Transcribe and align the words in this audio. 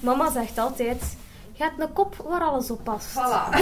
Mama 0.00 0.30
zegt 0.30 0.58
altijd: 0.58 1.16
Je 1.52 1.62
hebt 1.62 1.80
een 1.80 1.92
kop 1.92 2.16
waar 2.28 2.40
alles 2.40 2.70
op 2.70 2.84
past. 2.84 3.18
Voilà. 3.18 3.48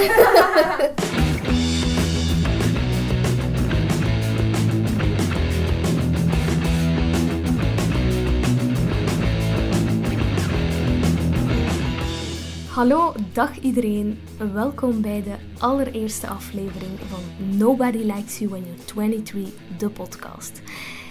Hallo, 12.74 13.14
dag 13.32 13.58
iedereen. 13.58 14.20
Welkom 14.52 15.00
bij 15.00 15.22
de 15.22 15.34
allereerste 15.58 16.26
aflevering 16.26 16.98
van 17.08 17.20
Nobody 17.56 17.98
Likes 17.98 18.38
You 18.38 18.50
When 18.50 18.64
You're 18.64 18.84
23, 18.84 19.52
de 19.78 19.88
podcast. 19.90 20.62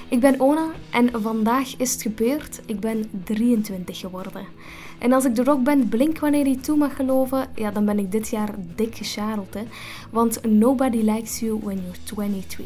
Ik 0.10 0.20
ben 0.20 0.40
Ona 0.40 0.72
en 0.92 1.22
vandaag 1.22 1.78
is 1.78 1.92
het 1.92 2.02
gebeurd. 2.02 2.62
Ik 2.66 2.80
ben 2.80 3.10
23 3.24 4.00
geworden. 4.00 4.46
En 4.98 5.14
als 5.14 5.26
ik 5.26 5.50
ook 5.50 5.64
ben, 5.64 5.90
blink 5.90 6.20
wanneer 6.20 6.48
je 6.48 6.60
toe 6.60 6.78
mag 6.78 6.96
geloven, 6.96 7.48
ja, 7.56 7.72
dan 7.72 7.86
ben 7.86 8.00
ik 8.00 8.12
dit 8.12 8.30
jaar 8.30 8.50
dik 8.76 8.96
gescharreld. 8.96 9.54
Hè? 9.54 9.64
Want 10.12 10.46
nobody 10.46 10.98
likes 10.98 11.40
you 11.40 11.60
when 11.64 11.78
you're 11.82 11.98
23. 12.04 12.66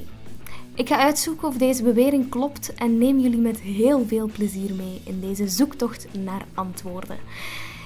Ik 0.75 0.87
ga 0.87 0.97
uitzoeken 0.97 1.47
of 1.47 1.57
deze 1.57 1.83
bewering 1.83 2.29
klopt 2.29 2.73
en 2.73 2.97
neem 2.97 3.19
jullie 3.19 3.39
met 3.39 3.59
heel 3.59 4.05
veel 4.07 4.29
plezier 4.33 4.73
mee 4.73 5.01
in 5.05 5.19
deze 5.19 5.47
zoektocht 5.47 6.07
naar 6.23 6.45
antwoorden. 6.53 7.17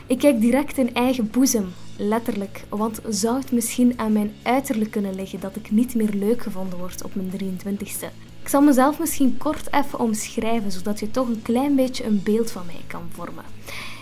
Ik 0.08 0.20
kijk 0.20 0.42
direct 0.42 0.78
in 0.78 0.94
eigen 0.94 1.30
boezem, 1.30 1.74
letterlijk, 1.98 2.64
want 2.70 3.00
zou 3.10 3.38
het 3.38 3.52
misschien 3.52 3.94
aan 3.96 4.12
mijn 4.12 4.34
uiterlijk 4.44 4.92
kunnen 4.92 5.16
liggen 5.16 5.40
dat 5.40 5.56
ik 5.56 5.72
niet 5.72 5.96
meer 5.96 6.10
leuk 6.14 6.42
gevonden 6.42 6.80
word 6.80 7.04
op 7.04 7.16
mijn 7.16 7.32
23ste? 7.32 8.08
Ik 8.42 8.50
zal 8.52 8.62
mezelf 8.62 9.00
misschien 9.00 9.38
kort 9.38 9.74
even 9.74 10.00
omschrijven, 10.00 10.72
zodat 10.72 11.00
je 11.00 11.12
toch 11.12 11.28
een 11.28 11.42
klein 11.42 11.76
beetje 11.76 12.06
een 12.06 12.22
beeld 12.24 12.52
van 12.52 12.66
mij 12.66 12.82
kan 12.88 13.04
vormen. 13.12 13.44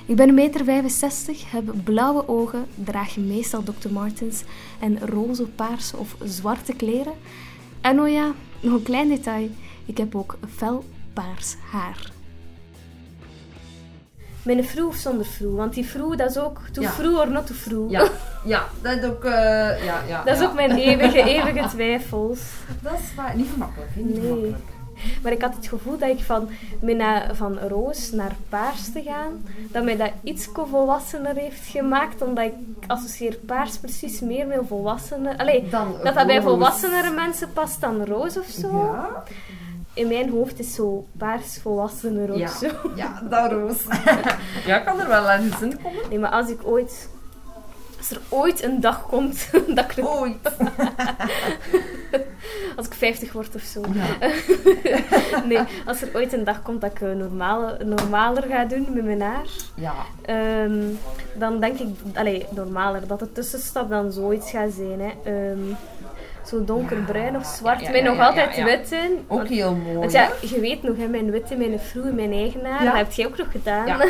Ik 0.06 0.16
ben 0.16 0.30
1,65 0.30 0.34
meter, 0.34 0.66
heb 1.52 1.64
blauwe 1.84 2.28
ogen, 2.28 2.66
draag 2.76 3.18
meestal 3.18 3.64
Dr. 3.64 3.92
Martens 3.92 4.44
en 4.80 5.00
roze, 5.10 5.44
paarse 5.46 5.98
of 5.98 6.16
zwarte 6.24 6.74
kleren. 6.74 7.14
En 7.82 8.00
oh 8.00 8.10
ja, 8.10 8.32
nog 8.60 8.74
een 8.74 8.84
klein 8.84 9.08
detail, 9.08 9.50
ik 9.86 9.98
heb 9.98 10.16
ook 10.16 10.38
fel 10.56 10.84
paars 11.14 11.56
haar. 11.72 12.12
Met 14.44 14.58
een 14.58 14.64
vroeg 14.66 14.88
of 14.88 14.96
zonder 14.96 15.26
vroeg? 15.26 15.56
Want 15.56 15.74
die 15.74 15.86
vroeg, 15.86 16.16
dat 16.16 16.30
is 16.30 16.38
ook 16.38 16.62
too 16.72 16.84
Ja. 16.84 16.90
vroeg 16.92 17.20
or 17.20 17.32
not 17.32 17.48
too 17.48 17.56
vroeg. 17.56 17.92
Ja, 17.92 18.08
ja, 18.46 18.68
dat 18.82 18.98
is 18.98 19.04
ook... 19.04 19.24
eh, 19.26 19.32
ja, 19.86 20.04
ja, 20.08 20.24
Dat 20.24 20.34
is 20.36 20.40
ja. 20.42 20.48
ook 20.48 20.54
mijn 20.54 20.72
eeuwige, 20.72 21.24
eeuwige 21.24 21.68
twijfels. 21.68 22.40
Dat 22.82 22.94
is 22.94 23.16
waar. 23.16 23.36
Niet 23.36 23.48
gemakkelijk, 23.54 23.92
hè? 23.96 24.02
Niet 24.02 24.14
Nee. 24.22 24.22
gemakkelijk. 24.28 24.64
Maar 25.24 25.32
ik 25.32 25.42
had 25.42 25.56
het 25.56 25.68
gevoel 25.68 25.98
dat 25.98 26.10
ik 26.10 26.20
van, 26.24 26.50
met 26.80 26.98
na- 26.98 27.36
van 27.36 27.60
roos 27.60 28.12
naar 28.12 28.36
paars 28.50 28.92
te 28.92 29.02
gaan, 29.06 29.46
dat 29.72 29.84
mij 29.84 29.98
dat 29.98 30.12
iets 30.24 30.50
volwassener 30.54 31.36
heeft 31.36 31.68
gemaakt, 31.68 32.22
omdat 32.22 32.46
ik 32.46 32.54
associeer 32.88 33.36
paars 33.46 33.78
precies 33.78 34.20
meer 34.20 34.48
met 34.48 34.60
volwassenen. 34.68 35.38
Allee, 35.38 35.70
Dan 35.70 35.96
dat 36.04 36.14
dat 36.16 36.28
bij 36.28 36.42
volwassenere 36.42 37.12
mensen 37.12 37.54
past 37.54 37.82
dan 37.82 38.06
roos 38.06 38.38
of 38.38 38.46
zo. 38.46 38.68
Ja, 38.68 39.24
In 39.94 40.08
mijn 40.08 40.30
hoofd 40.30 40.60
is 40.60 40.74
zo 40.74 41.06
paars 41.18 41.58
volwassener 41.62 42.32
of 42.32 42.38
ja, 42.38 42.48
zo. 42.48 42.68
ja, 42.96 43.22
dat 43.30 43.52
roos. 43.52 43.78
ja, 44.66 44.78
kan 44.80 45.00
er 45.00 45.08
wel 45.08 45.30
aan 45.30 45.42
in 45.42 45.54
zin 45.60 45.80
komen. 45.84 46.10
Nee, 46.10 46.20
maar 46.20 46.32
als 46.32 46.50
ik 46.50 46.60
ooit... 46.64 47.10
Als 48.04 48.12
er 48.12 48.22
ooit 48.30 48.64
een 48.64 48.80
dag 48.80 49.08
komt 49.08 49.50
dat 49.76 49.98
ik... 49.98 50.06
Ooit. 50.06 50.38
Als 52.78 52.86
ik 52.86 52.94
50 52.94 53.32
word 53.32 53.56
of 53.56 53.62
zo. 53.62 53.82
Ja. 53.94 54.30
Nee, 55.48 55.60
als 55.86 56.02
er 56.02 56.10
ooit 56.14 56.34
een 56.34 56.44
dag 56.44 56.62
komt 56.62 56.82
dat 56.82 56.92
ik 56.92 57.02
eh, 57.02 57.12
normale, 57.12 57.78
normaler 57.84 58.44
ga 58.44 58.66
doen 58.66 58.88
met 58.94 59.04
mijn 59.04 59.22
haar, 59.22 59.46
Ja. 59.76 59.94
ehm, 60.22 60.82
dan 61.34 61.60
denk 61.60 61.80
ik, 61.80 61.88
allee, 62.14 62.46
normaler, 62.50 63.08
dat 63.08 63.20
de 63.20 63.32
tussenstap 63.32 63.90
dan 63.90 64.12
zoiets 64.12 64.50
gaat 64.52 64.72
zijn. 64.72 65.00
Hè. 65.00 65.12
Ehm, 65.24 65.74
zo 66.46 66.64
donkerbruin 66.64 67.36
of 67.36 67.46
zwart, 67.46 67.80
Ja, 67.80 67.86
ja, 67.86 67.92
met 67.92 68.02
ja, 68.04 68.10
nog 68.10 68.20
altijd 68.20 68.64
wit 68.64 68.92
in. 68.92 69.26
Ook 69.28 69.48
heel 69.48 69.76
mooi. 69.76 69.98
Want 69.98 70.12
ja, 70.12 70.30
je 70.42 70.60
weet 70.60 70.84
nog, 70.84 70.98
hè, 70.98 71.08
mijn 71.08 71.32
witte, 71.32 71.56
mijn 71.56 71.80
vroege, 71.80 72.12
mijn 72.12 72.32
eigen 72.32 72.66
haar, 72.66 72.86
dat 72.86 72.94
heb 72.94 73.12
jij 73.12 73.26
ook 73.26 73.38
nog 73.38 73.52
gedaan. 73.52 74.02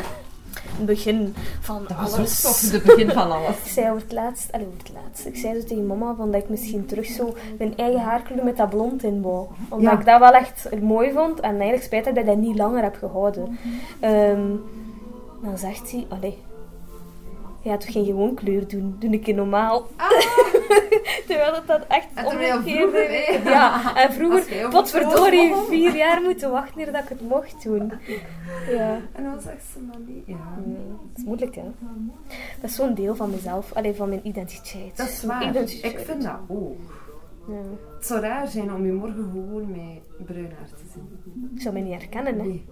Ja. 0.64 0.78
Het 0.78 0.86
begin 0.86 1.36
van 1.62 1.86
Dat 1.88 1.98
was 1.98 2.12
ook 2.12 2.18
alles. 2.18 2.42
toch 2.42 2.72
het 2.72 2.84
begin 2.84 3.10
van 3.12 3.32
alles. 3.38 3.56
Ik 3.64 3.72
zei 3.72 3.90
over 3.90 4.02
het 4.02 4.12
laatst, 4.12 4.52
allee, 4.52 4.66
over 4.68 4.80
het 4.80 4.92
laatst, 4.94 5.26
ik 5.26 5.36
zei 5.36 5.60
zo 5.62 5.68
tegen 5.68 5.88
mama 5.88 6.16
van 6.16 6.32
dat 6.32 6.42
ik 6.44 6.50
misschien 6.50 6.86
terug 6.86 7.06
zo 7.06 7.34
mijn 7.58 7.78
eigen 7.78 8.02
haarkleur 8.02 8.44
met 8.44 8.58
dat 8.58 8.70
blond 8.70 9.04
in 9.04 9.22
wou. 9.22 9.48
Omdat 9.70 9.92
Ja. 9.92 10.00
ik 10.00 10.06
dat 10.06 10.20
wel 10.20 10.32
echt 10.34 10.70
mooi 10.82 11.12
vond 11.12 11.40
en 11.40 11.52
eigenlijk 11.52 11.84
spijt 11.84 12.06
dat 12.06 12.18
ik 12.18 12.26
dat 12.26 12.38
niet 12.38 12.58
langer 12.58 12.84
heb 12.84 12.96
gehouden. 12.96 13.58
Ehm, 14.00 14.50
dan 15.44 15.58
zegt 15.58 15.92
hij, 15.92 16.06
allee, 16.10 16.38
je 17.62 17.70
gaat 17.70 17.82
toch 17.82 17.92
geen 17.92 18.06
gewoon 18.06 18.34
kleur 18.34 18.68
doen, 18.68 18.96
doe 19.00 19.12
een 19.14 19.22
keer 19.22 19.36
normaal. 19.36 19.88
Terwijl 21.28 21.52
dat, 21.52 21.68
dat 21.68 21.86
echt 21.88 22.08
vroeger, 22.16 23.10
hè? 23.10 23.50
Ja, 23.50 23.96
en 24.04 24.14
vroeger, 24.14 24.70
potverdorie, 24.70 25.54
vier 25.70 25.96
jaar 25.96 26.22
moeten 26.22 26.52
wachten 26.52 26.84
voordat 26.84 27.04
ik 27.04 27.10
het 27.10 27.22
mocht 27.22 27.64
doen. 27.64 27.92
Ja. 28.70 28.98
En 29.12 29.24
dan 29.24 29.42
zegt 29.42 29.64
ze 29.74 29.80
dan 29.92 30.04
niet. 30.08 30.24
Ja. 30.26 30.36
Nee, 30.66 30.76
dat 30.88 31.18
is 31.18 31.24
moeilijk, 31.24 31.56
hè. 31.56 31.72
Dat 32.62 32.70
is 32.70 32.76
zo'n 32.76 32.94
deel 32.94 33.16
van 33.16 33.30
mezelf, 33.30 33.74
alleen 33.74 33.96
van 33.96 34.10
mijn 34.10 34.22
identiteit. 34.28 34.98
Dat 34.98 35.08
is 35.08 35.24
waar. 35.24 35.48
identiteit. 35.50 35.94
Ik 35.94 36.00
vind 36.00 36.24
dat 36.24 36.38
ook. 36.48 36.78
Ja. 37.48 37.54
Het 37.96 38.06
zou 38.06 38.22
raar 38.22 38.48
zijn 38.48 38.74
om 38.74 38.86
je 38.86 38.92
morgen 38.92 39.30
gewoon 39.32 39.72
met 39.72 40.26
bruin 40.26 40.52
haar 40.58 40.68
te 40.68 40.84
zien. 40.94 41.52
Ik 41.56 41.62
zou 41.62 41.74
mij 41.74 41.84
niet 41.84 41.94
herkennen, 41.94 42.40
hè. 42.40 42.46
Nee. 42.46 42.66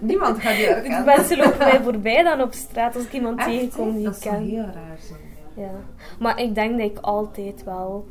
Niemand 0.00 0.38
gaat 0.40 0.56
je 0.56 0.64
herkennen. 0.64 1.04
mensen 1.04 1.36
lopen 1.38 1.58
mij 1.58 1.80
voorbij 1.90 2.22
dan 2.22 2.40
op 2.40 2.52
straat 2.52 2.94
als 2.96 3.04
ik 3.04 3.12
iemand 3.12 3.38
Echt, 3.38 3.48
tegenkom 3.48 3.94
die 3.94 4.04
Dat 4.04 4.16
ik 4.16 4.22
zou 4.22 4.34
ken. 4.34 4.44
heel 4.44 4.62
raar 4.64 4.98
zijn. 5.08 5.21
Ja. 5.54 5.70
Maar 6.18 6.40
ik 6.40 6.54
denk 6.54 6.70
dat 6.78 6.90
ik 6.90 6.98
altijd 6.98 7.64
wel... 7.64 8.06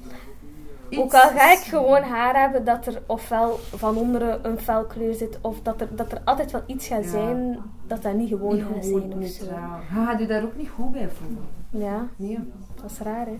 Iets- 0.89 1.01
Ook 1.01 1.13
al 1.13 1.29
ga 1.29 1.51
ik 1.51 1.57
gewoon 1.57 2.01
haar 2.01 2.39
hebben 2.41 2.65
dat 2.65 2.85
er 2.85 3.01
ofwel 3.05 3.55
van 3.75 3.97
onderen 3.97 4.39
een 4.47 4.59
felkleur 4.59 5.13
zit, 5.13 5.37
of 5.41 5.61
dat 5.61 5.81
er, 5.81 5.87
dat 5.95 6.11
er 6.11 6.21
altijd 6.25 6.51
wel 6.51 6.61
iets 6.65 6.87
gaat 6.87 7.03
Ja. 7.03 7.09
zijn 7.09 7.57
dat 7.87 8.01
dat 8.01 8.13
niet 8.13 8.29
gewoon 8.29 8.53
Niet 8.55 8.63
gaat 8.63 8.85
gewoon 8.85 9.01
zijn 9.09 9.21
of 9.23 9.27
zo. 9.27 9.43
neutraal. 9.45 9.79
Je 9.89 9.95
gaat 10.05 10.19
je 10.19 10.25
daar 10.25 10.43
ook 10.43 10.57
niet 10.57 10.69
goed 10.69 10.91
bij 10.91 11.09
voelen. 11.09 11.43
Ja, 11.69 12.07
Nee. 12.15 12.39
dat 12.81 12.91
is 12.91 12.99
raar, 12.99 13.25
hè. 13.25 13.37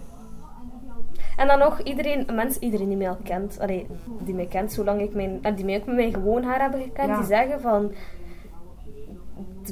En 1.38 1.48
dan 1.48 1.60
nog, 1.60 1.82
iedereen, 1.82 2.28
mensen, 2.34 2.64
iedereen 2.64 2.88
die 2.88 2.98
mij 2.98 3.10
al 3.10 3.18
kent, 3.24 3.60
allee, 3.60 3.88
die 4.20 4.34
mij 4.34 4.46
kent, 4.46 4.74
zolang 4.74 5.02
ik 5.02 5.14
mijn, 5.14 5.40
die 5.56 5.66
mij 5.66 5.80
ook 5.80 5.86
met 5.86 5.96
mijn 5.96 6.14
gewoon 6.14 6.44
haar 6.44 6.62
hebben 6.62 6.82
gekend, 6.82 7.08
Ja. 7.08 7.18
die 7.18 7.26
zeggen 7.26 7.62
van, 7.62 7.92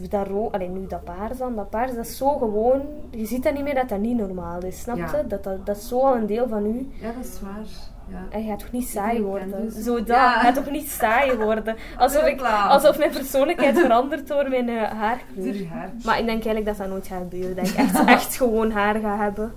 dat 0.09 0.27
ro 0.27 0.49
allee, 0.51 0.67
nu 0.69 0.87
dat 0.87 1.03
paars 1.03 1.37
dan, 1.37 1.55
dat 1.55 1.69
paars, 1.69 1.93
dat 1.95 2.05
is 2.05 2.17
zo 2.17 2.37
gewoon, 2.37 2.81
je 3.11 3.25
ziet 3.25 3.43
dat 3.43 3.53
niet 3.53 3.63
meer 3.63 3.75
dat 3.75 3.89
dat 3.89 3.99
niet 3.99 4.17
normaal 4.17 4.63
is, 4.63 4.79
snap 4.81 4.97
Ja. 4.97 5.17
je? 5.17 5.27
Dat, 5.27 5.43
dat, 5.43 5.65
dat 5.65 5.77
is 5.77 5.87
zo 5.87 5.99
al 5.99 6.15
een 6.15 6.25
deel 6.25 6.47
van 6.47 6.65
u. 6.65 6.87
Ja, 7.01 7.11
dat 7.11 7.25
is 7.25 7.39
waar. 7.41 7.65
Ja. 8.11 8.25
En 8.29 8.43
je 8.43 8.49
gaat 8.49 8.59
toch 8.59 8.71
niet 8.71 8.87
saai 8.87 9.21
worden? 9.21 9.51
dus. 9.51 9.83
Zo 9.83 9.95
dat, 9.95 10.07
Ja. 10.07 10.33
je 10.33 10.39
gaat 10.39 10.55
toch 10.55 10.69
niet 10.71 10.89
saai 10.89 11.37
worden? 11.37 11.75
Alsof, 11.97 12.25
ik, 12.25 12.41
alsof 12.41 12.97
mijn 12.97 13.11
persoonlijkheid 13.11 13.79
verandert 13.85 14.27
door 14.27 14.49
mijn 14.49 14.69
eh, 14.69 14.91
haarkleur. 14.91 15.67
Haar. 15.67 15.91
Maar 16.05 16.19
ik 16.19 16.25
denk 16.25 16.43
eigenlijk 16.45 16.65
dat 16.65 16.77
dat 16.77 16.87
nooit 16.87 17.07
gaat 17.07 17.21
gebeuren. 17.21 17.55
Dat 17.55 17.67
ik 17.67 17.75
echt, 17.75 18.05
echt 18.05 18.35
gewoon 18.35 18.71
haar 18.71 18.95
ga 18.99 19.17
hebben. 19.17 19.53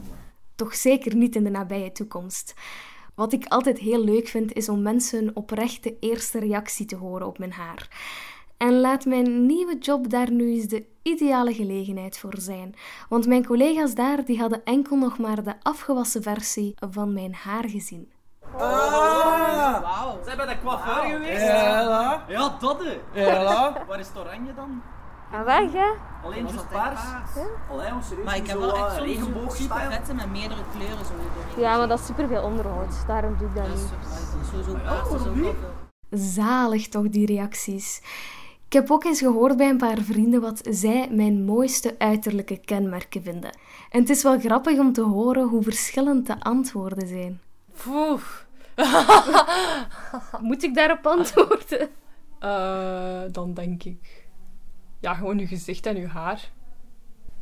Toch 0.54 0.75
zeker 0.75 1.14
niet 1.16 1.37
in 1.37 1.44
de 1.44 1.50
nabije 1.50 1.93
toekomst. 1.93 2.54
Wat 3.14 3.32
ik 3.32 3.44
altijd 3.49 3.78
heel 3.78 4.04
leuk 4.04 4.28
vind, 4.28 4.53
is 4.53 4.69
om 4.69 4.82
mensen 4.82 5.19
hun 5.19 5.37
oprechte 5.37 5.97
eerste 6.00 6.38
reactie 6.38 6.87
te 6.87 6.97
horen 6.97 7.26
op 7.26 7.38
mijn 7.38 7.53
haar. 7.53 7.88
En 8.62 8.81
laat 8.81 9.05
mijn 9.05 9.47
nieuwe 9.47 9.78
job 9.78 10.11
daar 10.11 10.31
nu 10.31 10.53
eens 10.53 10.67
de 10.67 10.84
ideale 11.03 11.55
gelegenheid 11.55 12.19
voor 12.19 12.34
zijn. 12.39 12.75
Want 13.09 13.27
mijn 13.27 13.47
collega's 13.47 13.95
daar 13.95 14.25
die 14.25 14.39
hadden 14.39 14.65
enkel 14.65 14.97
nog 14.97 15.19
maar 15.19 15.43
de 15.43 15.55
afgewassen 15.62 16.23
versie 16.23 16.75
van 16.91 17.12
mijn 17.12 17.34
haar 17.34 17.69
gezien. 17.69 18.12
Ah! 18.59 19.81
Wauw. 19.81 20.19
Zijn 20.25 20.37
bij 20.37 20.47
de 20.47 20.56
coiffeur 20.65 21.03
geweest? 21.12 21.41
Ja, 21.43 22.25
Ja, 22.28 22.56
dat 22.61 22.83
hè. 22.83 23.21
ja. 23.21 23.73
Waar 23.89 23.99
is 23.99 24.06
het 24.09 24.19
oranje 24.19 24.55
dan? 24.55 24.83
En 25.33 25.44
weg, 25.44 25.73
hè? 25.73 25.91
Alleen 26.25 26.47
just 26.47 26.69
paars? 26.69 27.00
Allee, 27.71 27.89
jongens, 27.89 28.06
serieus. 28.06 28.25
Maar 28.25 28.37
ik 28.37 28.47
heb 28.47 28.58
wel 28.58 28.76
echt 28.76 28.97
zo'n 28.97 29.50
super 29.50 29.88
met 30.15 30.31
meerdere 30.31 30.62
kleuren 30.76 31.05
zo. 31.05 31.12
Ja, 31.61 31.76
maar 31.76 31.88
dat 31.88 31.99
is 31.99 32.06
superveel 32.06 32.43
onderhoud. 32.43 33.06
Daarom 33.06 33.37
doe 33.38 33.49
ik 33.49 33.55
dat 33.55 33.69
niet. 33.69 33.91
dat 33.91 34.43
is 34.43 34.49
sowieso 34.50 34.75
paars, 34.85 35.08
veel. 35.35 35.55
Zalig 36.11 36.88
toch, 36.88 37.08
die 37.08 37.26
reacties. 37.26 38.00
Ik 38.72 38.78
heb 38.78 38.90
ook 38.90 39.04
eens 39.04 39.19
gehoord 39.19 39.56
bij 39.56 39.69
een 39.69 39.76
paar 39.76 39.98
vrienden 40.00 40.40
wat 40.40 40.60
zij 40.70 41.08
mijn 41.10 41.44
mooiste 41.44 41.94
uiterlijke 41.98 42.56
kenmerken 42.56 43.22
vinden. 43.22 43.50
En 43.90 44.00
het 44.00 44.10
is 44.10 44.22
wel 44.22 44.38
grappig 44.38 44.78
om 44.78 44.92
te 44.92 45.02
horen 45.02 45.48
hoe 45.48 45.62
verschillend 45.62 46.26
de 46.26 46.40
antwoorden 46.40 47.08
zijn. 47.08 47.40
Poeh. 47.82 48.22
Moet 50.48 50.62
ik 50.62 50.74
daarop 50.74 51.06
antwoorden? 51.06 51.88
Eh, 52.38 53.20
dan 53.32 53.54
denk 53.54 53.82
ik... 53.82 54.26
Ja, 55.00 55.14
gewoon 55.14 55.38
uw 55.38 55.46
gezicht 55.46 55.86
en 55.86 55.96
uw 55.96 56.06
haar. 56.06 56.50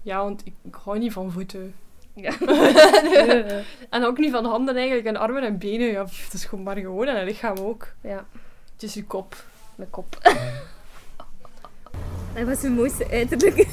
Ja, 0.03 0.23
want 0.23 0.41
ik, 0.47 0.53
ik 0.63 0.75
hou 0.85 0.99
niet 0.99 1.13
van 1.13 1.33
voeten. 1.33 1.75
Ja. 2.15 2.33
En 3.91 4.05
ook 4.05 4.19
niet 4.19 4.33
van 4.33 4.45
handen 4.45 4.77
eigenlijk, 4.77 5.07
en 5.07 5.17
armen 5.17 5.43
en 5.43 5.59
benen. 5.59 5.87
Ja, 5.91 6.05
pff, 6.05 6.25
het 6.25 6.33
is 6.33 6.45
gewoon 6.45 6.65
maar 6.65 6.77
gewoon, 6.77 7.07
en 7.07 7.17
een 7.17 7.25
lichaam 7.25 7.57
ook. 7.57 7.95
ja, 8.01 8.27
Het 8.73 8.83
is 8.83 8.95
uw 8.95 9.07
kop. 9.07 9.45
mijn 9.75 9.91
kop. 9.91 10.19
Dat 12.35 12.47
was 12.47 12.63
uw 12.63 12.75
mooiste 12.75 13.07
uiterlijk. 13.11 13.67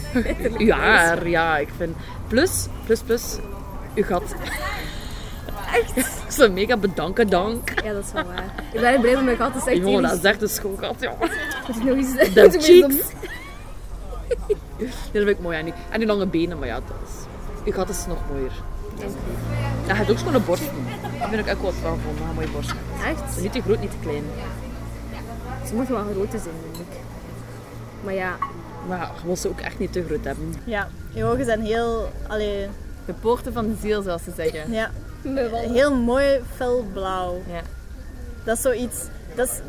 Uw 0.57 0.69
haar, 0.69 1.27
ja, 1.27 1.57
ik 1.57 1.69
vind... 1.77 1.95
Plus, 2.27 2.67
plus, 2.85 2.99
plus, 2.99 3.37
uw 3.95 4.03
gat. 4.03 4.35
Echt? 5.73 6.07
Zo 6.37 6.51
mega 6.51 6.77
bedanken 6.77 7.29
dank. 7.29 7.81
Ja, 7.83 7.93
dat 7.93 8.03
is 8.03 8.11
wel 8.11 8.23
waar. 8.23 8.53
Ik 8.73 8.81
ben 8.81 9.01
blij 9.01 9.13
met 9.15 9.23
mijn 9.23 9.37
gat. 9.37 9.53
Dat 9.53 9.67
is 9.67 9.73
echt 9.73 9.81
Jongen, 9.81 10.01
dat 10.01 10.17
is 10.17 10.23
echt 10.23 10.41
een 10.41 10.49
schoolgat, 10.49 10.95
ja. 10.99 11.13
Moet 11.67 11.75
ik 11.75 11.83
nog 11.83 11.95
eens... 11.95 12.13
De 12.13 12.31
weer 12.33 12.61
cheeks. 12.61 12.95
Ja, 14.77 14.85
dat 14.85 15.23
vind 15.23 15.29
ik 15.29 15.39
mooi 15.39 15.57
aan 15.57 15.67
u. 15.67 15.71
En 15.89 15.99
die 15.99 16.07
lange 16.07 16.25
benen, 16.25 16.59
maar 16.59 16.67
ja, 16.67 16.75
dat 16.75 16.95
is... 17.07 17.25
Uw 17.65 17.71
gat 17.71 17.89
is 17.89 18.05
nog 18.07 18.17
mooier. 18.29 18.51
Ja, 19.87 19.93
je 19.93 19.93
hebt 19.93 20.11
ook 20.11 20.17
schone 20.17 20.39
borsten. 20.39 20.73
Dat 21.19 21.29
vind 21.29 21.47
ik 21.47 21.53
ook 21.53 21.61
wat 21.61 21.73
van 21.81 21.99
van, 21.99 22.27
een 22.29 22.35
mooie 22.35 22.47
borsten. 22.47 22.75
doen. 22.75 23.05
Echt? 23.05 23.41
Niet 23.41 23.51
te 23.51 23.61
groot, 23.61 23.79
niet 23.79 23.91
te 23.91 23.97
klein. 24.01 24.23
Ze 25.67 25.75
moeten 25.75 25.93
wel 25.93 26.03
groter 26.13 26.39
zijn. 26.39 26.55
Maar 28.07 28.15
ja, 28.15 28.37
Maar 28.87 28.97
ja, 28.97 29.11
je 29.19 29.25
wil 29.25 29.35
ze 29.35 29.49
ook 29.49 29.59
echt 29.59 29.79
niet 29.79 29.93
te 29.93 30.03
groot 30.03 30.23
hebben. 30.23 30.53
Ja, 30.63 30.87
je 31.09 31.23
ogen 31.23 31.45
zijn 31.45 31.61
heel, 31.61 32.11
allee, 32.27 32.67
De 33.05 33.13
poorten 33.13 33.53
van 33.53 33.67
de 33.67 33.75
ziel, 33.81 34.01
zoals 34.01 34.23
ze 34.23 34.31
zeggen. 34.35 34.71
ja, 34.71 34.91
heel 35.73 35.95
mooi 35.95 36.41
felblauw. 36.55 37.41
Ja. 37.47 37.61
Dat 38.43 38.55
is 38.55 38.61
zoiets, 38.61 38.97
dat 39.35 39.47
is, 39.47 39.59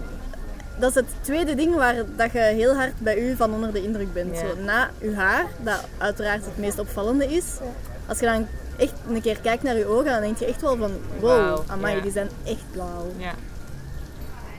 dat 0.78 0.88
is 0.90 0.94
het 0.94 1.06
tweede 1.20 1.54
ding 1.54 1.74
waar 1.74 1.94
dat 2.16 2.32
je 2.32 2.38
heel 2.38 2.74
hard 2.74 2.98
bij 2.98 3.18
u 3.18 3.36
van 3.36 3.54
onder 3.54 3.72
de 3.72 3.82
indruk 3.82 4.12
bent. 4.12 4.34
Ja. 4.34 4.40
Zo, 4.40 4.62
na 4.62 4.90
uw 5.00 5.14
haar, 5.14 5.46
dat 5.62 5.84
uiteraard 5.98 6.44
het 6.44 6.58
meest 6.58 6.78
opvallende 6.78 7.26
is. 7.26 7.44
Als 8.06 8.18
je 8.18 8.26
dan 8.26 8.46
echt 8.76 8.94
een 9.08 9.20
keer 9.20 9.40
kijkt 9.40 9.62
naar 9.62 9.76
je 9.76 9.86
ogen, 9.86 10.04
dan 10.04 10.20
denk 10.20 10.38
je 10.38 10.46
echt 10.46 10.60
wel 10.60 10.76
van 10.76 10.92
wow, 11.20 11.60
amai, 11.66 11.96
ja. 11.96 12.02
die 12.02 12.12
zijn 12.12 12.28
echt 12.44 12.64
blauw. 12.72 13.12
Ja. 13.16 13.32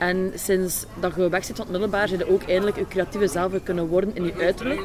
En 0.00 0.32
sinds 0.34 0.84
dat 1.00 1.14
je 1.16 1.28
weg 1.28 1.44
zit 1.44 1.56
van 1.56 1.64
het 1.64 1.72
middelbaar, 1.72 2.08
zijn 2.08 2.20
je 2.20 2.32
ook 2.32 2.42
eindelijk 2.42 2.76
je 2.76 2.88
creatieve 2.88 3.26
zelf 3.26 3.52
kunnen 3.62 3.86
worden 3.86 4.14
in 4.14 4.24
je 4.24 4.34
uiterlijk. 4.34 4.80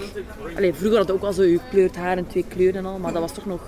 Allee, 0.56 0.74
vroeger 0.74 0.98
had 0.98 1.08
je 1.08 1.14
ook 1.14 1.24
al 1.24 1.34
zo 1.34 1.44
je 1.44 1.60
kleurd 1.70 1.96
haar 1.96 2.18
en 2.18 2.28
twee 2.28 2.46
kleuren 2.48 2.76
en 2.76 2.86
al, 2.86 3.00
maar 3.00 3.12
dat 3.12 3.22
was 3.22 3.34
toch 3.34 3.46
nog 3.46 3.62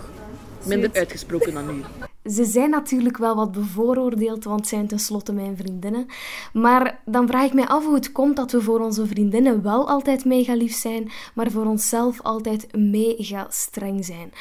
minder 0.65 0.89
uitgesproken 0.93 1.53
dan 1.53 1.65
nu. 1.75 1.83
Ze 2.31 2.45
zijn 2.45 2.69
natuurlijk 2.69 3.17
wel 3.17 3.35
wat 3.35 3.51
bevooroordeeld, 3.51 4.43
want 4.43 4.59
het 4.59 4.69
zijn 4.69 4.87
tenslotte 4.87 5.33
mijn 5.33 5.57
vriendinnen. 5.57 6.05
Maar 6.53 6.99
dan 7.05 7.27
vraag 7.27 7.45
ik 7.45 7.53
mij 7.53 7.67
af 7.67 7.85
hoe 7.85 7.95
het 7.95 8.11
komt 8.11 8.35
dat 8.35 8.51
we 8.51 8.61
voor 8.61 8.79
onze 8.79 9.05
vriendinnen 9.05 9.63
wel 9.63 9.89
altijd 9.89 10.25
mega 10.25 10.55
lief 10.55 10.75
zijn, 10.75 11.11
maar 11.33 11.51
voor 11.51 11.65
onszelf 11.65 12.21
altijd 12.21 12.75
mega 12.77 13.47
streng 13.49 14.05
zijn. 14.05 14.31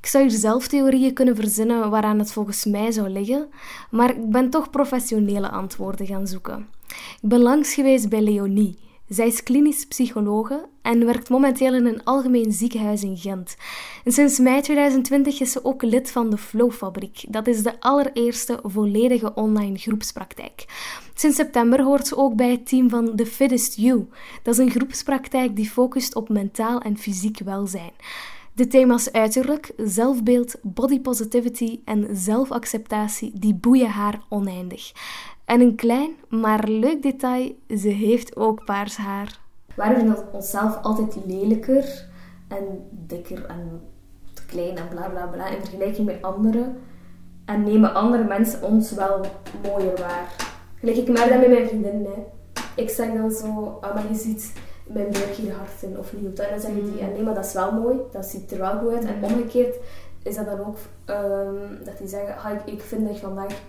Ik 0.00 0.06
zou 0.06 0.24
hier 0.24 0.38
zelf 0.38 0.68
theorieën 0.68 1.14
kunnen 1.14 1.36
verzinnen 1.36 1.90
waaraan 1.90 2.18
het 2.18 2.32
volgens 2.32 2.64
mij 2.64 2.90
zou 2.90 3.08
liggen, 3.08 3.48
maar 3.90 4.10
ik 4.10 4.30
ben 4.30 4.50
toch 4.50 4.70
professionele 4.70 5.50
antwoorden 5.50 6.06
gaan 6.06 6.26
zoeken. 6.26 6.66
Ik 7.22 7.28
ben 7.28 7.40
langs 7.40 7.74
geweest 7.74 8.08
bij 8.08 8.20
Leonie. 8.20 8.85
Zij 9.08 9.26
is 9.26 9.42
klinisch 9.42 9.86
psychologe 9.86 10.68
en 10.82 11.04
werkt 11.04 11.28
momenteel 11.28 11.74
in 11.74 11.86
een 11.86 12.04
algemeen 12.04 12.52
ziekenhuis 12.52 13.02
in 13.02 13.16
Gent. 13.16 13.56
En 14.04 14.12
sinds 14.12 14.38
mei 14.38 14.60
2020 14.60 15.40
is 15.40 15.52
ze 15.52 15.64
ook 15.64 15.82
lid 15.82 16.10
van 16.10 16.30
de 16.30 16.38
Flowfabriek. 16.38 17.24
Dat 17.28 17.46
is 17.46 17.62
de 17.62 17.80
allereerste 17.80 18.58
volledige 18.62 19.34
online 19.34 19.78
groepspraktijk. 19.78 20.64
Sinds 21.14 21.36
september 21.36 21.82
hoort 21.82 22.06
ze 22.06 22.16
ook 22.16 22.36
bij 22.36 22.50
het 22.50 22.68
team 22.68 22.90
van 22.90 23.16
The 23.16 23.26
Fittest 23.26 23.76
You. 23.76 24.08
Dat 24.42 24.54
is 24.54 24.60
een 24.60 24.70
groepspraktijk 24.70 25.56
die 25.56 25.70
focust 25.70 26.14
op 26.14 26.28
mentaal 26.28 26.80
en 26.80 26.98
fysiek 26.98 27.38
welzijn. 27.38 27.92
De 28.52 28.66
thema's 28.66 29.10
uiterlijk, 29.10 29.72
zelfbeeld, 29.76 30.56
body 30.62 31.00
positivity 31.00 31.80
en 31.84 32.08
zelfacceptatie 32.12 33.32
die 33.34 33.54
boeien 33.54 33.90
haar 33.90 34.20
oneindig. 34.28 34.92
En 35.46 35.60
een 35.60 35.74
klein, 35.74 36.10
maar 36.28 36.68
leuk 36.68 37.02
detail, 37.02 37.56
ze 37.68 37.88
heeft 37.88 38.36
ook 38.36 38.64
paars 38.64 38.96
haar. 38.96 39.40
Wij 39.74 39.94
vinden 39.94 40.32
onszelf 40.32 40.82
altijd 40.82 41.16
lelijker 41.26 42.08
en 42.48 42.64
dikker 42.90 43.44
en 43.46 43.80
te 44.34 44.46
klein 44.46 44.76
en 44.76 44.88
bla 44.88 45.08
bla 45.08 45.26
bla 45.26 45.46
in 45.46 45.60
vergelijking 45.60 46.06
met 46.06 46.22
anderen. 46.22 46.78
En 47.44 47.62
nemen 47.62 47.94
andere 47.94 48.24
mensen 48.24 48.62
ons 48.62 48.92
wel 48.92 49.20
mooier 49.62 49.96
waar. 49.96 50.34
Gelijk, 50.78 50.96
ik 50.96 51.08
merk 51.08 51.28
dat 51.28 51.40
met 51.40 51.48
mijn 51.48 51.68
vriendinnen. 51.68 52.24
Ik 52.74 52.90
zeg 52.90 53.12
dan 53.12 53.30
zo, 53.30 53.78
ah, 53.80 53.94
maar 53.94 54.08
je 54.08 54.14
ziet 54.14 54.52
mijn 54.86 55.12
buik 55.12 55.34
hier 55.34 55.52
hard 55.52 55.82
in 55.82 55.98
of 55.98 56.12
niet. 56.12 56.38
En 56.38 56.50
dan 56.50 56.60
zeggen 56.60 56.92
die, 56.92 57.02
ah, 57.02 57.08
nee, 57.12 57.22
maar 57.22 57.34
dat 57.34 57.44
is 57.44 57.52
wel 57.52 57.72
mooi, 57.72 57.98
dat 58.12 58.26
ziet 58.26 58.52
er 58.52 58.58
wel 58.58 58.78
goed 58.78 58.92
uit. 58.92 59.04
En 59.04 59.24
omgekeerd 59.24 59.76
is 60.22 60.36
dat 60.36 60.46
dan 60.46 60.60
ook 60.60 60.76
ehm, 61.04 61.84
dat 61.84 61.98
die 61.98 62.08
zeggen, 62.08 62.36
ah, 62.36 62.52
ik, 62.52 62.72
ik 62.74 62.80
vind 62.80 63.06
dat 63.06 63.14
je 63.14 63.20
vandaag 63.20 63.62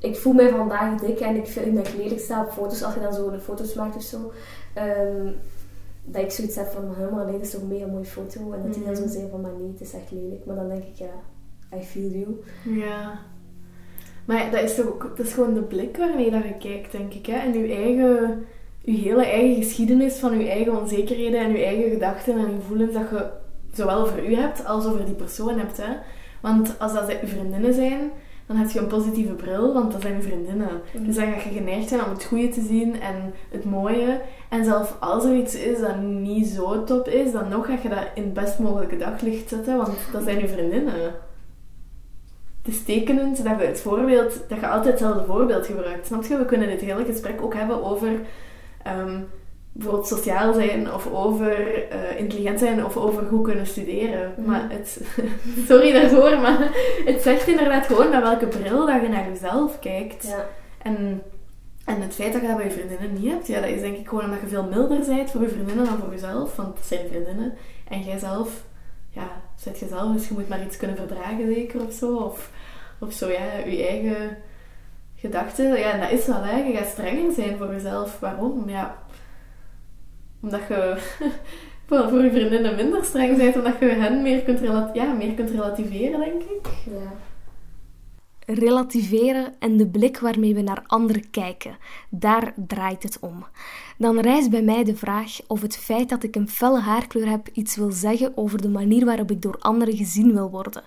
ik 0.00 0.16
voel 0.16 0.32
mij 0.32 0.48
vandaag 0.48 1.00
dik 1.00 1.20
en 1.20 1.36
ik 1.36 1.46
vind 1.46 1.76
dat 1.76 1.88
ik 1.88 1.94
lelijk 1.94 2.20
sta 2.20 2.44
op 2.44 2.50
foto's. 2.50 2.82
Als 2.82 2.94
je 2.94 3.00
dan 3.00 3.14
zo 3.14 3.30
de 3.30 3.40
foto's 3.40 3.74
maakt 3.74 3.96
of 3.96 4.02
zo. 4.02 4.32
ehm, 4.74 5.32
dat 6.04 6.22
ik 6.22 6.30
zoiets 6.30 6.56
heb 6.56 6.66
van, 6.66 6.94
helemaal 6.96 7.24
nee, 7.24 7.32
dat 7.32 7.42
is 7.42 7.50
toch 7.50 7.60
een 7.60 7.68
mega 7.68 7.86
mooie 7.86 8.04
foto. 8.04 8.52
En 8.52 8.62
dat 8.62 8.74
die 8.74 8.84
dan 8.84 8.96
zo 8.96 9.06
zeggen 9.06 9.30
van, 9.30 9.40
maar 9.40 9.52
nee, 9.58 9.68
het 9.72 9.80
is 9.80 9.92
echt 9.92 10.10
lelijk. 10.10 10.44
Maar 10.44 10.56
dan 10.56 10.68
denk 10.68 10.82
ik, 10.82 10.94
ja, 10.94 11.12
I 11.78 11.82
feel 11.82 12.08
you. 12.10 12.40
Ja. 12.78 13.18
Maar 14.24 14.50
dat 14.50 14.62
is 14.62 14.74
toch 14.74 14.86
ook, 14.86 15.12
dat 15.16 15.26
is 15.26 15.32
gewoon 15.32 15.54
de 15.54 15.62
blik 15.62 15.96
waarmee 15.96 16.30
dat 16.30 16.42
je 16.42 16.56
kijkt, 16.58 16.92
denk 16.92 17.14
ik. 17.14 17.26
Hè? 17.26 17.38
En 17.38 17.52
je 17.52 17.74
eigen, 17.74 18.44
je 18.80 18.92
hele 18.92 19.24
eigen 19.24 19.62
geschiedenis 19.62 20.14
van 20.16 20.38
je 20.38 20.48
eigen 20.50 20.80
onzekerheden 20.80 21.40
en 21.40 21.50
je 21.50 21.64
eigen 21.64 21.90
gedachten 21.90 22.38
en 22.38 22.54
gevoelens 22.60 22.92
dat 22.92 23.10
je 23.10 23.30
zowel 23.72 24.00
over 24.00 24.28
u 24.28 24.34
hebt 24.34 24.64
als 24.64 24.86
over 24.86 25.04
die 25.04 25.14
persoon 25.14 25.58
hebt. 25.58 25.76
Hè? 25.76 25.92
Want 26.40 26.78
als 26.78 26.92
dat 26.92 27.10
je 27.10 27.26
vriendinnen 27.26 27.74
zijn, 27.74 28.10
dan 28.50 28.58
heb 28.58 28.70
je 28.70 28.78
een 28.78 28.86
positieve 28.86 29.32
bril, 29.32 29.72
want 29.72 29.92
dat 29.92 30.00
zijn 30.00 30.16
je 30.16 30.22
vriendinnen. 30.22 30.80
Dus 30.92 31.14
dan 31.14 31.24
ga 31.24 31.48
je 31.48 31.56
geneigd 31.56 31.88
zijn 31.88 32.04
om 32.04 32.10
het 32.10 32.24
goede 32.24 32.48
te 32.48 32.60
zien 32.60 33.00
en 33.00 33.32
het 33.50 33.64
mooie. 33.64 34.20
En 34.48 34.64
zelfs 34.64 34.90
als 35.00 35.24
er 35.24 35.36
iets 35.36 35.54
is 35.54 35.80
dat 35.80 36.00
niet 36.00 36.46
zo 36.46 36.84
top 36.84 37.08
is, 37.08 37.32
dan 37.32 37.48
nog 37.48 37.66
ga 37.66 37.78
je 37.82 37.88
dat 37.88 38.06
in 38.14 38.22
het 38.22 38.32
best 38.32 38.58
mogelijke 38.58 38.96
daglicht 38.96 39.48
zetten, 39.48 39.76
want 39.76 39.90
dat 40.12 40.22
zijn 40.22 40.38
je 40.38 40.48
vriendinnen. 40.48 41.14
Het 42.62 42.74
is 42.74 42.84
tekenend 42.84 43.44
dat 43.44 43.60
je 43.60 43.66
het 43.66 43.80
voorbeeld, 43.80 44.44
dat 44.48 44.60
je 44.60 44.68
altijd 44.68 45.00
hetzelfde 45.00 45.24
voorbeeld 45.24 45.66
gebruikt. 45.66 46.06
Snap 46.06 46.24
je? 46.24 46.38
We 46.38 46.44
kunnen 46.44 46.68
dit 46.68 46.80
hele 46.80 47.04
gesprek 47.04 47.42
ook 47.42 47.54
hebben 47.54 47.84
over 47.84 48.20
ehm, 48.82 49.20
bijvoorbeeld 49.72 50.06
sociaal 50.06 50.52
zijn 50.52 50.94
of 50.94 51.12
over 51.12 51.88
eh, 51.88 52.18
intelligent 52.18 52.58
zijn 52.58 52.84
of 52.84 52.96
over 52.96 53.26
goed 53.26 53.44
kunnen 53.44 53.66
studeren. 53.66 54.34
Maar 54.46 54.70
het, 54.70 55.00
sorry 55.68 55.92
daarvoor, 55.92 56.40
maar 56.40 56.70
het 57.04 57.22
zegt 57.22 57.48
inderdaad 57.48 57.86
gewoon 57.86 58.10
met 58.10 58.22
welke 58.22 58.46
bril 58.46 58.86
dat 58.86 59.02
je 59.02 59.08
naar 59.08 59.28
jezelf 59.28 59.78
kijkt. 59.78 60.26
Ja. 60.26 60.46
En, 60.82 61.22
en 61.84 62.00
het 62.00 62.14
feit 62.14 62.32
dat 62.32 62.40
je 62.40 62.46
dat 62.46 62.56
bij 62.56 62.66
je 62.66 62.72
vriendinnen 62.72 63.12
niet 63.12 63.32
hebt, 63.32 63.46
ja, 63.46 63.60
dat 63.60 63.70
is 63.70 63.80
denk 63.80 63.96
ik 63.96 64.08
gewoon 64.08 64.24
omdat 64.24 64.40
je 64.40 64.46
veel 64.46 64.68
milder 64.68 64.98
bent 65.06 65.30
voor 65.30 65.40
je 65.40 65.48
vriendinnen 65.48 65.84
dan 65.84 65.98
voor 65.98 66.10
jezelf. 66.10 66.56
Want 66.56 66.78
het 66.78 66.86
zijn 66.86 67.08
vriendinnen. 67.08 67.54
En 67.88 68.02
jijzelf, 68.02 68.64
ja, 69.10 69.42
zet 69.56 69.78
jezelf, 69.78 70.12
dus 70.12 70.28
je 70.28 70.34
moet 70.34 70.48
maar 70.48 70.64
iets 70.64 70.76
kunnen 70.76 70.96
verdragen 70.96 71.54
zeker 71.54 71.80
of 71.86 71.92
zo. 71.92 72.16
Of, 72.16 72.50
of 72.98 73.12
zo, 73.12 73.28
ja, 73.28 73.56
je 73.66 73.86
eigen 73.86 74.36
gedachten. 75.16 75.78
Ja, 75.78 75.92
en 75.92 76.00
dat 76.00 76.10
is 76.10 76.26
wel, 76.26 76.42
hè. 76.42 76.56
Je 76.56 76.76
gaat 76.76 76.88
strenger 76.88 77.32
zijn 77.32 77.56
voor 77.56 77.72
jezelf. 77.72 78.18
Waarom? 78.20 78.68
Ja, 78.68 78.98
omdat 80.40 80.60
je 80.68 80.96
voor 81.86 82.08
voor 82.08 82.24
je 82.24 82.30
vriendinnen 82.30 82.76
minder 82.76 83.04
streng 83.04 83.36
bent, 83.36 83.56
omdat 83.56 83.78
je 83.80 83.86
hen 83.86 84.22
meer 84.22 84.42
kunt, 84.42 84.60
ja, 84.94 85.12
meer 85.12 85.34
kunt 85.34 85.50
relativeren, 85.50 86.20
denk 86.20 86.42
ik. 86.42 86.66
Ja. 86.84 87.12
Relativeren 88.54 89.54
en 89.58 89.76
de 89.76 89.86
blik 89.86 90.18
waarmee 90.18 90.54
we 90.54 90.62
naar 90.62 90.84
anderen 90.86 91.30
kijken, 91.30 91.76
daar 92.08 92.52
draait 92.56 93.02
het 93.02 93.18
om. 93.20 93.44
Dan 93.98 94.20
rijst 94.20 94.50
bij 94.50 94.62
mij 94.62 94.84
de 94.84 94.96
vraag 94.96 95.38
of 95.46 95.62
het 95.62 95.76
feit 95.76 96.08
dat 96.08 96.22
ik 96.22 96.36
een 96.36 96.48
felle 96.48 96.80
haarkleur 96.80 97.28
heb 97.28 97.48
iets 97.52 97.76
wil 97.76 97.90
zeggen 97.90 98.36
over 98.36 98.62
de 98.62 98.68
manier 98.68 99.04
waarop 99.04 99.30
ik 99.30 99.42
door 99.42 99.56
anderen 99.58 99.96
gezien 99.96 100.32
wil 100.32 100.50
worden. 100.50 100.82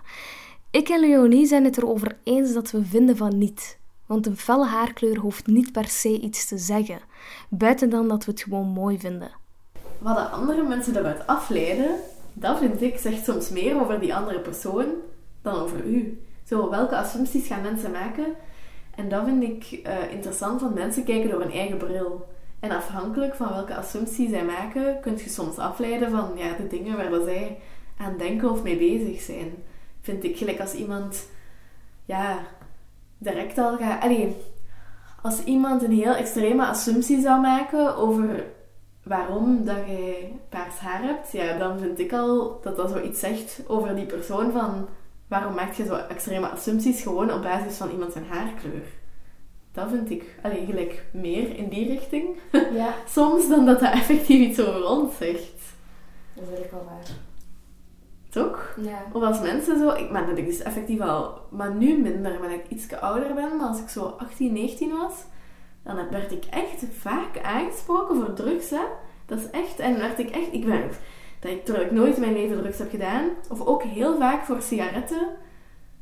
Ik 0.71 0.89
en 0.89 0.99
Leonie 0.99 1.45
zijn 1.45 1.63
het 1.63 1.77
erover 1.77 2.17
eens 2.23 2.53
dat 2.53 2.71
we 2.71 2.85
vinden 2.85 3.17
van 3.17 3.37
niet. 3.37 3.77
Want 4.05 4.25
een 4.25 4.37
felle 4.37 4.65
haarkleur 4.65 5.17
hoeft 5.17 5.47
niet 5.47 5.71
per 5.71 5.87
se 5.87 6.19
iets 6.19 6.47
te 6.47 6.57
zeggen, 6.57 6.99
buiten 7.49 7.89
dan 7.89 8.07
dat 8.07 8.25
we 8.25 8.31
het 8.31 8.41
gewoon 8.41 8.67
mooi 8.67 8.99
vinden. 8.99 9.31
Wat 10.03 10.15
de 10.15 10.21
andere 10.23 10.63
mensen 10.63 10.97
eruit 10.97 11.27
afleiden, 11.27 11.95
dat 12.33 12.57
vind 12.57 12.81
ik 12.81 12.97
zegt 12.97 13.25
soms 13.25 13.49
meer 13.49 13.81
over 13.81 13.99
die 13.99 14.15
andere 14.15 14.39
persoon 14.39 14.85
dan 15.41 15.55
over 15.55 15.85
u. 15.85 16.21
Zo, 16.47 16.69
welke 16.69 16.95
assumpties 16.95 17.47
gaan 17.47 17.61
mensen 17.61 17.91
maken? 17.91 18.25
En 18.95 19.09
dat 19.09 19.25
vind 19.25 19.43
ik 19.43 19.79
eh, 19.83 20.11
interessant, 20.11 20.61
want 20.61 20.73
mensen 20.73 21.03
kijken 21.03 21.29
door 21.29 21.41
hun 21.41 21.51
eigen 21.51 21.77
bril. 21.77 22.27
En 22.59 22.71
afhankelijk 22.71 23.35
van 23.35 23.49
welke 23.49 23.75
assumpties 23.75 24.29
zij 24.29 24.43
maken, 24.43 24.99
kun 25.01 25.17
je 25.17 25.29
soms 25.29 25.57
afleiden 25.57 26.11
van 26.11 26.31
ja, 26.35 26.53
de 26.57 26.67
dingen 26.67 26.97
waar 26.97 27.21
zij 27.23 27.57
aan 27.97 28.17
denken 28.17 28.51
of 28.51 28.63
mee 28.63 28.77
bezig 28.77 29.21
zijn. 29.21 29.53
Vind 30.01 30.23
ik 30.23 30.37
gelijk 30.37 30.59
als 30.59 30.73
iemand 30.73 31.27
ja, 32.05 32.39
direct 33.17 33.57
al 33.57 33.77
gaat. 33.77 34.01
Allee, 34.01 34.35
als 35.21 35.43
iemand 35.43 35.83
een 35.83 35.91
heel 35.91 36.15
extreme 36.15 36.65
assumptie 36.65 37.21
zou 37.21 37.41
maken 37.41 37.97
over 37.97 38.45
waarom 39.03 39.65
dat 39.65 39.77
jij 39.87 40.39
paars 40.49 40.77
haar 40.77 41.03
hebt, 41.03 41.31
ja, 41.31 41.57
dan 41.57 41.79
vind 41.79 41.99
ik 41.99 42.13
al 42.13 42.59
dat 42.61 42.75
dat 42.75 42.89
zoiets 42.89 43.19
zegt 43.19 43.61
over 43.67 43.95
die 43.95 44.05
persoon 44.05 44.51
van 44.51 44.87
waarom 45.27 45.53
maak 45.53 45.73
je 45.73 45.85
zo 45.85 45.95
extreme 45.95 46.49
assumpties 46.49 47.01
gewoon 47.01 47.33
op 47.33 47.41
basis 47.41 47.77
van 47.77 47.89
iemand 47.89 48.11
zijn 48.11 48.25
haarkleur. 48.25 48.83
Dat 49.71 49.89
vind 49.89 50.09
ik 50.09 50.39
allee, 50.41 50.65
gelijk 50.65 51.05
meer 51.11 51.55
in 51.55 51.69
die 51.69 51.87
richting 51.87 52.37
Ja, 52.79 52.95
soms 53.07 53.49
dan 53.49 53.65
dat 53.65 53.79
dat 53.79 53.93
effectief 53.93 54.47
iets 54.47 54.59
over 54.59 54.85
ons 54.87 55.17
zegt. 55.17 55.61
Dat 56.33 56.43
is 56.43 56.49
eigenlijk 56.49 56.71
wel 56.71 56.85
waar. 56.85 57.15
Toch? 58.29 58.77
Ja. 58.81 59.03
Of 59.11 59.23
als 59.23 59.41
mensen 59.41 59.79
zo... 59.79 59.89
Ik, 59.89 60.11
maar 60.11 60.25
dat 60.25 60.37
ik 60.37 60.45
dus 60.45 60.61
effectief 60.61 60.99
al... 60.99 61.41
Maar 61.49 61.73
nu 61.73 61.97
minder, 61.97 62.39
wanneer 62.39 62.59
ik 62.59 62.69
iets 62.69 62.93
ouder 62.93 63.33
ben. 63.33 63.57
Maar 63.57 63.67
als 63.67 63.79
ik 63.79 63.89
zo 63.89 64.15
18, 64.17 64.53
19 64.53 64.97
was... 64.97 65.13
Dan 65.83 66.09
werd 66.09 66.31
ik 66.31 66.43
echt 66.49 66.85
vaak 66.99 67.39
aangesproken 67.41 68.15
voor 68.15 68.33
drugs, 68.33 68.69
hè. 68.69 68.83
Dat 69.25 69.39
is 69.39 69.49
echt... 69.49 69.79
En 69.79 69.91
dan 69.91 70.01
werd 70.01 70.19
ik 70.19 70.29
echt... 70.29 70.53
Ik 70.53 70.65
ben... 70.65 70.89
Dat 71.39 71.51
ik, 71.51 71.65
terwijl 71.65 71.85
ik 71.85 71.91
nooit 71.91 72.15
in 72.15 72.21
mijn 72.21 72.33
leven 72.33 72.57
drugs 72.57 72.77
heb 72.77 72.89
gedaan. 72.89 73.29
Of 73.49 73.65
ook 73.65 73.83
heel 73.83 74.17
vaak 74.17 74.45
voor 74.45 74.61
sigaretten. 74.61 75.27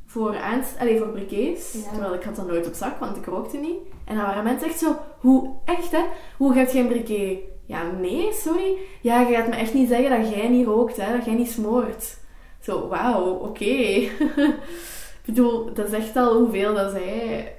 Voor 0.06 0.38
aanst... 0.38 0.78
Allee, 0.78 0.98
voor 0.98 1.08
briquets. 1.08 1.72
Ja. 1.72 1.90
Terwijl 1.90 2.14
ik 2.14 2.22
had 2.22 2.36
dat 2.36 2.46
nooit 2.46 2.66
op 2.66 2.74
zak, 2.74 2.98
want 2.98 3.16
ik 3.16 3.26
rookte 3.26 3.56
niet. 3.56 3.78
En 4.04 4.16
dan 4.16 4.24
waren 4.24 4.44
mensen 4.44 4.68
echt 4.68 4.78
zo... 4.78 4.96
Hoe... 5.18 5.50
Echt, 5.64 5.90
hè? 5.90 6.02
Hoe 6.36 6.54
gaat 6.54 6.70
geen 6.70 6.88
briquet? 6.88 7.38
Ja, 7.66 7.90
nee, 8.00 8.32
sorry. 8.32 8.76
Ja, 9.00 9.20
je 9.20 9.34
gaat 9.34 9.48
me 9.48 9.54
echt 9.54 9.74
niet 9.74 9.88
zeggen 9.88 10.22
dat 10.22 10.34
jij 10.34 10.48
niet 10.48 10.66
rookt, 10.66 10.96
hè. 10.96 11.16
Dat 11.16 11.24
jij 11.24 11.34
niet 11.34 11.50
smoort. 11.50 12.16
Zo, 12.60 12.88
wauw, 12.88 13.24
oké. 13.24 13.64
ik 15.24 15.24
bedoel, 15.24 15.72
dat 15.74 15.86
is 15.86 15.92
echt 15.92 16.16
al 16.16 16.38
hoeveel 16.38 16.74
dat 16.74 16.90
zij 16.90 17.54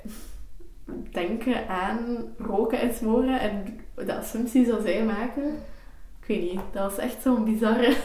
denken 1.11 1.67
aan 1.67 2.25
roken 2.37 2.79
en 2.79 2.93
smoren 2.93 3.39
en 3.39 3.79
de 3.95 4.15
assumpties 4.17 4.67
dat 4.67 4.81
zij 4.81 5.03
maken. 5.03 5.43
Ik 6.21 6.27
weet 6.27 6.41
niet, 6.51 6.61
dat 6.71 6.83
was 6.83 6.97
echt 6.97 7.21
zo'n 7.21 7.43
bizarre... 7.43 7.95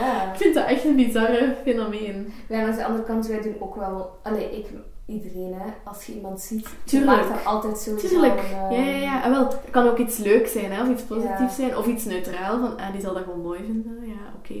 Ja. 0.00 0.22
ik 0.32 0.38
vind 0.38 0.54
dat 0.54 0.66
echt 0.66 0.84
een 0.84 0.96
bizarre 0.96 1.54
fenomeen. 1.64 2.32
Ja, 2.48 2.58
en 2.60 2.66
aan 2.70 2.76
de 2.76 2.84
andere 2.84 3.04
kant, 3.04 3.26
wij 3.26 3.40
doen 3.42 3.56
ook 3.60 3.74
wel... 3.76 4.18
Allee, 4.22 4.58
ik... 4.58 4.66
Iedereen, 5.06 5.54
hè. 5.54 5.66
Als 5.84 6.04
je 6.06 6.14
iemand 6.14 6.40
ziet, 6.40 6.68
Tuurlijk. 6.84 7.10
maakt 7.10 7.28
dan 7.28 7.44
altijd 7.52 7.78
sowieso 7.78 8.08
Tuurlijk. 8.08 8.40
een, 8.40 8.48
Ja, 8.50 8.68
eh, 8.70 8.86
ja, 8.92 8.96
ja. 8.98 9.24
En 9.24 9.30
wel, 9.30 9.46
het 9.48 9.58
kan 9.70 9.88
ook 9.88 9.98
iets 9.98 10.18
leuks 10.18 10.52
zijn, 10.52 10.72
hè, 10.72 10.82
of 10.82 10.88
iets 10.88 11.02
positiefs 11.02 11.38
Ja. 11.40 11.48
zijn, 11.48 11.76
of 11.76 11.86
iets 11.86 12.04
neutraal, 12.04 12.60
van 12.60 12.76
ah, 12.76 12.92
die 12.92 13.00
zal 13.00 13.14
dat 13.14 13.22
gewoon 13.22 13.40
mooi 13.42 13.60
vinden. 13.66 13.98
Ja, 14.06 14.32
oké. 14.38 14.54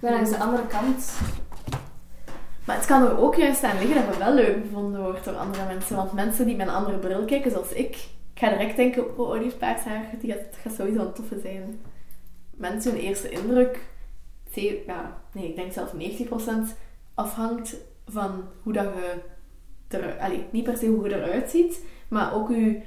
Maar 0.00 0.12
langs 0.12 0.30
de 0.30 0.38
andere 0.38 0.66
kant... 0.66 1.12
Maar 2.66 2.76
het 2.76 2.86
kan 2.86 3.02
er 3.02 3.18
ook 3.18 3.34
juist 3.34 3.62
aan 3.62 3.78
liggen 3.78 3.94
dat 3.94 4.06
het 4.06 4.18
wel 4.18 4.34
leuk 4.34 4.62
bevonden 4.62 5.02
wordt 5.02 5.24
door 5.24 5.36
andere 5.36 5.66
mensen. 5.66 5.96
Want 5.96 6.12
mensen 6.12 6.46
die 6.46 6.56
met 6.56 6.66
een 6.66 6.74
andere 6.74 6.98
bril 6.98 7.24
kijken, 7.24 7.50
zoals 7.50 7.72
ik, 7.72 7.94
ik 8.34 8.38
ga 8.40 8.48
direct 8.48 8.76
denken, 8.76 9.18
oh, 9.18 9.32
die 9.32 9.42
heeft 9.42 10.20
die 10.20 10.34
gaat, 10.62 10.74
sowieso 10.76 11.00
een 11.00 11.12
toffe 11.12 11.38
zijn. 11.40 11.80
Mensen 12.50 12.92
hun 12.92 13.00
eerste 13.00 13.28
indruk, 13.28 13.78
ja, 14.86 15.20
nee, 15.32 15.48
ik 15.48 15.56
denk 15.56 15.72
zelfs 15.72 15.92
90% 15.92 16.76
afhangt 17.14 17.76
van 18.06 18.44
hoe 18.62 18.72
dat 18.72 18.84
je 18.84 19.98
er, 19.98 20.18
allee, 20.18 20.44
niet 20.50 20.64
per 20.64 20.76
se 20.76 20.86
hoe 20.86 21.08
je 21.08 21.14
eruit 21.14 21.50
ziet, 21.50 21.80
maar 22.08 22.34
ook 22.34 22.48
je, 22.48 22.80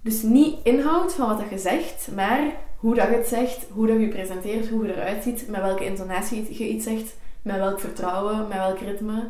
dus 0.00 0.22
niet 0.22 0.58
inhoud 0.62 1.14
van 1.14 1.28
wat 1.28 1.38
dat 1.38 1.50
je 1.50 1.58
zegt, 1.58 2.08
maar 2.14 2.52
hoe 2.76 2.94
dat 2.94 3.08
je 3.08 3.14
het 3.14 3.26
zegt, 3.26 3.66
hoe 3.72 3.86
dat 3.86 3.96
je 3.96 4.02
je 4.02 4.08
presenteert, 4.08 4.68
hoe 4.68 4.86
je 4.86 4.92
eruit 4.92 5.22
ziet, 5.22 5.48
met 5.48 5.60
welke 5.60 5.84
intonatie 5.84 6.58
je 6.58 6.68
iets 6.68 6.84
zegt, 6.84 7.14
met 7.42 7.56
welk 7.56 7.80
vertrouwen, 7.80 8.48
met 8.48 8.58
welk 8.58 8.78
ritme. 8.78 9.28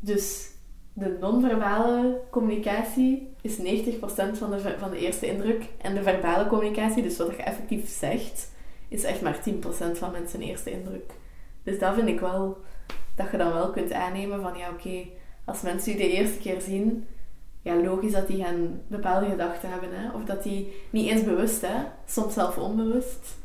Dus 0.00 0.50
de 0.92 1.16
non-verbale 1.20 2.20
communicatie 2.30 3.34
is 3.40 3.58
90% 3.58 3.60
van 4.32 4.50
de, 4.50 4.74
van 4.78 4.90
de 4.90 4.98
eerste 4.98 5.26
indruk. 5.26 5.64
En 5.78 5.94
de 5.94 6.02
verbale 6.02 6.46
communicatie, 6.46 7.02
dus 7.02 7.16
wat 7.16 7.30
je 7.36 7.42
effectief 7.42 7.88
zegt, 7.88 8.50
is 8.88 9.04
echt 9.04 9.22
maar 9.22 9.38
10% 9.48 9.58
van 9.92 10.12
mensen 10.12 10.42
eerste 10.42 10.70
indruk. 10.70 11.12
Dus 11.62 11.78
dat 11.78 11.94
vind 11.94 12.08
ik 12.08 12.20
wel, 12.20 12.56
dat 13.14 13.30
je 13.30 13.36
dan 13.36 13.52
wel 13.52 13.70
kunt 13.70 13.92
aannemen 13.92 14.42
van, 14.42 14.56
ja 14.56 14.70
oké, 14.70 15.04
als 15.44 15.62
mensen 15.62 15.92
je 15.92 15.98
de 15.98 16.10
eerste 16.10 16.38
keer 16.38 16.60
zien, 16.60 17.06
ja 17.62 17.74
logisch 17.74 18.12
dat 18.12 18.26
die 18.26 18.44
gaan 18.44 18.80
bepaalde 18.86 19.26
gedachten 19.26 19.70
hebben. 19.70 19.88
Hè? 19.92 20.10
Of 20.10 20.24
dat 20.24 20.42
die 20.42 20.72
niet 20.90 21.10
eens 21.10 21.24
bewust, 21.24 21.60
hè? 21.60 21.84
soms 22.06 22.34
zelf 22.34 22.58
onbewust. 22.58 23.36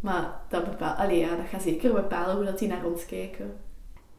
Maar 0.00 0.40
dat, 0.48 0.64
bepaal, 0.64 0.94
allee, 0.94 1.18
ja, 1.18 1.36
dat 1.36 1.46
gaat 1.50 1.62
zeker 1.62 1.92
bepalen 1.92 2.36
hoe 2.36 2.44
dat 2.44 2.58
die 2.58 2.68
naar 2.68 2.84
ons 2.84 3.06
kijken. 3.06 3.52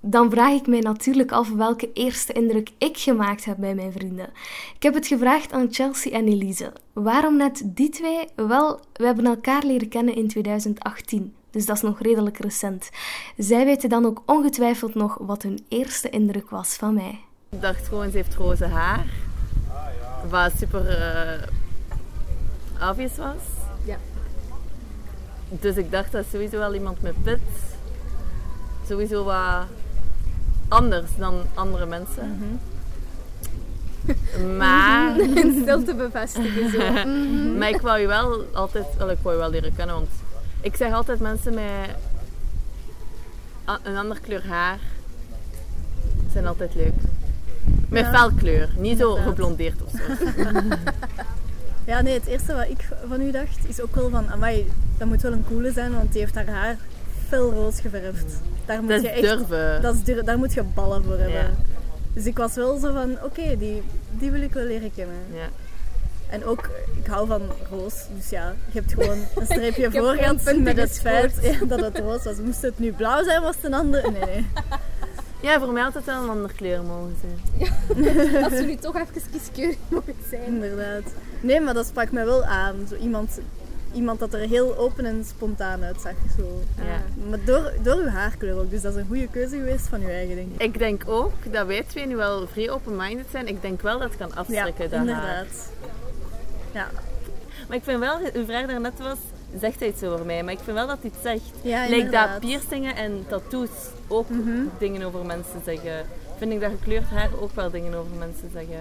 Dan 0.03 0.29
vraag 0.29 0.53
ik 0.53 0.67
mij 0.67 0.79
natuurlijk 0.79 1.31
af 1.31 1.53
welke 1.53 1.93
eerste 1.93 2.33
indruk 2.33 2.69
ik 2.77 2.97
gemaakt 2.97 3.45
heb 3.45 3.57
bij 3.57 3.75
mijn 3.75 3.91
vrienden. 3.91 4.29
Ik 4.75 4.83
heb 4.83 4.93
het 4.93 5.07
gevraagd 5.07 5.51
aan 5.51 5.67
Chelsea 5.71 6.11
en 6.11 6.27
Elise. 6.27 6.73
Waarom 6.93 7.37
net 7.37 7.61
die 7.65 7.89
twee? 7.89 8.27
Wel, 8.35 8.79
we 8.93 9.05
hebben 9.05 9.25
elkaar 9.25 9.63
leren 9.63 9.89
kennen 9.89 10.15
in 10.15 10.27
2018, 10.27 11.33
dus 11.49 11.65
dat 11.65 11.75
is 11.75 11.81
nog 11.81 12.01
redelijk 12.01 12.37
recent. 12.37 12.89
Zij 13.37 13.65
weten 13.65 13.89
dan 13.89 14.05
ook 14.05 14.23
ongetwijfeld 14.25 14.95
nog 14.95 15.17
wat 15.21 15.43
hun 15.43 15.59
eerste 15.67 16.09
indruk 16.09 16.49
was 16.49 16.75
van 16.75 16.93
mij. 16.93 17.19
Ik 17.49 17.61
dacht 17.61 17.87
gewoon, 17.87 18.11
ze 18.11 18.17
heeft 18.17 18.35
roze 18.35 18.65
haar. 18.65 19.05
Wat 20.29 20.51
super 20.57 20.87
eh 20.87 21.47
obvious 22.89 23.17
was. 23.17 23.50
Dus 25.59 25.75
ik 25.75 25.91
dacht 25.91 26.11
dat 26.11 26.25
sowieso 26.31 26.57
wel 26.57 26.73
iemand 26.73 27.01
met 27.01 27.23
pit. 27.23 27.39
Sowieso 28.87 29.23
wat 29.23 29.65
anders 30.67 31.09
dan 31.17 31.41
andere 31.53 31.85
mensen. 31.85 32.59
Maar, 34.57 35.19
In 35.43 35.59
stilte 35.61 35.93
bevestigen 35.95 36.69
zo. 36.71 37.09
maar 37.57 37.69
ik 37.69 37.81
wou 37.81 37.99
je 37.99 38.07
wel 38.07 38.45
altijd, 38.53 38.85
wel, 38.97 39.09
ik 39.09 39.17
wou 39.21 39.35
je 39.35 39.41
wel 39.41 39.49
leren 39.49 39.75
kennen, 39.75 39.95
want 39.95 40.09
ik 40.61 40.75
zeg 40.75 40.93
altijd 40.93 41.19
mensen 41.19 41.53
met 41.53 41.89
een 43.83 43.97
andere 43.97 44.19
kleur 44.19 44.47
haar 44.47 44.79
zijn 46.31 46.47
altijd 46.47 46.75
leuk. 46.75 46.93
Met 47.89 48.03
Ja. 48.05 48.11
felkleur, 48.11 48.69
niet 48.77 48.99
zo 48.99 49.13
geblondeerd 49.15 49.81
of 49.83 49.91
zo. 49.91 50.13
Ja, 51.85 52.01
nee, 52.01 52.13
het 52.13 52.25
eerste 52.25 52.53
wat 52.55 52.69
ik 52.69 52.87
van 53.07 53.21
u 53.21 53.31
dacht 53.31 53.57
is 53.67 53.81
ook 53.81 53.95
wel 53.95 54.09
van, 54.09 54.29
amai, 54.29 54.71
dat 54.97 55.07
moet 55.07 55.21
wel 55.21 55.31
een 55.31 55.45
coole 55.47 55.71
zijn, 55.71 55.95
want 55.95 56.11
die 56.11 56.21
heeft 56.21 56.35
haar 56.35 56.47
haar 56.49 56.77
fel 57.27 57.51
rood 57.51 57.79
geverfd. 57.79 58.33
Daar 58.65 58.81
moet 58.81 58.89
Dat 58.89 59.01
je 59.01 59.09
echt, 59.09 59.21
durven. 59.21 59.81
Dat 59.81 59.95
is 59.95 60.03
dur- 60.03 60.25
daar 60.25 60.37
moet 60.37 60.53
je 60.53 60.63
ballen 60.63 61.03
voor 61.03 61.17
hebben. 61.17 61.33
Ja. 61.41 61.49
Dus 62.13 62.25
ik 62.25 62.37
was 62.37 62.55
wel 62.55 62.77
zo 62.79 62.93
van, 62.93 63.17
oké, 63.23 63.57
die, 63.57 63.83
die 64.11 64.31
wil 64.31 64.41
ik 64.41 64.53
wel 64.53 64.65
leren 64.65 64.91
kennen. 64.95 65.15
Ja. 65.33 65.47
En 66.29 66.45
ook, 66.45 66.69
ik 67.03 67.07
hou 67.07 67.27
van 67.27 67.41
roos, 67.69 67.93
dus 68.17 68.29
ja, 68.29 68.53
je 68.71 68.79
hebt 68.79 68.93
gewoon 68.93 69.17
een 69.35 69.45
streepje 69.55 69.81
heb 69.81 69.91
voor 69.91 69.99
gewoon 70.01 70.17
gehad 70.17 70.43
punten 70.43 70.63
met 70.63 70.77
het 70.77 70.99
feit 70.99 71.33
ja, 71.41 71.65
dat 71.65 71.79
het 71.81 71.99
roos 71.99 72.23
was. 72.23 72.37
Moest 72.37 72.61
het 72.61 72.79
nu 72.79 72.91
blauw 72.91 73.23
zijn, 73.23 73.41
was 73.41 73.55
het 73.55 73.63
een 73.65 73.73
ander? 73.73 74.11
Nee, 74.11 74.21
nee. 74.25 74.45
ja, 75.51 75.59
voor 75.59 75.71
mij 75.73 75.83
had 75.83 75.93
het 75.93 76.05
wel 76.05 76.23
een 76.23 76.29
andere 76.29 76.53
kleur 76.53 76.83
mogen 76.83 77.15
zijn. 77.21 77.69
Als 78.43 78.53
we 78.53 78.61
nu 78.65 78.75
toch 78.75 78.95
even 78.95 79.31
kieskeurig 79.31 79.75
mogen 79.89 80.15
zijn. 80.29 80.43
Inderdaad. 80.45 81.03
Nee, 81.41 81.61
maar 81.61 81.73
dat 81.73 81.85
sprak 81.85 82.11
mij 82.11 82.25
wel 82.25 82.43
aan. 82.43 82.75
Zo 82.89 82.95
iemand, 82.95 83.39
iemand 83.93 84.19
dat 84.19 84.33
er 84.33 84.39
heel 84.39 84.77
open 84.77 85.05
en 85.05 85.23
spontaan 85.27 85.83
uitzag. 85.83 86.13
Zo. 86.37 86.61
Ja. 86.77 87.25
Maar 87.29 87.39
door, 87.45 87.71
door 87.83 87.95
uw 87.95 88.07
haarkleur 88.07 88.59
ook. 88.59 88.69
Dus 88.69 88.81
dat 88.81 88.95
is 88.95 89.01
een 89.01 89.07
goede 89.07 89.27
keuze 89.27 89.55
geweest 89.55 89.87
van 89.87 90.01
uw 90.01 90.07
eigen, 90.07 90.35
denk 90.35 90.47
ik. 90.53 90.61
Ik 90.61 90.77
denk 90.77 91.03
ook 91.07 91.33
dat 91.51 91.67
wij 91.67 91.83
twee 91.83 92.05
nu 92.05 92.15
wel 92.15 92.47
vrij 92.47 92.69
open-minded 92.69 93.25
zijn. 93.31 93.47
Ik 93.47 93.61
denk 93.61 93.81
wel 93.81 93.99
dat 93.99 94.07
het 94.09 94.17
kan 94.17 94.35
afschrikken, 94.35 94.89
dat 94.89 94.99
haar. 94.99 94.99
inderdaad. 94.99 95.69
Ja, 96.73 96.87
Maar 97.67 97.77
ik 97.77 97.83
vind 97.83 97.99
wel, 97.99 98.17
uw 98.33 98.45
vraag 98.45 98.65
daarnet 98.67 98.99
was, 98.99 99.17
zegt 99.59 99.79
hij 99.79 99.89
iets 99.89 100.03
over 100.03 100.25
mij? 100.25 100.43
Maar 100.43 100.53
ik 100.53 100.59
vind 100.63 100.77
wel 100.77 100.87
dat 100.87 100.97
hij 101.01 101.11
het 101.13 101.21
zegt. 101.23 101.51
ja 101.61 101.87
Lijkt. 101.89 102.11
Mhm. 102.11 102.11
dat 102.11 102.39
piercingen 102.39 102.95
en 102.95 103.25
tattoos 103.27 103.69
ook 104.07 104.27
dingen 104.77 105.03
over 105.03 105.25
mensen 105.25 105.61
zeggen. 105.65 106.05
Vind 106.37 106.51
ik 106.51 106.61
dat 106.61 106.71
gekleurd 106.79 107.09
haar 107.09 107.29
ook 107.39 107.51
wel 107.55 107.71
dingen 107.71 107.93
over 107.93 108.11
mensen 108.19 108.49
zeggen. 108.53 108.79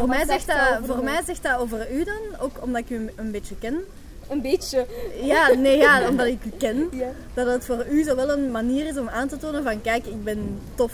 Voor, 0.00 0.08
mij 0.08 0.24
zegt 0.26 0.46
dat 0.46 0.56
over 0.82 0.94
voor 0.94 1.04
mij? 1.04 1.20
zegt 1.26 1.42
dat 1.42 1.58
over 1.58 1.92
u 1.92 2.04
dan, 2.04 2.40
ook 2.40 2.62
omdat 2.62 2.80
ik 2.80 2.90
u 2.90 3.10
een- 3.16 3.30
beetje 3.30 3.56
ken. 3.56 3.80
Een 4.28 4.40
beetje. 4.42 4.86
Ja, 5.22 5.48
nee, 5.54 5.76
ja, 5.76 6.08
omdat 6.08 6.26
ik 6.26 6.44
u 6.44 6.50
ken. 6.58 6.88
Ja. 7.02 7.08
Dat 7.34 7.46
het 7.46 7.64
voor 7.64 7.86
u 7.90 8.02
zo 8.02 8.16
wel 8.16 8.30
een 8.30 8.50
manier 8.50 8.86
is 8.86 8.96
om 8.98 9.08
aan 9.08 9.28
te 9.28 9.36
tonen 9.36 9.62
van, 9.62 9.80
kijk, 9.82 10.06
ik 10.06 10.24
ben 10.24 10.58
tof. 10.74 10.92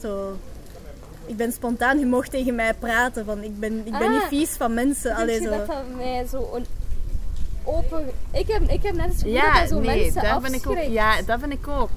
Zo... 0.00 0.36
Ik 1.26 1.36
ben 1.36 1.52
spontaan, 1.52 1.98
je 1.98 2.06
mocht 2.06 2.30
tegen 2.30 2.54
mij 2.54 2.74
praten. 2.74 3.24
Van, 3.24 3.42
ik 3.42 3.58
ben, 3.60 3.78
ik 3.84 3.92
ben 3.98 4.08
Ah. 4.08 4.10
niet 4.10 4.22
vies 4.28 4.50
van 4.50 4.74
mensen. 4.74 5.14
Allee, 5.14 5.42
zo. 5.42 5.50
dat 5.50 5.66
dat 5.66 5.82
mij 5.96 6.26
zo 6.30 6.60
open... 7.64 8.10
Ik 8.32 8.48
heb, 8.48 8.62
ik 8.70 8.82
heb 8.82 8.94
net 8.94 9.06
het 9.06 9.14
gevoel 9.16 9.32
Ja, 9.32 9.60
dat 9.60 9.68
zo 9.68 9.78
nee, 9.80 9.96
mensen 10.02 10.22
dat 10.22 10.52
ik 10.52 10.68
ook. 10.68 10.78
Ja, 10.88 11.22
dat 11.22 11.40
vind 11.40 11.52
ik 11.52 11.68
ook. 11.68 11.90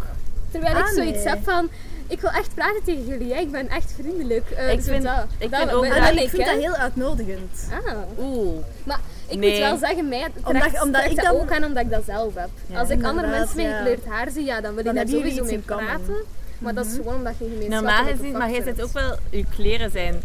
Terwijl 0.51 0.75
ik 0.77 0.83
Ah, 0.83 0.89
zoiets 0.93 1.23
nee. 1.23 1.27
heb 1.27 1.43
van... 1.43 1.69
Ik 2.07 2.21
wil 2.21 2.29
echt 2.29 2.53
praten 2.55 2.83
tegen 2.83 3.05
jullie. 3.05 3.33
hè. 3.33 3.39
Ik 3.39 3.51
ben 3.51 3.67
echt 3.69 3.93
vriendelijk. 3.99 4.49
Eh, 4.49 4.71
Ik 4.71 4.79
zo 4.81 4.91
vind- 4.91 5.03
dat. 5.03 5.25
ik 5.37 5.51
Dat 5.51 5.59
vind 5.59 5.71
ook 5.71 5.87
dat- 5.87 6.13
ik 6.13 6.29
vind 6.29 6.45
dat 6.45 6.55
heel 6.57 6.73
uitnodigend. 6.75 7.69
Ah. 7.85 7.97
Oeh. 8.19 8.57
Maar 8.83 8.99
ik 9.27 9.37
Nee. 9.39 9.49
moet 9.49 9.59
wel 9.59 9.77
zeggen, 9.77 10.07
mij 10.09 10.27
Omdat- 10.43 10.61
trekt, 10.61 10.81
omdat 10.83 11.01
trekt 11.01 11.17
ik 11.17 11.23
dat 11.23 11.33
dan- 11.33 11.41
ook 11.41 11.51
aan 11.51 11.63
omdat 11.63 11.83
ik 11.83 11.89
dat 11.89 12.03
zelf 12.05 12.35
heb. 12.35 12.49
Ja. 12.67 12.79
Als 12.79 12.89
ik 12.89 13.03
andere 13.03 13.27
mensen 13.27 13.55
met 13.57 13.65
ja. 13.65 13.77
gekleurd 13.77 14.05
haar 14.05 14.29
zie, 14.31 14.43
ja, 14.45 14.61
dan 14.61 14.75
wil 14.75 14.85
ik 14.85 14.93
daar 14.95 15.07
sowieso 15.07 15.43
mee 15.43 15.59
praten. 15.59 16.15
Maar 16.57 16.73
dat 16.73 16.85
is 16.85 16.93
gewoon 16.95 17.15
omdat 17.15 17.33
je 17.37 17.43
gemeenschappelijke 17.45 17.83
Normaal 18.01 18.15
gezien, 18.15 18.37
maar 18.37 18.51
jij 18.51 18.61
zit 18.63 18.81
ook 18.83 18.91
wel, 18.91 19.15
je 19.29 19.45
kleren 19.55 19.91
zijn 19.91 20.21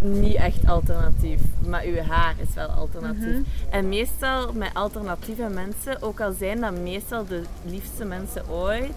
niet 0.00 0.34
echt 0.34 0.66
alternatief, 0.66 1.40
maar 1.66 1.84
uw 1.84 1.96
haar 2.00 2.34
is 2.48 2.54
wel 2.54 2.68
alternatief. 2.68 3.36
En 3.70 3.88
meestal 3.88 4.52
met 4.52 4.70
alternatieve 4.72 5.42
mensen, 5.48 6.02
ook 6.02 6.20
al 6.20 6.32
zijn 6.38 6.60
dat 6.60 6.72
meestal 6.72 7.26
de 7.26 7.42
liefste 7.64 8.04
mensen 8.04 8.48
ooit, 8.48 8.92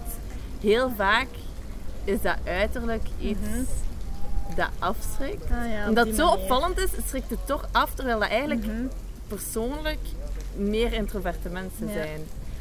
heel 0.60 0.90
vaak 0.96 1.26
is 2.06 2.22
dat 2.22 2.36
uiterlijk 2.44 3.02
iets 3.20 3.38
dat 4.56 4.68
afschrikt. 4.78 5.44
Ah, 5.50 5.70
ja, 5.72 5.88
Omdat 5.88 6.06
het 6.06 6.16
zo 6.16 6.24
manier. 6.26 6.40
opvallend 6.42 6.78
is, 6.78 6.90
schrikt 7.08 7.30
het 7.30 7.46
toch 7.46 7.68
af, 7.72 7.94
terwijl 7.94 8.18
dat 8.18 8.28
eigenlijk 8.28 8.66
Mhm. 8.66 8.86
persoonlijk 9.28 9.98
meer 10.56 10.92
introverte 10.92 11.48
mensen 11.48 11.86
Ja. 11.86 11.92
zijn. 11.92 12.20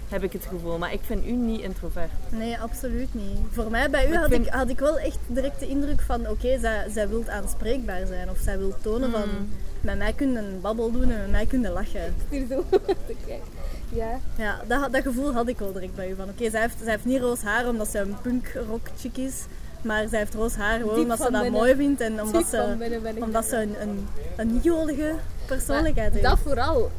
heb 0.09 0.23
ik 0.23 0.33
het 0.33 0.45
gevoel. 0.45 0.77
Maar 0.77 0.93
ik 0.93 0.99
vind 1.05 1.25
u 1.25 1.31
niet 1.31 1.61
introvert. 1.61 2.11
Nee, 2.29 2.57
absoluut 2.59 3.13
niet. 3.13 3.37
Voor 3.51 3.69
mij, 3.71 3.89
bij 3.89 4.07
u, 4.07 4.11
ik 4.11 4.17
had, 4.19 4.29
vind- 4.29 4.45
ik, 4.45 4.53
had 4.53 4.69
ik 4.69 4.79
wel 4.79 4.97
echt 4.99 5.17
direct 5.27 5.59
de 5.59 5.67
indruk 5.67 6.01
van... 6.01 6.27
Oké, 6.29 6.59
zij, 6.59 6.85
zij 6.93 7.07
wil 7.09 7.23
aanspreekbaar 7.29 8.05
zijn. 8.07 8.29
Of 8.29 8.37
zij 8.37 8.57
wil 8.57 8.73
tonen 8.81 9.11
van... 9.11 9.21
Mm. 9.21 9.49
Met 9.81 9.97
mij 9.97 10.13
kun 10.13 10.31
je 10.31 10.37
een 10.37 10.61
babbel 10.61 10.91
doen 10.91 11.01
en 11.11 11.17
met 11.21 11.31
mij 11.31 11.45
kun 11.45 11.61
je 11.61 11.69
lachen. 11.69 12.15
Hier 12.29 12.45
zo 12.49 12.63
te 13.07 13.15
kijken. 13.25 13.47
Ja. 13.89 14.19
Ja, 14.37 14.61
dat, 14.67 14.93
dat 14.93 15.01
gevoel 15.01 15.33
had 15.33 15.47
ik 15.47 15.59
wel 15.59 15.71
direct 15.71 15.95
bij 15.95 16.09
u. 16.09 16.15
Van 16.15 16.29
oké, 16.29 16.49
zij, 16.49 16.61
heeft, 16.61 16.75
zij 16.81 16.91
heeft 16.91 17.05
niet 17.05 17.21
roos 17.21 17.41
haar 17.41 17.67
omdat 17.67 17.87
ze 17.87 17.99
een 17.99 18.15
punkrock 18.21 18.87
chick 18.97 19.17
is. 19.17 19.43
Maar 19.81 20.07
zij 20.07 20.19
heeft 20.19 20.33
roos 20.33 20.55
haar 20.55 20.79
gewoon 20.79 20.93
Diep 20.95 21.03
omdat 21.03 21.17
ze 21.17 21.23
dat 21.31 21.41
binnen. 21.41 21.51
mooi 21.59 21.75
vindt. 21.75 22.01
En 22.01 22.11
omdat 22.21 22.33
Diep 22.33 22.45
ze, 22.45 22.75
binnen 22.79 23.23
omdat 23.23 23.45
ze 23.45 23.55
een, 23.61 23.81
een, 23.81 24.07
een 24.37 24.59
jolige 24.63 25.13
persoonlijkheid 25.45 26.13
Maar 26.13 26.21
heeft. 26.21 26.35
Dat 26.35 26.39
vooral. 26.53 26.91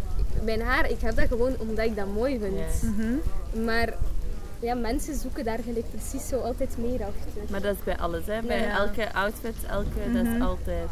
Mijn 0.44 0.60
haar, 0.60 0.90
ik 0.90 1.00
heb 1.00 1.16
dat 1.16 1.26
gewoon 1.28 1.52
omdat 1.58 1.84
ik 1.84 1.96
dat 1.96 2.06
mooi 2.14 2.38
vind. 2.38 2.82
Mhm. 2.96 3.64
Maar 3.64 3.94
ja, 4.60 4.74
mensen 4.74 5.14
zoeken 5.14 5.44
daar 5.44 5.58
gelijk 5.64 5.90
precies 5.90 6.28
zo 6.28 6.38
altijd 6.38 6.76
meer 6.78 7.00
achter. 7.00 7.42
Maar 7.50 7.60
dat 7.62 7.74
is 7.74 7.84
bij 7.84 7.96
alles, 7.98 8.26
hè. 8.26 8.40
Bij 8.42 8.60
Ja. 8.60 8.78
elke 8.78 9.12
outfit, 9.12 9.54
elke, 9.70 10.12
dat 10.12 10.24
is 10.26 10.40
altijd... 10.42 10.88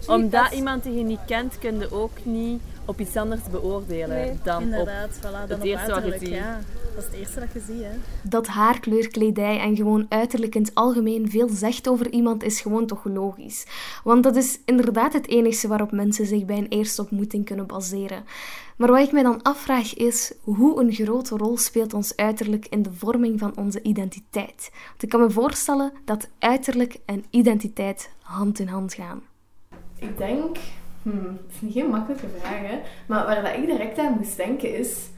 Zie, 0.00 0.12
Omdat 0.14 0.52
iemand 0.52 0.82
die 0.82 0.98
je 0.98 1.04
niet 1.04 1.24
kent, 1.26 1.58
kun 1.58 1.78
je 1.78 1.92
ook 1.92 2.24
niet 2.24 2.62
op 2.86 3.00
iets 3.00 3.16
anders 3.16 3.40
beoordelen 3.50 4.16
Nee. 4.16 4.38
dan 4.42 4.56
op... 4.56 4.62
Inderdaad, 4.62 5.18
voilà, 5.18 5.20
dan 5.22 5.40
het 5.48 5.58
op 5.58 5.64
eerste 5.64 5.86
wat 5.90 6.04
je 6.04 6.10
uiterlijk. 6.10 6.22
ziet. 6.22 6.34
Ja, 6.34 6.60
dat 6.94 7.04
is 7.04 7.04
het 7.04 7.14
eerste 7.14 7.40
dat 7.40 7.52
je 7.52 7.60
ziet. 7.66 7.82
Hè. 7.82 7.90
Dat 8.22 8.46
haarkleur, 8.46 9.08
kledij 9.08 9.58
en 9.60 9.76
gewoon 9.76 10.06
uiterlijk 10.08 10.54
in 10.54 10.62
het 10.62 10.74
algemeen 10.74 11.30
veel 11.30 11.48
zegt 11.48 11.88
over 11.88 12.10
iemand 12.10 12.42
is 12.42 12.60
gewoon 12.60 12.86
toch 12.86 13.04
logisch. 13.04 13.66
Want 14.04 14.22
dat 14.22 14.36
is 14.36 14.58
inderdaad 14.64 15.12
het 15.12 15.28
enige 15.28 15.68
waarop 15.68 15.92
mensen 15.92 16.26
zich 16.26 16.44
bij 16.44 16.56
een 16.58 16.68
eerste 16.68 17.02
ontmoeting 17.02 17.44
kunnen 17.44 17.66
baseren. 17.66 18.24
Maar 18.76 18.90
wat 18.90 19.06
ik 19.06 19.12
mij 19.12 19.22
dan 19.22 19.42
afvraag 19.42 19.94
is, 19.94 20.32
hoe 20.40 20.80
een 20.80 20.92
grote 20.92 21.36
rol 21.36 21.58
speelt 21.58 21.94
ons 21.94 22.16
uiterlijk 22.16 22.66
in 22.66 22.82
de 22.82 22.92
vorming 22.92 23.38
van 23.38 23.56
onze 23.56 23.82
identiteit? 23.82 24.70
Want 24.88 25.02
ik 25.02 25.08
kan 25.08 25.20
me 25.20 25.30
voorstellen 25.30 25.92
dat 26.04 26.28
uiterlijk 26.38 26.96
en 27.06 27.24
identiteit 27.30 28.10
hand 28.22 28.58
in 28.58 28.68
hand 28.68 28.94
gaan. 28.94 29.22
Ik 29.98 30.18
denk, 30.18 30.56
hmm, 31.10 31.38
het 31.46 31.54
is 31.54 31.60
niet 31.60 31.72
geen 31.72 31.90
makkelijke 31.90 32.28
vraag, 32.38 32.60
hè, 32.60 32.80
maar 33.06 33.26
waar 33.26 33.42
dat 33.42 33.54
ik 33.54 33.66
direct 33.66 33.98
aan 33.98 34.16
moest 34.18 34.36
denken 34.36 34.74
is, 34.74 35.08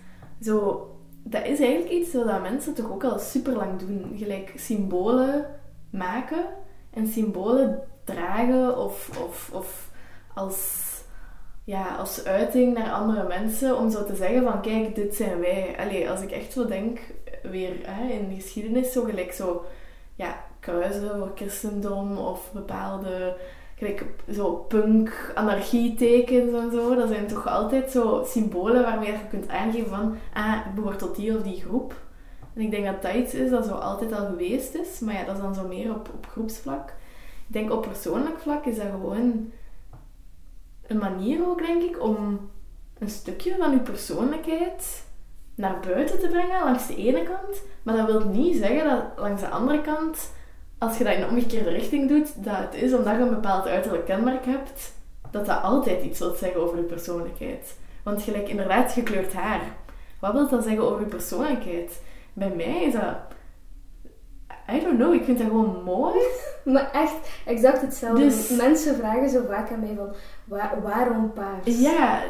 zo, 0.41 0.87
dat 1.23 1.47
is 1.47 1.61
eigenlijk 1.61 1.91
iets 1.91 2.13
dat 2.13 2.43
mensen 2.43 2.75
toch 2.75 2.91
ook 2.91 3.05
al 3.05 3.19
super 3.19 3.53
lang 3.53 3.79
doen. 3.79 4.13
Gelijk 4.17 4.53
symbolen 4.57 5.47
maken 5.91 6.45
en 6.91 7.07
symbolen 7.07 7.83
dragen 8.05 8.79
of, 8.79 9.21
of, 9.25 9.51
of 9.53 9.91
als, 10.35 10.85
ja, 11.65 11.97
als 11.97 12.25
uiting 12.25 12.75
naar 12.75 12.93
andere 12.93 13.27
mensen 13.27 13.77
om 13.77 13.91
zo 13.91 14.05
te 14.05 14.17
zeggen 14.17 14.43
van 14.43 14.61
kijk, 14.61 14.95
dit 14.95 15.15
zijn 15.15 15.41
wij. 15.41 15.77
Allee, 15.79 16.11
als 16.11 16.21
ik 16.21 16.31
echt 16.31 16.53
zo 16.53 16.67
denk, 16.67 16.99
weer 17.43 17.73
hè, 17.83 18.13
in 18.13 18.29
de 18.29 18.35
geschiedenis, 18.35 18.93
zo 18.93 19.05
gelijk 19.05 19.33
zo, 19.33 19.65
ja, 20.15 20.45
kruisen 20.61 21.19
voor 21.19 21.33
christendom 21.35 22.19
of 22.19 22.53
bepaalde 22.53 23.37
gelijk 23.79 24.05
zo 24.33 24.55
punk, 24.55 25.33
anarchietekens 25.35 26.53
en 26.53 26.71
zo. 26.71 26.95
Dat 26.95 27.09
zijn 27.09 27.27
toch 27.27 27.47
altijd 27.47 27.91
zo 27.91 28.23
symbolen 28.27 28.83
waarmee 28.83 29.13
je 29.13 29.19
kunt 29.31 29.49
aangeven 29.49 29.89
van, 29.89 30.17
ah, 30.33 30.57
ik 30.67 30.75
behoor 30.75 30.97
tot 30.97 31.17
die 31.17 31.37
of 31.37 31.43
die 31.43 31.61
groep. 31.61 31.95
En 32.55 32.61
ik 32.63 32.71
denk 32.71 32.85
dat 32.85 33.03
dat 33.03 33.15
iets 33.15 33.35
is 33.35 33.51
dat 33.51 33.67
zo 33.67 33.73
altijd 33.73 34.13
al 34.13 34.27
geweest 34.27 34.75
is. 34.75 35.01
Maar 35.01 35.15
ja, 35.15 35.25
dat 35.25 35.37
is 35.37 35.43
dan 35.43 35.55
zo 35.55 35.67
meer 35.67 35.91
op, 35.91 36.11
op 36.15 36.27
groepsvlak. 36.27 36.89
Ik 37.47 37.55
denk 37.55 37.73
op 37.73 37.83
persoonlijk 37.83 38.39
vlak 38.39 38.65
is 38.65 38.77
dat 38.77 38.87
gewoon 38.91 39.53
een 40.87 40.99
manier 40.99 41.49
ook, 41.49 41.67
denk 41.67 41.83
ik, 41.83 42.03
om 42.03 42.51
een 42.99 43.11
stukje 43.11 43.57
van 43.59 43.71
je 43.71 43.79
persoonlijkheid 43.79 45.07
naar 45.55 45.81
buiten 45.81 46.19
te 46.19 46.29
brengen 46.29 46.65
langs 46.65 46.87
de 46.87 46.97
ene 46.97 47.23
kant. 47.23 47.63
Maar 47.83 47.97
dat 47.97 48.07
wil 48.07 48.29
niet 48.29 48.57
zeggen 48.57 48.85
dat 48.89 49.05
langs 49.17 49.41
de 49.41 49.49
andere 49.49 49.81
kant, 49.81 50.31
als 50.79 50.99
je 50.99 51.05
dat 51.05 51.15
in 51.15 51.21
de 51.21 51.27
omgekeerde 51.27 51.71
richting 51.71 52.09
doet, 52.09 52.45
dat 52.45 52.57
het 52.57 52.75
is 52.75 52.95
omdat 52.95 53.15
je 53.17 53.21
een 53.23 53.29
bepaald 53.31 53.67
uiterlijk 53.67 54.05
kenmerk 54.05 54.45
hebt, 54.45 54.93
dat 55.31 55.47
dat 55.47 55.63
altijd 55.63 56.05
iets 56.05 56.19
wil 56.19 56.35
zeggen 56.35 56.61
over 56.61 56.77
je 56.77 56.83
persoonlijkheid. 56.83 57.77
Want 58.03 58.23
gelijk 58.23 58.49
inderdaad 58.49 58.93
gekleurd 58.93 59.33
haar. 59.33 59.61
Wat 60.21 60.33
wil 60.33 60.49
dat 60.49 60.65
zeggen 60.65 60.83
over 60.83 61.01
je 61.01 61.07
persoonlijkheid? 61.07 62.01
Bij 62.33 62.53
mij 62.57 62.83
is 62.83 62.93
dat... 62.93 63.15
I 64.75 64.81
don't 64.81 64.97
know, 64.99 65.15
ik 65.15 65.25
vind 65.25 65.39
dat 65.39 65.47
gewoon 65.47 65.83
mooi. 65.85 66.19
Maar 66.65 66.91
echt, 66.93 67.15
exact 67.47 67.81
hetzelfde. 67.81 68.25
Dus- 68.25 68.49
Mensen 68.51 68.97
vragen 68.97 69.29
zo 69.31 69.41
vaak 69.49 69.71
aan 69.73 69.81
mij 69.81 69.95
van, 69.97 70.15
"Wa- 70.45 70.79
waarom 70.83 71.33
paars? 71.33 71.81
Ja, 71.81 72.23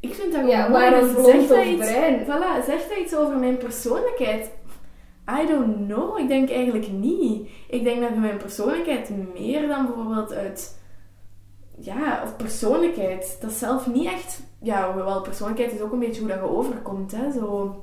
ik 0.00 0.14
vind 0.14 0.32
dat 0.32 0.40
gewoon 0.40 0.56
Ja, 0.56 0.68
mooi. 0.68 0.90
waarom 0.90 1.12
blond 1.14 1.26
zegt 1.28 1.50
of 1.50 1.64
iets, 1.64 1.90
bruin? 1.90 2.20
Voilà, 2.24 2.64
zegt 2.66 2.88
dat 2.88 2.98
iets 2.98 3.14
over 3.16 3.36
mijn 3.36 3.56
persoonlijkheid? 3.56 4.50
I 5.30 5.46
don't 5.46 5.86
know. 5.86 6.18
Ik 6.18 6.28
denk 6.28 6.50
eigenlijk 6.50 6.92
niet. 6.92 7.48
Ik 7.68 7.84
denk 7.84 8.00
dat 8.00 8.16
mijn 8.16 8.36
persoonlijkheid 8.36 9.10
meer 9.34 9.68
dan 9.68 9.86
bijvoorbeeld 9.86 10.32
uit... 10.32 10.80
Ja, 11.80 12.22
of 12.24 12.36
persoonlijkheid. 12.36 13.38
Dat 13.40 13.50
is 13.50 13.58
zelf 13.58 13.86
niet 13.86 14.06
echt... 14.06 14.42
Ja, 14.60 14.92
hoewel 14.92 15.22
persoonlijkheid 15.22 15.72
is 15.72 15.80
ook 15.80 15.92
een 15.92 15.98
beetje 15.98 16.20
hoe 16.20 16.30
dat 16.30 16.38
je 16.38 16.44
overkomt, 16.44 17.12
hè. 17.12 17.32
Zo... 17.32 17.76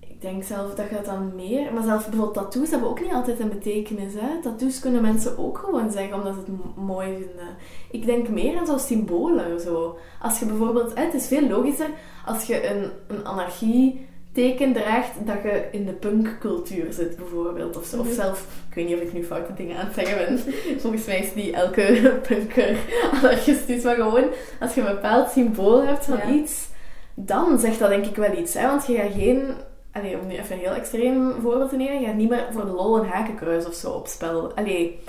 Ik 0.00 0.20
denk 0.20 0.42
zelf 0.44 0.74
dat 0.74 0.88
je 0.88 0.94
dat 0.94 1.04
dan 1.04 1.34
meer... 1.34 1.72
Maar 1.72 1.82
zelfs 1.82 2.04
bijvoorbeeld 2.04 2.34
tattoos 2.34 2.70
hebben 2.70 2.88
ook 2.88 3.00
niet 3.00 3.12
altijd 3.12 3.40
een 3.40 3.48
betekenis, 3.48 4.14
hè. 4.14 4.42
Tattoos 4.42 4.80
kunnen 4.80 5.02
mensen 5.02 5.38
ook 5.38 5.58
gewoon 5.58 5.90
zeggen 5.90 6.14
omdat 6.14 6.34
ze 6.34 6.40
het 6.40 6.76
mooi 6.76 7.16
vinden. 7.16 7.56
Ik 7.90 8.06
denk 8.06 8.28
meer 8.28 8.58
aan 8.58 8.66
zo'n 8.66 8.78
symbolen, 8.78 9.60
zo. 9.60 9.98
Als 10.20 10.38
je 10.38 10.46
bijvoorbeeld... 10.46 10.94
Hè, 10.94 11.04
het 11.04 11.14
is 11.14 11.26
veel 11.26 11.48
logischer 11.48 11.90
als 12.26 12.44
je 12.44 12.70
een, 12.70 12.90
een 13.08 13.26
anarchie 13.26 14.06
teken 14.38 14.72
draagt 14.72 15.10
dat 15.26 15.42
je 15.42 15.68
in 15.70 15.84
de 15.84 15.92
punkcultuur 15.92 16.92
zit, 16.92 17.16
bijvoorbeeld. 17.16 17.76
Of, 17.76 17.98
of 17.98 18.08
zelf, 18.08 18.46
ik 18.68 18.74
weet 18.74 18.86
niet 18.86 18.96
of 18.96 19.02
ik 19.02 19.12
nu 19.12 19.24
foute 19.24 19.54
dingen 19.54 19.76
aan 19.76 19.86
het 19.86 19.94
zeggen 19.94 20.16
ben. 20.16 20.54
Volgens 20.82 21.06
mij 21.06 21.18
is 21.18 21.34
niet 21.34 21.54
elke 21.54 22.12
punker 22.28 22.76
anarchistisch, 23.12 23.82
maar 23.82 23.94
gewoon 23.94 24.24
als 24.60 24.74
je 24.74 24.80
een 24.80 24.94
bepaald 24.94 25.30
symbool 25.30 25.86
hebt 25.86 26.04
van 26.04 26.16
Ja. 26.16 26.28
iets, 26.28 26.68
dan 27.14 27.58
zegt 27.58 27.78
dat 27.78 27.88
denk 27.88 28.06
ik 28.06 28.16
wel 28.16 28.36
iets. 28.36 28.54
Hè? 28.54 28.66
Want 28.66 28.86
je 28.86 28.94
gaat 28.94 29.12
geen, 29.12 29.50
allee, 29.92 30.18
om 30.18 30.26
nu 30.26 30.36
even 30.36 30.52
een 30.52 30.62
heel 30.62 30.72
extreem 30.72 31.32
voorbeeld 31.40 31.70
te 31.70 31.76
nemen, 31.76 32.00
je 32.00 32.06
gaat 32.06 32.14
niet 32.14 32.30
meer 32.30 32.46
voor 32.52 32.64
de 32.64 32.72
lol 32.72 32.98
een 32.98 33.08
hakenkruis 33.08 33.66
of 33.66 33.74
zo 33.74 33.90
op 33.90 34.06
spel. 34.06 34.52
Allee, 34.54 35.00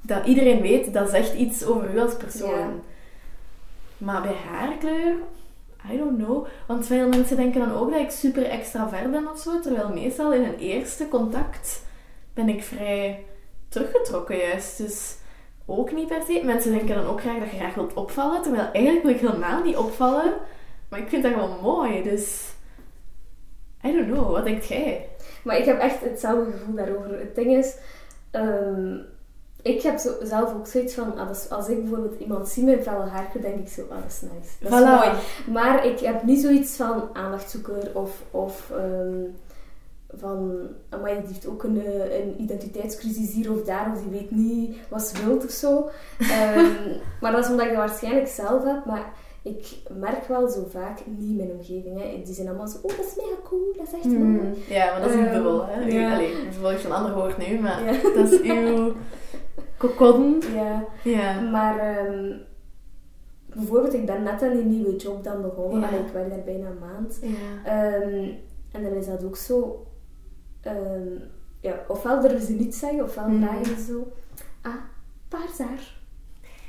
dat 0.00 0.26
iedereen 0.26 0.60
weet, 0.60 0.92
dat 0.92 1.10
zegt 1.10 1.34
iets 1.34 1.64
over 1.64 1.94
u 1.94 2.00
als 2.00 2.16
persoon. 2.16 2.58
Ja. 2.58 2.70
Maar 3.98 4.22
bij 4.22 4.36
haarkleur, 4.50 5.14
I 5.90 5.96
don't 5.96 6.18
know. 6.18 6.46
Want 6.66 6.86
veel 6.86 7.08
mensen 7.08 7.36
denken 7.36 7.60
dan 7.60 7.72
ook 7.72 7.90
dat 7.90 8.00
ik 8.00 8.10
super 8.10 8.44
extravert 8.44 9.10
ben 9.10 9.30
of 9.30 9.38
zo. 9.38 9.60
Terwijl 9.60 9.88
meestal 9.88 10.32
in 10.32 10.44
een 10.44 10.58
eerste 10.58 11.08
contact 11.08 11.82
ben 12.34 12.48
ik 12.48 12.62
vrij 12.62 13.24
teruggetrokken 13.68 14.36
juist. 14.36 14.78
Dus 14.78 15.16
ook 15.66 15.92
niet 15.92 16.08
per 16.08 16.22
se. 16.26 16.42
Mensen 16.44 16.72
denken 16.72 16.94
dan 16.94 17.06
ook 17.06 17.20
graag 17.20 17.38
dat 17.38 17.50
je 17.50 17.56
graag 17.56 17.74
wilt 17.74 17.94
opvallen. 17.94 18.42
Terwijl 18.42 18.70
eigenlijk 18.72 19.04
wil 19.04 19.14
ik 19.14 19.20
helemaal 19.20 19.62
niet 19.62 19.76
opvallen. 19.76 20.32
Maar 20.88 21.00
ik 21.00 21.08
vind 21.08 21.22
dat 21.22 21.32
gewoon 21.32 21.60
mooi. 21.62 22.02
Dus 22.02 22.50
I 23.84 23.92
don't 23.92 24.10
know. 24.12 24.30
Wat 24.30 24.44
denkt 24.44 24.68
jij? 24.68 25.08
Maar 25.44 25.58
ik 25.58 25.64
heb 25.64 25.78
echt 25.78 26.00
hetzelfde 26.00 26.52
gevoel 26.52 26.74
daarover. 26.74 27.18
Het 27.18 27.34
ding 27.34 27.56
is, 27.56 27.76
ehm, 28.30 28.96
ik 29.62 29.82
heb 29.82 29.98
zo, 29.98 30.10
zelf 30.22 30.54
ook 30.54 30.66
zoiets 30.66 30.94
van, 30.94 31.18
ah, 31.18 31.28
als 31.50 31.68
ik 31.68 31.80
bijvoorbeeld 31.80 32.20
iemand 32.20 32.48
zie 32.48 32.64
met 32.64 32.82
felle 32.82 33.04
haarkleur, 33.04 33.42
denk 33.42 33.58
ik 33.58 33.68
zo, 33.68 33.82
ah, 33.82 33.96
dat 34.02 34.10
is 34.10 34.20
nice. 34.20 34.70
Dat 34.70 34.80
is 34.80 34.86
mooi. 34.86 35.10
Maar 35.52 35.86
ik 35.86 35.98
heb 35.98 36.22
niet 36.22 36.40
zoiets 36.40 36.76
van 36.76 37.08
aandachtzoeker 37.12 37.90
of, 37.94 38.22
of 38.30 38.70
ehm, 38.70 39.24
van, 40.18 40.68
amai, 40.88 41.16
die 41.16 41.26
heeft 41.26 41.46
ook 41.46 41.62
een, 41.62 41.84
eh, 41.84 42.20
een 42.20 42.40
identiteitscrisis 42.40 43.32
hier 43.32 43.52
of 43.52 43.62
daar, 43.62 43.92
of 43.94 44.02
die 44.02 44.10
weet 44.20 44.30
niet 44.30 44.76
wat 44.88 45.02
ze 45.02 45.24
wil 45.24 45.36
of 45.36 45.50
zo. 45.50 45.90
Ehm, 46.18 46.70
maar 47.20 47.32
dat 47.32 47.44
is 47.44 47.50
omdat 47.50 47.66
ik 47.66 47.72
dat 47.72 47.88
waarschijnlijk 47.88 48.28
zelf 48.28 48.64
heb, 48.64 48.84
maar 48.84 49.12
ik 49.42 49.66
merk 49.98 50.28
wel 50.28 50.48
zo 50.48 50.66
vaak 50.70 50.98
niet 51.06 51.30
in 51.30 51.36
mijn 51.36 51.50
omgeving. 51.50 52.00
Hè. 52.00 52.22
Die 52.24 52.34
zijn 52.34 52.48
allemaal 52.48 52.68
zo, 52.68 52.78
oh, 52.82 52.96
dat 52.96 53.06
is 53.06 53.14
mega 53.16 53.36
cool, 53.44 53.74
dat 53.76 53.86
is 53.86 53.92
echt 53.92 54.04
mooi. 54.04 54.38
Hmm. 54.38 54.54
Ja, 54.68 54.92
maar 54.92 55.00
dat 55.00 55.10
is 55.10 55.16
een 55.16 55.30
bubbel. 55.30 55.66
Hè? 55.66 55.80
ja. 55.80 56.14
Allee, 56.14 56.34
een 56.84 56.92
ander 56.92 57.14
woord 57.14 57.48
nu, 57.48 57.58
maar 57.60 57.84
Ja. 57.84 57.92
dat 58.14 58.32
is 58.32 58.40
uw 58.40 58.92
Ja. 60.54 60.84
Ja. 61.04 61.40
Maar 61.40 61.78
ehm, 61.78 62.36
bijvoorbeeld, 63.46 63.94
ik 63.94 64.06
ben 64.06 64.22
net 64.22 64.42
aan 64.42 64.52
die 64.52 64.64
nieuwe 64.64 64.96
job 64.96 65.24
dan 65.24 65.42
begonnen. 65.42 65.80
Ja. 65.80 65.88
en 65.96 66.04
ik 66.06 66.12
werk 66.12 66.28
daar 66.30 66.42
bijna 66.44 66.66
een 66.68 66.78
maand. 66.78 67.18
Ja. 67.22 67.64
Ehm, 67.64 68.28
en 68.72 68.82
dan 68.82 68.92
is 68.92 69.06
dat 69.06 69.24
ook 69.24 69.36
zo... 69.36 69.86
ehm, 70.60 71.08
ja, 71.60 71.74
ofwel 71.88 72.20
durven 72.20 72.40
ze 72.46 72.52
niet 72.52 72.74
zeggen, 72.74 73.02
ofwel 73.04 73.28
Mm. 73.28 73.42
vragen 73.42 73.66
ze 73.66 73.84
zo... 73.84 74.12
Ah, 74.62 74.74
paars 75.28 75.58
haar. 75.58 76.00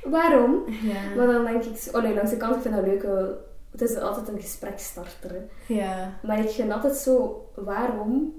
Waarom? 0.04 0.64
Ja. 0.84 1.16
Maar 1.16 1.28
dan 1.28 1.46
denk 1.46 1.64
ik... 1.64 1.90
Oh 1.96 2.02
nee, 2.04 2.14
langs 2.16 2.32
de 2.32 2.38
kant, 2.38 2.56
ik 2.56 2.62
vind 2.62 2.76
dat 2.76 2.86
leuk. 2.86 3.04
eh, 3.04 3.26
het 3.72 3.82
is 3.82 3.98
altijd 3.98 4.28
een 4.28 4.40
gesprekstarter. 4.42 5.32
Hè. 5.32 5.74
ja. 5.74 6.14
Maar 6.24 6.40
ik 6.40 6.50
vind 6.50 6.72
altijd 6.72 6.96
zo... 6.96 7.46
Waarom 7.56 8.34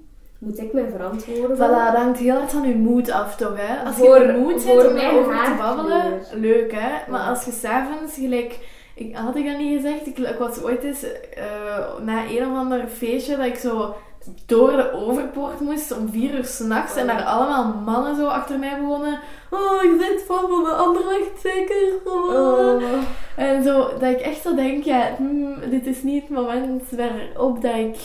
moet 0.45 0.59
ik 0.59 0.73
mij 0.73 0.89
verantwoorden? 0.91 1.57
Voilà, 1.57 1.93
dat 1.93 2.03
hangt 2.03 2.19
heel 2.19 2.37
hard 2.37 2.53
van 2.53 2.69
je 2.69 2.75
moed 2.75 3.11
af, 3.11 3.37
toch? 3.37 3.57
Hè? 3.57 3.87
Als 3.87 3.97
Voor- 3.97 4.19
je 4.19 4.25
in 4.25 4.33
de 4.33 4.39
moed 4.39 4.61
zit 4.61 4.87
om 4.87 4.93
mijn 4.93 5.11
erover 5.11 5.45
te 5.45 5.55
babbelen, 5.59 6.21
leuk 6.33 6.73
hè? 6.73 7.11
Maar 7.11 7.29
als 7.29 7.45
je 7.45 7.51
s'avonds 7.53 8.15
gelijk 8.15 8.59
Ik, 8.95 9.17
had 9.17 9.37
ik 9.37 9.47
dat 9.47 9.59
niet 9.59 9.77
gezegd? 9.83 10.07
Ik, 10.07 10.19
ik 10.19 10.39
was 10.39 10.63
ooit 10.63 10.85
eens 10.85 11.03
eh, 11.35 11.45
na 12.05 12.25
een 12.29 12.47
of 12.51 12.57
ander 12.57 12.87
feestje 12.89 13.37
dat 13.37 13.47
ik 13.47 13.57
zo 13.57 13.95
door 14.47 14.71
de 14.71 14.93
overpoort 14.93 15.61
moest 15.61 15.99
om 15.99 16.09
vier 16.09 16.35
uur 16.35 16.45
s'nachts 16.45 16.97
en 16.97 17.07
daar 17.07 17.23
allemaal 17.23 17.75
mannen 17.85 18.17
zo 18.17 18.27
achter 18.27 18.59
mij 18.59 18.79
begonnen. 18.81 19.21
Oh, 19.51 19.83
je 19.83 19.97
bent 19.99 20.23
van 20.23 20.49
van 20.49 20.65
de 20.65 20.71
Anderlecht 20.71 21.41
zeker? 21.43 21.93
Oh. 22.05 22.83
En 23.37 23.63
zo, 23.63 23.89
dat 23.99 24.11
ik 24.11 24.21
echt 24.21 24.43
zo 24.43 24.55
denk, 24.55 24.85
ja, 24.85 25.15
hmm, 25.17 25.55
dit 25.71 25.87
is 25.87 26.03
niet 26.03 26.23
het 26.23 26.31
moment 26.31 26.83
waarop 26.91 27.63
dat 27.63 27.75
ik 27.75 27.97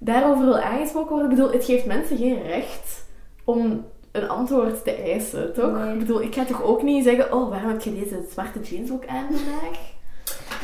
daarover 0.00 0.44
wil 0.44 0.58
aangesproken 0.58 1.10
worden. 1.10 1.30
Ik 1.30 1.36
bedoel, 1.36 1.52
het 1.52 1.64
geeft 1.64 1.86
mensen 1.86 2.16
geen 2.16 2.42
recht 2.42 3.04
om 3.44 3.84
een 4.12 4.28
antwoord 4.28 4.84
te 4.84 4.94
eisen, 4.94 5.54
toch? 5.54 5.72
Nee. 5.72 5.92
Ik 5.92 5.98
bedoel, 5.98 6.22
ik 6.22 6.34
ga 6.34 6.44
toch 6.44 6.62
ook 6.62 6.82
niet 6.82 7.04
zeggen, 7.04 7.32
oh, 7.32 7.48
waarom 7.48 7.70
heb 7.70 7.80
je 7.80 7.94
deze 7.94 8.24
zwarte 8.30 8.60
jeansbroek 8.60 9.06
aan 9.06 9.26
vandaag? 9.26 9.78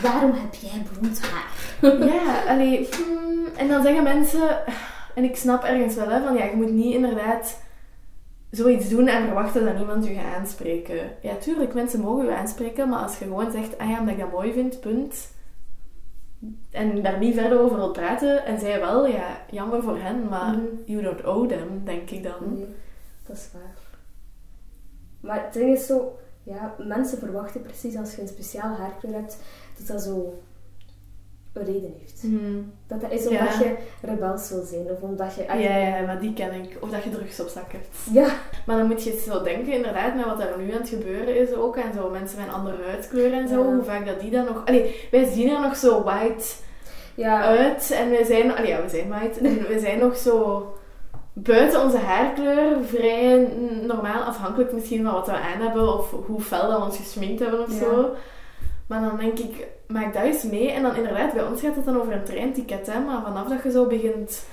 Waarom 0.03 0.33
heb 0.33 0.55
jij 0.55 0.83
blond 0.92 1.20
haar? 1.20 1.51
ja, 2.14 2.53
allee, 2.53 2.88
hmm, 2.90 3.46
en 3.57 3.68
dan 3.68 3.83
zeggen 3.83 4.03
mensen, 4.03 4.62
en 5.14 5.25
ik 5.25 5.37
snap 5.37 5.64
ergens 5.64 5.94
wel, 5.94 6.09
hè, 6.09 6.22
van 6.22 6.37
ja, 6.37 6.44
je 6.44 6.57
moet 6.57 6.72
niet 6.72 6.94
inderdaad 6.94 7.61
zoiets 8.51 8.88
doen 8.88 9.09
en 9.09 9.25
verwachten 9.25 9.64
dat 9.64 9.77
niemand 9.77 10.09
u 10.09 10.12
gaat 10.12 10.38
aanspreken. 10.38 10.99
Ja, 11.22 11.35
tuurlijk, 11.35 11.75
mensen 11.75 12.01
mogen 12.01 12.27
u 12.27 12.31
aanspreken, 12.31 12.88
maar 12.88 13.03
als 13.03 13.18
je 13.18 13.25
gewoon 13.25 13.51
zegt, 13.51 13.79
ah 13.79 13.90
ja, 13.90 13.99
omdat 13.99 14.14
ik 14.14 14.20
dat 14.20 14.33
mooi 14.33 14.53
vind, 14.53 14.81
punt. 14.81 15.35
En 16.70 17.03
daar 17.03 17.18
niet 17.18 17.35
verder 17.35 17.61
over 17.61 17.77
wilt 17.77 17.92
praten, 17.92 18.44
en 18.44 18.59
zij 18.59 18.81
wel, 18.81 19.07
ja, 19.07 19.40
jammer 19.51 19.83
voor 19.83 19.99
hen, 19.99 20.29
maar 20.29 20.53
Mhm. 20.57 20.64
you 20.85 21.03
don't 21.03 21.25
owe 21.25 21.46
them, 21.49 21.85
denk 21.85 22.11
ik 22.11 22.22
dan. 22.22 22.55
Nee, 22.55 22.66
dat 23.27 23.37
is 23.37 23.49
waar. 23.53 23.75
Maar 25.20 25.44
het 25.44 25.53
ding 25.53 25.75
is 25.75 25.87
zo, 25.87 26.18
ja, 26.42 26.75
mensen 26.79 27.18
verwachten 27.18 27.62
precies 27.62 27.96
als 27.96 28.14
je 28.14 28.20
een 28.22 28.29
speciaal 28.29 28.77
haarkleur 28.77 29.14
hebt, 29.14 29.38
dat 29.79 29.87
dat 29.87 30.03
zo 30.03 30.42
een 31.56 31.64
reden 31.64 31.94
heeft. 31.98 32.22
Mhm. 32.22 32.62
Dat 32.86 33.00
dat 33.00 33.10
is 33.10 33.26
omdat 33.26 33.52
Ja. 33.52 33.58
je 33.58 33.74
rebels 34.02 34.50
wil 34.50 34.62
zijn, 34.62 34.90
of 34.90 35.00
omdat 35.00 35.34
je... 35.34 35.42
Ja, 35.42 35.76
ja, 35.76 36.04
maar 36.06 36.20
die 36.20 36.32
ken 36.32 36.52
ik. 36.52 36.76
Of 36.80 36.90
dat 36.90 37.02
je 37.02 37.10
drugs 37.10 37.40
op 37.40 37.48
zak 37.48 37.72
hebt. 37.72 37.96
Ja, 38.12 38.28
Maar 38.66 38.76
dan 38.76 38.86
moet 38.86 39.04
je 39.04 39.22
zo 39.26 39.42
denken, 39.42 39.72
inderdaad, 39.72 40.14
met 40.14 40.24
wat 40.24 40.40
er 40.40 40.54
nu 40.58 40.72
aan 40.72 40.80
het 40.80 40.88
gebeuren 40.88 41.36
is 41.40 41.52
ook. 41.52 41.76
En 41.76 41.94
zo 41.94 42.10
mensen 42.10 42.38
met 42.38 42.46
een 42.46 42.54
andere 42.54 42.76
huidskleur 42.86 43.32
en 43.32 43.48
zo. 43.48 43.58
Ja. 43.58 43.74
Hoe 43.74 43.82
vaak 43.84 44.06
dat 44.06 44.20
die 44.20 44.30
dan 44.30 44.44
nog... 44.44 44.62
Allee, 44.64 45.08
wij 45.10 45.24
zien 45.32 45.50
er 45.50 45.60
nog 45.60 45.76
zo 45.76 46.02
white 46.02 46.44
ja. 47.14 47.42
uit. 47.42 47.90
En 47.90 48.10
wij 48.10 48.24
zijn... 48.24 48.56
Allee, 48.56 48.68
ja, 48.68 48.82
we 48.82 48.88
zijn 48.88 49.08
white. 49.08 49.40
En 49.40 49.66
we 49.68 49.78
zijn 49.78 49.98
nog 49.98 50.16
zo... 50.16 50.66
Buiten 51.32 51.82
onze 51.82 51.98
haarkleur 51.98 52.84
vrij 52.84 53.48
normaal. 53.86 54.22
Afhankelijk 54.22 54.72
misschien 54.72 55.04
van 55.04 55.12
wat 55.12 55.26
we 55.26 55.32
aan 55.32 55.60
hebben. 55.60 55.94
Of 55.94 56.10
hoe 56.26 56.40
fel 56.40 56.68
dat 56.68 56.78
we 56.78 56.84
ons 56.84 56.96
gesminkt 56.96 57.40
hebben 57.40 57.60
of 57.60 57.72
zo. 57.72 58.10
Maar 58.88 59.00
dan 59.00 59.18
denk 59.18 59.38
ik, 59.38 59.66
maak 59.88 60.12
dat 60.14 60.22
eens 60.22 60.42
mee. 60.42 60.70
En 60.70 60.83
dan 60.83 60.96
inderdaad, 60.96 61.33
bij 61.33 61.44
ons 61.44 61.61
gaat 61.61 61.77
het 61.77 61.85
dan 61.85 62.01
over 62.01 62.12
een 62.12 62.25
treinticket. 62.25 62.87
Hè? 62.92 63.01
Maar 63.01 63.22
vanaf 63.25 63.49
dat 63.49 63.62
je 63.62 63.70
zo 63.70 63.87
begint, 63.87 64.44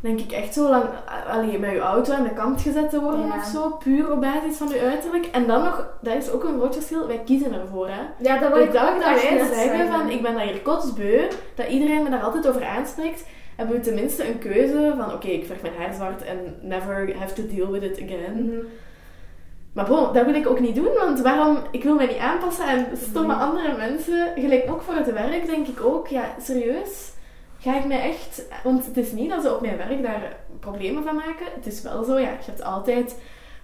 denk 0.00 0.20
ik 0.20 0.32
echt 0.32 0.54
zo 0.54 0.68
lang 0.68 0.84
allee, 1.30 1.58
met 1.58 1.70
je 1.70 1.78
auto 1.78 2.12
aan 2.12 2.22
de 2.22 2.32
kant 2.32 2.60
gezet 2.62 2.90
te 2.90 3.00
worden 3.00 3.26
Ja. 3.26 3.36
of 3.36 3.44
zo. 3.44 3.70
Puur 3.70 4.12
op 4.12 4.20
basis 4.20 4.56
van 4.56 4.68
je 4.68 4.80
uiterlijk. 4.80 5.26
En 5.26 5.46
dan 5.46 5.62
nog, 5.64 5.88
dat 6.00 6.14
is 6.16 6.30
ook 6.30 6.44
een 6.44 6.58
groot 6.58 6.74
verschil, 6.74 7.06
wij 7.06 7.22
kiezen 7.24 7.52
ervoor. 7.60 7.88
Hè? 7.88 8.00
ja, 8.18 8.38
dat 8.38 8.52
wil 8.52 8.62
ik 8.62 8.72
dag 8.72 8.94
dat 8.94 9.22
wij 9.22 9.44
zeggen 9.54 9.88
van, 9.88 10.08
ik 10.10 10.22
ben 10.22 10.34
daar 10.34 10.46
hier 10.46 10.60
kotsbeu, 10.60 11.28
dat 11.54 11.68
iedereen 11.68 12.02
me 12.02 12.10
daar 12.10 12.22
altijd 12.22 12.48
over 12.48 12.64
aanspreekt, 12.64 13.24
hebben 13.56 13.76
we 13.76 13.82
tenminste 13.82 14.28
een 14.28 14.38
keuze 14.38 14.94
van, 14.96 15.12
oké, 15.12 15.28
ik 15.28 15.46
verf 15.46 15.62
mijn 15.62 15.74
haar 15.78 15.94
zwart 15.94 16.22
en 16.24 16.56
never 16.60 17.16
have 17.18 17.34
to 17.34 17.42
deal 17.56 17.70
with 17.70 17.82
it 17.82 18.02
again. 18.02 18.44
Mhm. 18.46 18.56
Maar 19.78 19.86
bon, 19.86 20.12
dat 20.12 20.24
wil 20.24 20.34
ik 20.34 20.48
ook 20.48 20.60
niet 20.60 20.74
doen, 20.74 20.92
want 20.98 21.20
waarom? 21.20 21.58
Ik 21.70 21.82
wil 21.82 21.94
mij 21.94 22.06
niet 22.06 22.16
aanpassen 22.18 22.64
aan 22.64 22.86
stomme 23.10 23.34
Nee. 23.34 23.42
andere 23.44 23.76
mensen. 23.76 24.32
Gelijk 24.34 24.70
ook 24.70 24.82
voor 24.82 24.94
het 24.94 25.12
werk, 25.12 25.46
denk 25.46 25.66
ik 25.66 25.80
ook, 25.84 26.06
ja, 26.06 26.24
serieus? 26.40 27.12
Ga 27.58 27.76
ik 27.78 27.84
mij 27.86 28.00
echt... 28.00 28.46
Want 28.64 28.86
het 28.86 28.96
is 28.96 29.12
niet 29.12 29.30
dat 29.30 29.42
ze 29.42 29.54
op 29.54 29.60
mijn 29.60 29.76
werk 29.76 30.02
daar 30.02 30.36
problemen 30.60 31.02
van 31.02 31.14
maken. 31.14 31.46
Het 31.54 31.66
is 31.66 31.82
wel 31.82 32.04
zo, 32.04 32.18
ja, 32.18 32.28
je 32.30 32.36
hebt 32.46 32.62
altijd 32.62 33.16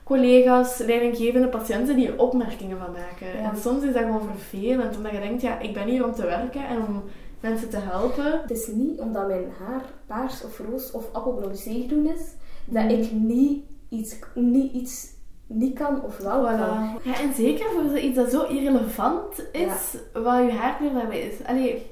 collega's, 0.05 0.79
leidinggevende 0.79 1.48
patiënten 1.48 1.96
die 1.96 2.09
er 2.09 2.18
opmerkingen 2.18 2.79
van 2.79 2.92
maken. 2.92 3.42
Ja. 3.42 3.50
En 3.50 3.57
soms 3.57 3.83
is 3.83 3.92
dat 3.92 4.03
gewoon 4.03 4.29
vervelend, 4.37 4.96
omdat 4.96 5.12
je 5.12 5.20
denkt, 5.20 5.42
ja, 5.42 5.59
ik 5.59 5.74
ben 5.74 5.87
hier 5.88 6.05
om 6.05 6.14
te 6.14 6.22
werken 6.27 6.66
en 6.68 6.77
om 6.77 7.03
mensen 7.40 7.70
te 7.70 7.79
helpen. 7.81 8.40
Het 8.42 8.50
is 8.50 8.66
niet 8.66 9.00
omdat 9.00 9.27
mijn 9.29 9.53
haar 9.66 9.83
paars 10.07 10.44
of 10.44 10.59
roos 10.70 10.90
of 10.90 11.05
appelblauw 11.12 11.55
zeegroen 11.55 12.07
is, 12.07 12.22
dat 12.64 12.85
Mhm. 12.85 12.92
ik 12.92 13.12
niet 13.12 13.64
iets, 13.88 14.16
niet 14.35 14.72
iets 14.72 15.12
niet 15.46 15.78
kan 15.78 16.02
of 16.02 16.18
wel 16.18 16.44
kan. 16.44 16.98
Ja, 17.02 17.20
en 17.20 17.35
zeker 17.35 17.66
voor 17.70 17.83
zoiets 17.88 18.16
dat 18.16 18.30
zo 18.30 18.42
irrelevant 18.44 19.44
is, 19.52 19.96
wat 20.12 20.37
je 20.46 20.52
haarkleur 20.52 20.92
daarbij 20.92 21.20
is. 21.20 21.46
Allee, 21.46 21.90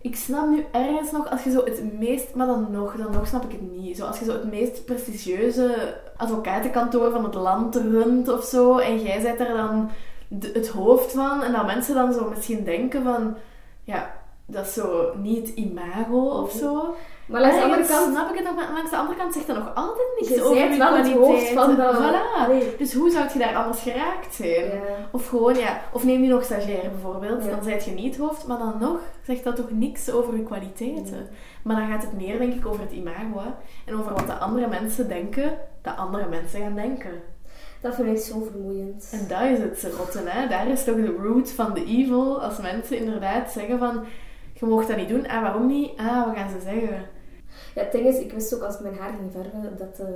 ik 0.00 0.16
snap 0.16 0.48
nu 0.48 0.64
ergens 0.72 1.12
nog, 1.12 1.30
als 1.30 1.42
je 1.44 1.50
zo 1.50 1.64
het 1.64 1.98
meest, 1.98 2.34
maar 2.34 2.46
dan 2.46 2.66
nog, 2.70 2.94
dan 2.96 3.12
nog 3.12 3.26
snap 3.26 3.44
ik 3.44 3.50
het 3.52 3.72
niet. 3.72 3.96
Zo, 3.96 4.04
als 4.06 4.18
je 4.18 4.24
zo 4.24 4.32
het 4.32 4.50
meest 4.50 4.84
prestigieuze 4.84 5.96
advocatenkantoor 6.16 7.10
van 7.10 7.24
het 7.24 7.34
land 7.34 7.76
runt 7.76 8.28
of 8.28 8.44
zo, 8.44 8.78
en 8.78 9.02
jij 9.02 9.22
bent 9.22 9.40
er 9.40 9.56
dan 9.56 9.90
de- 10.28 10.50
het 10.54 10.68
hoofd 10.68 11.12
van, 11.12 11.42
en 11.42 11.52
dat 11.52 11.66
mensen 11.66 11.94
dan 11.94 12.12
zo 12.12 12.28
misschien 12.28 12.64
denken 12.64 13.02
van, 13.02 13.34
ja, 13.84 14.18
dat 14.50 14.66
is 14.66 14.72
zo 14.72 15.12
niet 15.16 15.46
het 15.46 15.56
imago 15.56 16.28
of 16.28 16.50
zo. 16.50 16.94
Maar 17.26 17.40
langs 17.40 17.56
de 17.56 17.62
andere 17.62 17.80
Ergens 17.80 17.98
kant, 17.98 18.14
snap 18.14 18.30
ik 18.30 18.36
het 18.36 18.44
nog, 18.44 18.54
maar 18.54 18.72
langs 18.72 18.90
de 18.90 18.96
andere 18.96 19.18
kant 19.18 19.32
zegt 19.32 19.46
dat 19.46 19.56
nog 19.56 19.74
altijd 19.74 20.08
niks 20.20 20.34
je 20.34 20.42
over 20.42 20.70
je 20.70 20.78
wel 20.78 20.96
het 20.96 21.12
hoofd 21.12 21.48
van 21.48 21.76
dat... 21.76 21.94
Voilà. 21.94 22.48
Nee. 22.48 22.76
Dus 22.78 22.94
hoe 22.94 23.10
zou 23.10 23.28
je 23.32 23.38
daar 23.38 23.56
anders 23.56 23.80
geraakt 23.80 24.34
zijn? 24.34 24.64
Ja. 24.64 24.80
Of 25.10 25.28
gewoon, 25.28 25.56
ja, 25.56 25.80
of 25.92 26.04
neem 26.04 26.22
je 26.22 26.28
nog 26.28 26.44
stagiair 26.44 26.90
bijvoorbeeld, 26.90 27.44
Ja. 27.44 27.50
dan 27.50 27.62
zijt 27.62 27.84
je 27.84 27.90
niet 27.90 28.16
hoofd, 28.16 28.46
maar 28.46 28.58
dan 28.58 28.74
nog 28.80 28.98
zegt 29.22 29.44
dat 29.44 29.56
toch 29.56 29.70
niks 29.70 30.10
over 30.10 30.36
je 30.36 30.42
kwaliteiten. 30.42 31.28
Maar 31.62 31.76
dan 31.76 31.88
gaat 31.88 32.02
het 32.02 32.12
meer, 32.12 32.38
denk 32.38 32.54
ik, 32.54 32.66
over 32.66 32.80
het 32.80 32.92
imago 32.92 33.38
hè. 33.38 33.50
en 33.86 33.98
over 33.98 34.12
wat 34.12 34.26
de 34.26 34.34
andere 34.34 34.68
mensen 34.68 35.08
denken, 35.08 35.58
dat 35.82 35.96
andere 35.96 36.28
mensen 36.28 36.60
gaan 36.60 36.74
denken. 36.74 37.22
Dat 37.80 37.94
vind 37.94 38.08
ik 38.08 38.24
zo 38.24 38.48
vermoeiend. 38.50 39.08
En 39.12 39.26
dat 39.28 39.58
is 39.72 39.82
het 39.82 39.94
rotte, 39.94 40.20
hè. 40.24 40.48
Daar 40.48 40.68
is 40.68 40.84
toch 40.84 40.96
de 40.96 41.16
root 41.22 41.50
van 41.50 41.74
de 41.74 41.84
evil, 41.84 42.42
als 42.42 42.58
mensen 42.58 42.98
inderdaad 42.98 43.50
zeggen 43.50 43.78
van, 43.78 44.04
je 44.60 44.66
mag 44.66 44.86
dat 44.86 44.96
niet 44.96 45.08
doen, 45.08 45.26
ah, 45.28 45.42
waarom 45.42 45.66
niet? 45.66 45.90
Ah, 45.96 46.26
wat 46.26 46.36
gaan 46.36 46.50
ze 46.50 46.60
zeggen? 46.60 47.06
Ja, 47.74 47.82
het 47.82 47.92
ding 47.92 48.06
is, 48.06 48.18
ik 48.18 48.32
wist 48.32 48.54
ook 48.54 48.62
als 48.62 48.74
ik 48.74 48.80
mijn 48.80 48.94
haar 48.98 49.12
ging 49.18 49.32
verven 49.32 49.76
dat, 49.78 49.98
eh, 50.08 50.14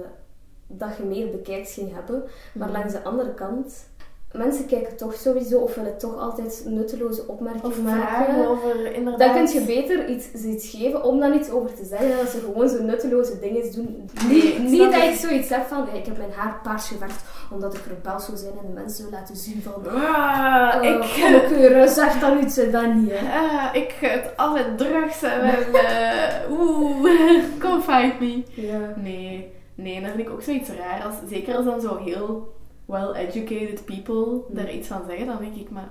dat 0.66 0.96
je 0.96 1.02
meer 1.02 1.30
bekijks 1.30 1.74
ging 1.74 1.94
hebben. 1.94 2.22
Maar 2.54 2.68
Mhm. 2.68 2.76
langs 2.78 2.92
de 2.92 3.02
andere 3.02 3.34
kant, 3.34 3.88
mensen 4.36 4.66
kijken 4.66 4.96
toch 4.96 5.14
sowieso 5.14 5.58
of 5.58 5.74
willen 5.74 5.98
toch 5.98 6.18
altijd 6.18 6.62
nutteloze 6.66 7.26
opmerkingen 7.26 7.66
Of 7.66 7.82
maken. 7.82 8.48
over 8.48 8.92
inderdaad... 8.92 9.34
Dan 9.34 9.44
kun 9.44 9.54
je 9.54 9.66
beter 9.66 10.08
iets, 10.08 10.32
iets 10.32 10.70
geven 10.70 11.04
om 11.04 11.20
dan 11.20 11.34
iets 11.34 11.50
over 11.50 11.74
te 11.74 11.84
zeggen. 11.84 12.12
En 12.12 12.18
als 12.18 12.30
ze 12.30 12.38
gewoon 12.38 12.68
zo 12.68 12.82
nutteloze 12.82 13.38
dingen 13.38 13.72
doen. 13.72 14.10
Nee, 14.28 14.58
niet 14.58 14.92
dat 14.92 15.02
ik 15.02 15.14
zoiets 15.14 15.48
heb 15.48 15.66
van, 15.66 15.88
ik 15.94 16.06
heb 16.06 16.16
mijn 16.16 16.32
haar 16.32 16.60
paars 16.62 16.88
geverfd 16.88 17.22
omdat 17.50 17.74
ik 17.74 17.80
rebels 17.88 18.26
wil 18.26 18.36
zijn 18.36 18.52
en 18.52 18.66
de 18.66 18.80
mensen 18.80 19.04
wil 19.04 19.12
laten 19.12 19.36
zien 19.36 19.62
van... 19.62 19.88
Ah, 19.96 20.74
eh, 20.74 20.94
ik... 20.94 21.88
Zeg 21.88 22.20
dan 22.20 22.42
iets 22.42 22.56
en 22.56 22.70
dan 22.70 23.00
niet. 23.02 23.12
Ah, 23.12 23.74
ik 23.74 23.94
het 24.00 24.36
alle 24.36 24.74
drugs 24.76 25.22
en 25.22 25.40
eh, 25.74 26.50
oeh, 26.50 27.08
come 27.62 27.80
fight 27.80 28.20
me. 28.20 28.42
Ja. 28.54 28.94
Nee, 28.96 29.52
nee, 29.74 30.00
dat 30.00 30.10
vind 30.10 30.26
ik 30.26 30.30
ook 30.30 30.42
zoiets 30.42 30.68
raar. 30.68 31.02
Als, 31.04 31.14
zeker 31.28 31.56
als 31.56 31.64
dan 31.64 31.80
zo 31.80 31.96
heel 31.96 32.53
well-educated 32.86 33.84
people 33.84 34.42
daar 34.48 34.72
iets 34.72 34.88
van 34.88 35.02
zeggen, 35.08 35.26
dan 35.26 35.38
denk 35.38 35.54
ik, 35.54 35.70
maar 35.70 35.88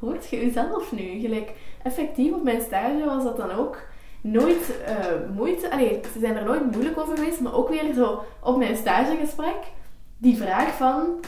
hoort 0.00 0.28
je 0.28 0.36
jezelf 0.36 0.92
nu? 0.92 1.20
Gelijk, 1.20 1.52
effectief 1.82 2.32
op 2.32 2.42
mijn 2.42 2.60
stage 2.60 3.04
was 3.04 3.24
dat 3.24 3.36
dan 3.36 3.50
ook 3.50 3.78
nooit 4.20 4.82
eh, 4.84 4.96
moeite, 5.34 5.70
allee, 5.70 6.00
ze 6.12 6.18
zijn 6.18 6.36
er 6.36 6.44
nooit 6.44 6.70
moeilijk 6.72 6.98
over 6.98 7.16
geweest, 7.16 7.40
maar 7.40 7.54
ook 7.54 7.68
weer 7.68 7.94
zo 7.94 8.24
op 8.40 8.56
mijn 8.56 8.76
stagegesprek, 8.76 9.72
die 10.18 10.36
vraag 10.36 10.76
van, 10.76 11.20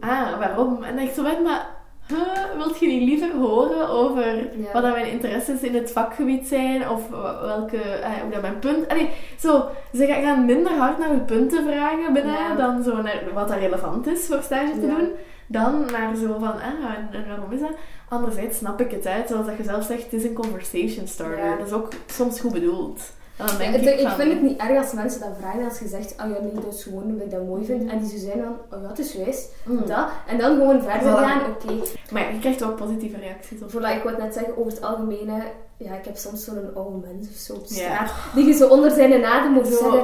ah, 0.00 0.38
waarom? 0.38 0.82
En 0.82 0.98
ik 0.98 1.10
zo 1.10 1.22
maar 1.22 1.77
huh, 2.08 2.56
wilt 2.56 2.78
je 2.78 2.86
niet 2.86 3.08
liever 3.08 3.30
horen 3.36 3.88
over 3.88 4.36
Ja. 4.36 4.72
wat 4.72 4.82
dan 4.82 4.92
mijn 4.92 5.10
interesses 5.10 5.60
in 5.60 5.74
het 5.74 5.92
vakgebied 5.92 6.48
zijn, 6.48 6.88
of 6.90 7.08
welke, 7.42 7.76
eh, 7.82 8.10
hoe 8.22 8.30
dat 8.30 8.40
mijn 8.42 8.58
punt, 8.58 8.88
allee, 8.88 9.10
zo, 9.40 9.64
ze 9.94 10.06
gaan- 10.06 10.44
minder 10.44 10.72
hard 10.72 10.98
naar 10.98 11.10
uw 11.10 11.24
punten 11.24 11.62
vragen 11.64 12.12
binnen, 12.12 12.32
Ja. 12.32 12.54
dan 12.54 12.82
zo 12.82 13.02
naar 13.02 13.22
wat 13.34 13.48
dat 13.48 13.58
relevant 13.58 14.06
is 14.06 14.26
voor 14.26 14.42
stage 14.42 14.72
te 14.80 14.86
Ja. 14.86 14.94
doen, 14.96 15.08
dan 15.46 15.84
naar 15.92 16.16
zo 16.16 16.26
van, 16.38 16.52
ah, 16.52 16.94
en, 16.96 17.08
en 17.12 17.28
waarom 17.28 17.52
is 17.52 17.60
dat? 17.60 17.72
Anderzijds 18.08 18.58
snap 18.58 18.80
ik 18.80 18.90
het, 18.90 19.04
hè. 19.04 19.26
zoals 19.28 19.46
dat 19.46 19.56
je 19.56 19.62
zelf 19.62 19.84
zegt, 19.84 20.02
het 20.02 20.12
is 20.12 20.24
een 20.24 20.34
conversation 20.34 21.06
starter. 21.06 21.58
Dat 21.58 21.66
is 21.66 21.72
ook 21.72 21.88
soms 22.06 22.40
goed 22.40 22.52
bedoeld. 22.52 23.00
Dan 23.38 23.46
Ja, 23.58 23.64
het- 23.70 23.82
ik, 23.86 23.98
ik 24.00 24.06
van, 24.08 24.16
vind 24.16 24.32
het 24.32 24.42
niet 24.42 24.58
erg 24.60 24.78
als 24.82 24.92
mensen 24.92 25.20
dat 25.20 25.28
vragen 25.40 25.64
als 25.64 25.78
je 25.78 25.88
zegt, 25.88 26.12
oh 26.12 26.18
ja, 26.30 26.40
nee, 26.42 26.52
dat 26.64 26.74
is 26.74 26.82
gewoon 26.82 27.02
omdat 27.02 27.24
ik 27.24 27.30
dat 27.30 27.46
mooi 27.46 27.64
vind. 27.64 27.90
En 27.90 27.98
die 27.98 28.08
zo 28.10 28.16
zijn 28.26 28.42
van, 28.44 28.78
oh 28.78 28.82
ja, 28.82 28.88
het 28.88 28.98
is 28.98 29.12
juist, 29.12 29.48
Mm. 29.64 29.86
dat. 29.86 30.08
En 30.26 30.38
dan 30.38 30.56
gewoon 30.56 30.82
verder 30.82 31.12
Voilà. 31.12 31.20
gaan, 31.24 31.40
oké. 31.50 31.72
Maar 32.10 32.32
je 32.32 32.38
krijgt 32.38 32.62
ook 32.62 32.76
positieve 32.76 33.16
reacties 33.18 33.62
op. 33.62 33.70
Voilà, 33.70 33.74
ik 33.96 34.02
wou 34.02 34.08
het 34.14 34.18
net 34.18 34.34
zeggen, 34.34 34.56
over 34.58 34.72
het 34.72 34.82
algemeen, 34.82 35.30
ja, 35.76 35.94
ik 35.94 36.04
heb 36.04 36.16
soms 36.16 36.44
zo'n 36.44 36.70
oude 36.74 37.06
mens 37.06 37.28
of 37.28 37.36
zo 37.36 37.52
op 37.54 37.64
Ja. 37.66 37.74
straat, 37.74 38.10
die 38.34 38.46
je 38.46 38.52
zo 38.54 38.68
onder 38.68 38.90
zijn 38.90 39.24
adem 39.24 39.52
moet 39.52 39.66
Zo. 39.66 39.72
zeggen, 39.72 40.00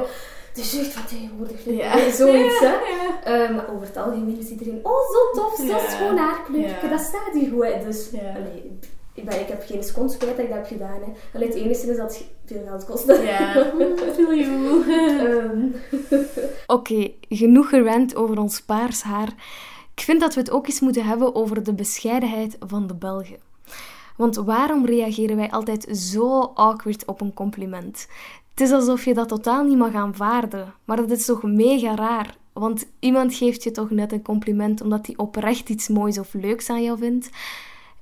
het 0.49 0.57
is 0.57 0.79
echt 0.79 0.95
wat 0.95 1.07
tegenwoordig. 1.07 1.65
Ja. 1.65 2.09
Zoiets, 2.11 2.59
hè. 2.59 2.65
Ja. 2.95 3.23
Eh, 3.23 3.55
maar 3.55 3.65
over 3.73 3.87
het 3.87 3.97
algemeen 3.97 4.37
is 4.39 4.49
iedereen, 4.49 4.79
oh, 4.83 4.91
zo 5.11 5.39
tof, 5.41 5.55
zo 5.55 5.77
schoon 5.95 6.17
haarkleurje, 6.17 6.89
dat 6.89 6.99
staat 6.99 7.33
hier 7.33 7.49
goed. 7.51 7.83
Dus. 7.85 8.09
Ik, 9.15 9.25
ben, 9.25 9.39
ik 9.39 9.47
heb 9.47 9.63
geen 9.65 9.83
seconde 9.83 10.13
spijt 10.13 10.37
dat 10.37 10.45
ik 10.45 10.49
dat 10.49 10.57
heb 10.57 10.67
gedaan. 10.67 10.99
Hè. 11.01 11.11
Alleen 11.33 11.47
het 11.47 11.57
enige 11.57 11.89
is 11.89 11.97
dat 11.97 12.17
het 12.17 12.25
veel 12.45 12.63
geld 12.65 12.85
kostte. 12.85 13.21
Ja, 13.21 13.53
feel 14.15 14.35
you. 14.35 14.83
Ehm, 14.91 15.67
Oké, 16.77 17.11
genoeg 17.29 17.69
gerant 17.69 18.15
over 18.15 18.39
ons 18.39 18.61
paars 18.61 19.01
haar. 19.01 19.33
Ik 19.95 20.01
vind 20.01 20.21
dat 20.21 20.33
we 20.33 20.39
het 20.39 20.51
ook 20.51 20.67
eens 20.67 20.79
moeten 20.79 21.05
hebben 21.05 21.35
over 21.35 21.63
de 21.63 21.73
bescheidenheid 21.73 22.57
van 22.59 22.87
de 22.87 22.95
Belgen. 22.95 23.37
Want 24.17 24.35
waarom 24.35 24.85
reageren 24.85 25.35
wij 25.35 25.51
altijd 25.51 25.97
zo 25.97 26.39
awkward 26.41 27.05
op 27.05 27.21
een 27.21 27.33
compliment? 27.33 28.07
Het 28.49 28.61
is 28.61 28.71
alsof 28.71 29.05
je 29.05 29.13
dat 29.13 29.27
totaal 29.27 29.63
niet 29.63 29.77
mag 29.77 29.93
aanvaarden. 29.93 30.73
Maar 30.85 30.97
dat 30.97 31.11
is 31.11 31.25
toch 31.25 31.43
mega 31.43 31.95
raar? 31.95 32.37
Want 32.53 32.87
iemand 32.99 33.33
geeft 33.35 33.63
je 33.63 33.71
toch 33.71 33.89
net 33.89 34.11
een 34.11 34.21
compliment 34.21 34.81
omdat 34.81 35.05
hij 35.05 35.17
oprecht 35.17 35.69
iets 35.69 35.87
moois 35.87 36.19
of 36.19 36.33
leuks 36.33 36.69
aan 36.69 36.83
jou 36.83 36.97
vindt. 36.97 37.29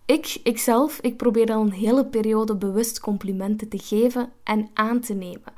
Ik, 0.05 0.39
ikzelf, 0.43 0.99
ik 1.01 1.17
probeer 1.17 1.51
al 1.51 1.61
een 1.61 1.71
hele 1.71 2.05
periode 2.05 2.55
bewust 2.55 2.99
complimenten 2.99 3.69
te 3.69 3.77
geven 3.77 4.31
en 4.43 4.69
aan 4.73 4.99
te 4.99 5.13
nemen. 5.13 5.53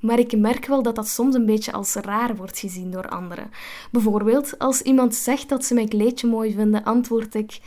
Maar 0.00 0.18
ik 0.18 0.38
merk 0.38 0.66
wel 0.66 0.82
dat 0.82 0.94
dat 0.94 1.08
soms 1.08 1.34
een 1.34 1.46
beetje 1.46 1.72
als 1.72 1.94
raar 1.94 2.36
wordt 2.36 2.58
gezien 2.58 2.90
door 2.90 3.08
anderen. 3.08 3.50
Bijvoorbeeld, 3.90 4.58
als 4.58 4.82
iemand 4.82 5.14
zegt 5.14 5.48
dat 5.48 5.64
ze 5.64 5.74
mijn 5.74 5.88
kleedje 5.88 6.26
mooi 6.26 6.52
vinden, 6.52 6.84
antwoord 6.84 7.34
ik: 7.34 7.60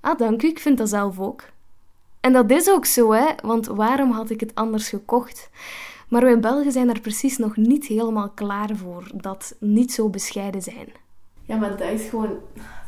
Ah, 0.00 0.18
dank 0.18 0.42
u, 0.42 0.48
ik 0.48 0.58
vind 0.58 0.78
dat 0.78 0.88
zelf 0.88 1.20
ook. 1.20 1.42
En 2.20 2.32
dat 2.32 2.50
is 2.50 2.70
ook 2.70 2.84
zo, 2.84 3.12
hè, 3.12 3.26
want 3.42 3.66
waarom 3.66 4.10
had 4.10 4.30
ik 4.30 4.40
het 4.40 4.54
anders 4.54 4.88
gekocht? 4.88 5.50
Maar 6.08 6.22
wij 6.22 6.40
Belgen 6.40 6.72
zijn 6.72 6.88
er 6.88 7.00
precies 7.00 7.38
nog 7.38 7.56
niet 7.56 7.86
helemaal 7.86 8.30
klaar 8.30 8.76
voor 8.76 9.10
dat 9.14 9.56
niet 9.58 9.92
zo 9.92 10.08
bescheiden 10.08 10.62
zijn. 10.62 10.88
Ja, 11.42 11.56
maar 11.56 11.76
dat 11.76 11.88
is 11.88 12.08
gewoon 12.08 12.38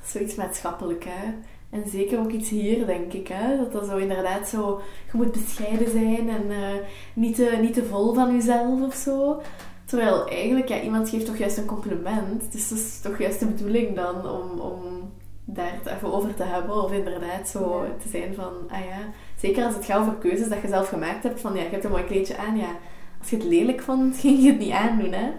zoiets 0.05 0.35
maatschappelijk, 0.35 1.05
hè. 1.05 1.35
En 1.71 1.83
zeker 1.87 2.19
ook 2.19 2.31
iets 2.31 2.51
hier, 2.51 2.87
denk 2.87 3.13
ik. 3.13 3.29
Hè? 3.29 3.57
Dat 3.57 3.73
dat 3.73 3.87
zo 3.87 3.97
inderdaad 3.97 4.49
zo... 4.49 4.81
Je 5.13 5.17
moet 5.17 5.33
bescheiden 5.33 5.91
zijn 5.91 6.29
en 6.29 6.51
eh, 6.51 6.81
niet, 7.15 7.35
te, 7.35 7.59
niet 7.61 7.75
te 7.75 7.85
vol 7.85 8.15
van 8.15 8.35
jezelf 8.35 8.81
of 8.81 8.95
zo. 8.95 9.41
Terwijl 9.85 10.29
eigenlijk, 10.29 10.69
ja, 10.69 10.81
iemand 10.81 11.09
geeft 11.09 11.27
toch 11.27 11.37
juist 11.37 11.59
een 11.59 11.67
compliment. 11.67 12.53
Dus 12.53 12.69
dat 12.69 12.79
is 12.79 13.01
toch 13.01 13.19
juist 13.19 13.41
de 13.41 13.47
bedoeling 13.47 13.97
dan 13.97 14.29
om, 14.29 14.59
om 14.59 15.11
daar 15.45 15.73
het 15.73 15.87
even 15.87 16.13
over 16.13 16.35
te 16.35 16.43
hebben. 16.43 16.83
Of 16.83 16.93
inderdaad 16.93 17.49
zo 17.49 17.85
te 18.03 18.09
zijn 18.09 18.35
van... 18.35 18.53
Ah 18.69 18.85
ja, 18.85 18.99
zeker 19.41 19.65
als 19.65 19.75
het 19.75 19.85
gaat 19.85 20.01
over 20.01 20.15
keuzes 20.15 20.49
dat 20.49 20.63
je 20.63 20.69
zelf 20.69 20.89
gemaakt 20.89 21.23
hebt. 21.23 21.41
Van 21.41 21.55
ja, 21.55 21.63
je 21.63 21.69
hebt 21.69 21.85
een 21.85 21.91
mooi 21.91 22.05
kleedje 22.05 22.37
aan. 22.37 22.57
Ja, 22.57 22.77
als 23.21 23.31
je 23.31 23.37
het 23.37 23.45
lelijk 23.45 23.81
vond, 23.81 24.17
ging 24.21 24.43
je 24.43 24.51
het 24.51 24.59
niet 24.59 24.73
aandoen, 24.73 25.13
hè. 25.13 25.31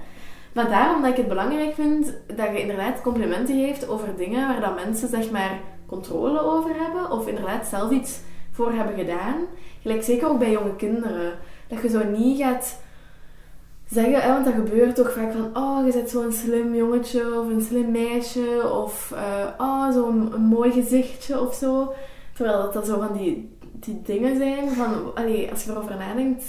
Maar 0.53 0.69
daarom 0.69 1.01
dat 1.01 1.11
ik 1.11 1.17
het 1.17 1.27
belangrijk 1.27 1.73
vind 1.73 2.13
dat 2.27 2.47
je 2.51 2.61
inderdaad 2.61 3.01
complimenten 3.01 3.65
geeft 3.65 3.89
over 3.89 4.15
dingen 4.17 4.47
waar 4.47 4.61
dat 4.61 4.85
mensen, 4.85 5.09
zeg 5.09 5.31
maar 5.31 5.59
controle 5.89 6.41
over 6.41 6.71
hebben 6.75 7.12
of 7.12 7.28
inderdaad 7.28 7.67
zelf 7.67 7.91
iets 7.91 8.19
voor 8.52 8.71
hebben 8.71 8.95
gedaan. 8.95 9.36
Gelijk 9.82 10.04
zeker 10.04 10.30
ook 10.30 10.39
bij 10.39 10.52
jonge 10.52 10.75
kinderen. 10.75 11.34
Dat 11.67 11.82
je 11.82 11.89
zo 11.89 12.04
niet 12.04 12.41
gaat 12.41 12.80
zeggen, 13.89 14.21
hè, 14.21 14.32
want 14.32 14.45
dat 14.45 14.54
gebeurt 14.54 14.95
toch 14.95 15.13
vaak 15.13 15.32
van, 15.32 15.63
oh, 15.63 15.86
je 15.86 15.93
bent 15.93 16.10
zo'n 16.10 16.32
slim 16.32 16.75
jongetje 16.75 17.39
of 17.39 17.47
een 17.47 17.62
slim 17.62 17.91
meisje 17.91 18.71
of 18.71 19.12
uh, 19.13 19.45
oh, 19.58 19.93
zo'n 19.93 20.41
mooi 20.41 20.71
gezichtje 20.71 21.41
of 21.41 21.54
zo. 21.54 21.93
Terwijl 22.34 22.62
dat, 22.62 22.73
dat 22.73 22.86
zo 22.86 22.99
van 22.99 23.17
die, 23.17 23.58
die 23.73 24.02
dingen 24.02 24.38
zijn 24.38 24.69
van, 24.69 25.15
allee, 25.15 25.52
als 25.52 25.63
je 25.63 25.71
erover 25.71 25.97
nadenkt, 25.97 26.43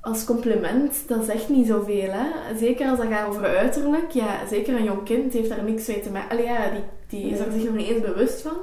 als 0.00 0.24
compliment, 0.24 1.08
dat 1.08 1.24
zegt 1.24 1.48
niet 1.48 1.66
zoveel. 1.66 2.10
Hè? 2.10 2.56
Zeker 2.58 2.88
als 2.88 2.98
dat 2.98 3.06
gaat 3.06 3.28
over 3.28 3.56
uiterlijk. 3.56 4.10
Ja, 4.10 4.46
zeker 4.48 4.76
een 4.76 4.84
jong 4.84 5.04
kind 5.04 5.32
heeft 5.32 5.48
daar 5.48 5.64
niks 5.64 5.86
mee 5.86 6.00
te 6.00 6.10
maken. 6.10 6.42
Ja, 6.42 6.70
die, 6.70 6.80
die 7.14 7.32
is 7.32 7.38
er 7.38 7.52
zich 7.52 7.64
nog 7.64 7.74
niet 7.74 7.88
eens 7.88 8.00
bewust 8.00 8.42
van. 8.42 8.56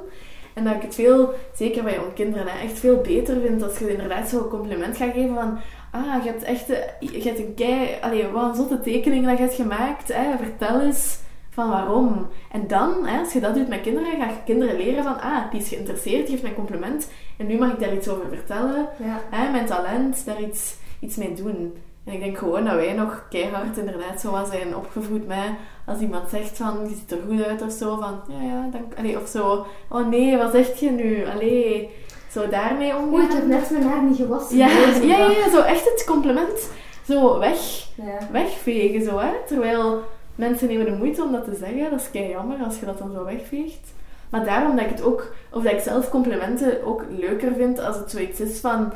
En 0.54 0.64
dat 0.64 0.74
ik 0.74 0.82
het 0.82 0.94
veel, 0.94 1.34
zeker 1.54 1.82
bij 1.82 1.94
jonge 1.94 2.12
kinderen, 2.12 2.60
echt 2.62 2.78
veel 2.78 2.96
beter 2.96 3.40
vind 3.40 3.62
als 3.62 3.78
je 3.78 3.90
inderdaad 3.90 4.28
zo'n 4.28 4.48
compliment 4.48 4.96
gaat 4.96 5.12
geven 5.12 5.34
van 5.34 5.58
ah, 5.90 6.24
je 6.24 6.30
hebt 6.30 6.42
echt 6.42 6.66
je 7.00 7.22
hebt 7.22 7.38
een 7.38 7.54
kei... 7.54 7.88
Allee, 8.00 8.28
wat 8.28 8.48
een 8.48 8.54
zotte 8.54 8.80
tekening 8.80 9.26
dat 9.26 9.36
je 9.36 9.42
hebt 9.42 9.54
gemaakt. 9.54 10.12
Hè? 10.12 10.36
Vertel 10.36 10.80
eens 10.80 11.18
van 11.50 11.68
waarom. 11.68 12.26
En 12.50 12.66
dan, 12.66 13.06
hè, 13.06 13.18
als 13.18 13.32
je 13.32 13.40
dat 13.40 13.54
doet 13.54 13.68
met 13.68 13.80
kinderen, 13.80 14.20
ga 14.20 14.26
je 14.26 14.34
kinderen 14.44 14.76
leren 14.76 15.04
van 15.04 15.20
ah, 15.20 15.50
die 15.50 15.60
is 15.60 15.68
geïnteresseerd, 15.68 16.20
die 16.20 16.30
geeft 16.30 16.42
mij 16.42 16.50
een 16.50 16.56
compliment. 16.56 17.10
En 17.38 17.46
nu 17.46 17.58
mag 17.58 17.72
ik 17.72 17.80
daar 17.80 17.94
iets 17.94 18.08
over 18.08 18.28
vertellen. 18.28 18.88
Ja. 18.98 19.20
Hè, 19.30 19.50
mijn 19.50 19.66
talent, 19.66 20.24
daar 20.24 20.42
iets 20.42 20.76
iets 21.02 21.16
mee 21.16 21.34
doen. 21.34 21.76
En 22.04 22.12
ik 22.12 22.20
denk 22.20 22.38
gewoon 22.38 22.64
dat 22.64 22.74
wij 22.74 22.92
nog 22.92 23.26
keihard 23.30 23.76
inderdaad 23.76 24.20
zo 24.20 24.30
wat 24.30 24.48
zijn 24.48 24.76
opgevoed 24.76 25.26
met 25.26 25.48
als 25.86 26.00
iemand 26.00 26.28
zegt 26.30 26.56
van 26.56 26.78
je 26.88 26.94
ziet 26.94 27.10
er 27.12 27.18
goed 27.28 27.44
uit 27.44 27.62
of 27.62 27.72
zo 27.72 27.96
van 28.00 28.20
ja 28.28 28.46
ja 28.46 28.68
dank 28.72 28.94
allee, 28.98 29.20
of 29.20 29.28
zo 29.28 29.66
oh 29.88 30.08
nee 30.08 30.36
wat 30.36 30.50
zeg 30.52 30.80
je 30.80 30.90
nu 30.90 31.26
allee 31.26 31.90
zo 32.30 32.48
daarmee 32.48 32.96
omgaan. 32.96 33.12
Oei, 33.14 33.24
ik 33.24 33.32
heb 33.32 33.46
net 33.46 33.70
mijn 33.70 33.82
haar 33.82 34.02
niet 34.02 34.16
gewassen. 34.16 34.56
Ja, 34.56 34.68
ja, 34.68 34.86
ja, 35.02 35.30
ja, 35.30 35.50
zo 35.50 35.60
echt 35.60 35.84
het 35.84 36.04
compliment 36.06 36.68
zo 37.06 37.38
weg, 37.38 37.86
Ja. 37.94 38.18
wegvegen 38.30 39.02
zo 39.02 39.18
hè. 39.18 39.30
Terwijl 39.46 40.02
mensen 40.34 40.68
nemen 40.68 40.84
de 40.84 40.96
moeite 40.96 41.22
om 41.22 41.32
dat 41.32 41.44
te 41.44 41.54
zeggen. 41.54 41.90
Dat 41.90 42.00
is 42.00 42.10
kei 42.10 42.28
jammer 42.28 42.56
als 42.64 42.78
je 42.78 42.86
dat 42.86 42.98
dan 42.98 43.12
zo 43.14 43.24
wegveegt. 43.24 43.92
Maar 44.30 44.44
daarom 44.44 44.76
dat 44.76 44.84
ik 44.84 44.90
het 44.90 45.02
ook, 45.02 45.32
of 45.50 45.62
dat 45.62 45.72
ik 45.72 45.80
zelf 45.80 46.10
complimenten 46.10 46.84
ook 46.84 47.04
leuker 47.18 47.52
vind 47.54 47.80
als 47.80 47.96
het 47.96 48.10
zoiets 48.10 48.40
is 48.40 48.60
van 48.60 48.92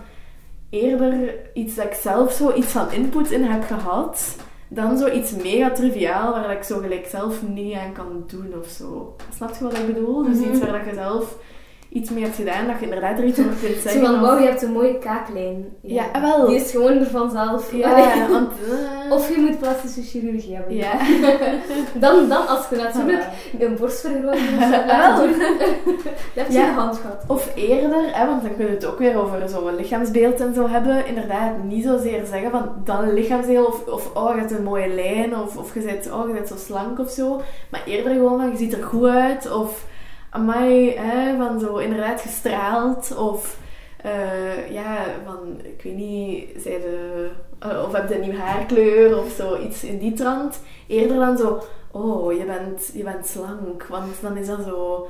eerder 0.71 1.35
iets 1.55 1.75
dat 1.75 1.85
ik 1.85 1.95
zelf 1.95 2.33
zo 2.33 2.53
iets 2.53 2.73
van 2.73 2.93
input 2.93 3.31
in 3.31 3.43
heb 3.43 3.63
gehad, 3.65 4.37
dan 4.69 4.99
zoiets 4.99 5.31
mega 5.31 5.71
triviaal 5.71 6.33
waar 6.33 6.53
ik 6.53 6.63
zo 6.63 6.79
gelijk 6.79 7.07
zelf 7.07 7.43
niet 7.43 7.75
aan 7.75 7.93
kan 7.93 8.25
doen 8.27 8.55
of 8.61 8.69
zo. 8.69 9.17
Snap 9.35 9.55
je 9.59 9.65
wat 9.65 9.79
ik 9.79 9.87
bedoel? 9.87 10.23
Dus 10.23 10.39
iets 10.39 10.59
waar 10.59 10.73
dat 10.73 10.85
je 10.85 10.95
zelf 10.95 11.39
iets 11.97 12.11
mee 12.11 12.23
hebt 12.23 12.37
gedaan, 12.37 12.67
dat 12.67 12.77
je 12.79 12.85
inderdaad 12.85 13.19
er 13.19 13.25
iets 13.25 13.39
over 13.39 13.53
kunt 13.63 13.75
Zo 13.75 13.81
zeggen. 13.81 14.01
van, 14.07 14.15
of- 14.15 14.21
wauw, 14.21 14.39
je 14.39 14.47
hebt 14.47 14.63
een 14.63 14.73
mooie 14.73 14.99
kaaklijn. 14.99 15.65
Ja, 15.83 16.05
ah, 16.13 16.23
wel. 16.23 16.47
Die 16.47 16.57
is 16.57 16.71
gewoon 16.71 16.93
er 16.99 17.07
vanzelf. 17.07 17.73
Ja, 17.75 17.91
Allee. 17.91 18.29
want... 18.31 18.51
eh, 19.07 19.13
Of 19.13 19.29
je 19.35 19.41
moet 19.41 19.59
plastische 19.59 20.03
chirurgie 20.03 20.55
hebben. 20.55 20.75
Ja. 20.75 20.93
Dan, 22.05 22.29
dan 22.29 22.47
als 22.49 22.69
je 22.71 22.77
natuurlijk 22.77 23.25
een 23.59 23.77
borstvergroting 23.77 24.49
of 24.59 24.65
zo 24.65 24.87
laat 24.87 25.17
doen, 25.17 25.39
dan 25.39 25.95
heb 26.35 26.47
je 26.49 26.53
Ja. 26.59 26.73
hand 26.73 26.97
gehad. 26.99 27.23
Of 27.27 27.51
eerder, 27.55 28.03
hè, 28.13 28.27
want 28.27 28.43
dan 28.43 28.51
kunnen 28.57 28.67
we 28.69 28.75
het 28.75 28.87
ook 28.87 28.99
weer 28.99 29.19
over 29.21 29.49
zo'n 29.49 29.77
lichaamsbeeld 29.77 30.41
en 30.41 30.55
zo 30.55 30.69
hebben. 30.69 31.07
Inderdaad, 31.07 31.53
niet 31.65 31.85
zozeer 31.85 32.25
zeggen 32.31 32.51
van 32.51 32.73
dan 32.85 33.13
lichaamsdeel 33.13 33.65
of, 33.65 33.87
of 33.87 34.11
oh, 34.15 34.35
je 34.35 34.39
hebt 34.41 34.51
een 34.51 34.63
mooie 34.65 34.89
lijn 34.95 35.37
of, 35.39 35.57
of 35.57 35.75
je 35.75 35.81
bent, 35.81 36.11
oh, 36.13 36.27
je 36.27 36.33
bent 36.35 36.49
zo 36.49 36.55
slank 36.57 36.99
of 36.99 37.11
zo. 37.11 37.41
Maar 37.71 37.83
eerder 37.87 38.13
gewoon 38.13 38.41
van 38.41 38.51
je 38.51 38.57
ziet 38.57 38.73
er 38.73 38.83
goed 38.85 39.09
uit 39.09 39.53
of 39.53 39.85
amai, 40.37 40.97
hè, 40.97 41.37
van 41.37 41.61
zo 41.61 41.77
inderdaad 41.77 42.21
gestraald 42.21 43.17
of 43.17 43.59
eh, 44.03 44.71
ja, 44.71 45.05
van 45.25 45.61
ik 45.63 45.83
weet 45.83 45.97
niet, 45.97 46.63
zij 46.63 46.79
de, 46.81 47.29
eh, 47.59 47.83
of 47.87 47.93
heb 47.93 48.09
je 48.09 48.15
een 48.15 48.21
nieuwe 48.21 48.39
haarkleur 48.39 49.19
of 49.19 49.31
zo, 49.31 49.61
iets 49.61 49.85
in 49.85 49.99
die 49.99 50.13
trant. 50.13 50.61
Eerder 50.87 51.17
dan 51.17 51.37
zo, 51.37 51.63
oh, 51.91 52.33
je 52.33 52.45
bent, 52.45 52.91
je 52.95 53.03
bent 53.03 53.27
slank, 53.27 53.87
want 53.87 54.21
dan 54.21 54.37
is 54.37 54.47
dat 54.47 54.65
zo 54.65 55.09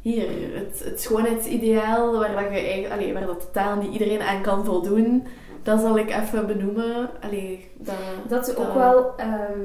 hier, 0.00 0.28
het, 0.54 0.82
het 0.84 1.00
schoonheidsideaal 1.00 2.18
waar, 2.18 2.34
dat 2.34 2.44
je 2.44 2.58
eigenlijk, 2.58 2.92
allee, 2.92 3.12
waar 3.12 3.26
dat 3.26 3.40
totaal 3.40 3.76
niet 3.76 3.92
iedereen 3.92 4.22
aan 4.22 4.42
kan 4.42 4.64
voldoen, 4.64 5.26
dat 5.62 5.80
zal 5.80 5.98
ik 5.98 6.10
even 6.10 6.46
benoemen. 6.46 7.10
Allee, 7.20 7.70
dat, 7.74 7.94
Dat 8.28 8.48
is 8.48 8.56
ook 8.56 8.74
wel 8.74 9.16
ehm, 9.16 9.60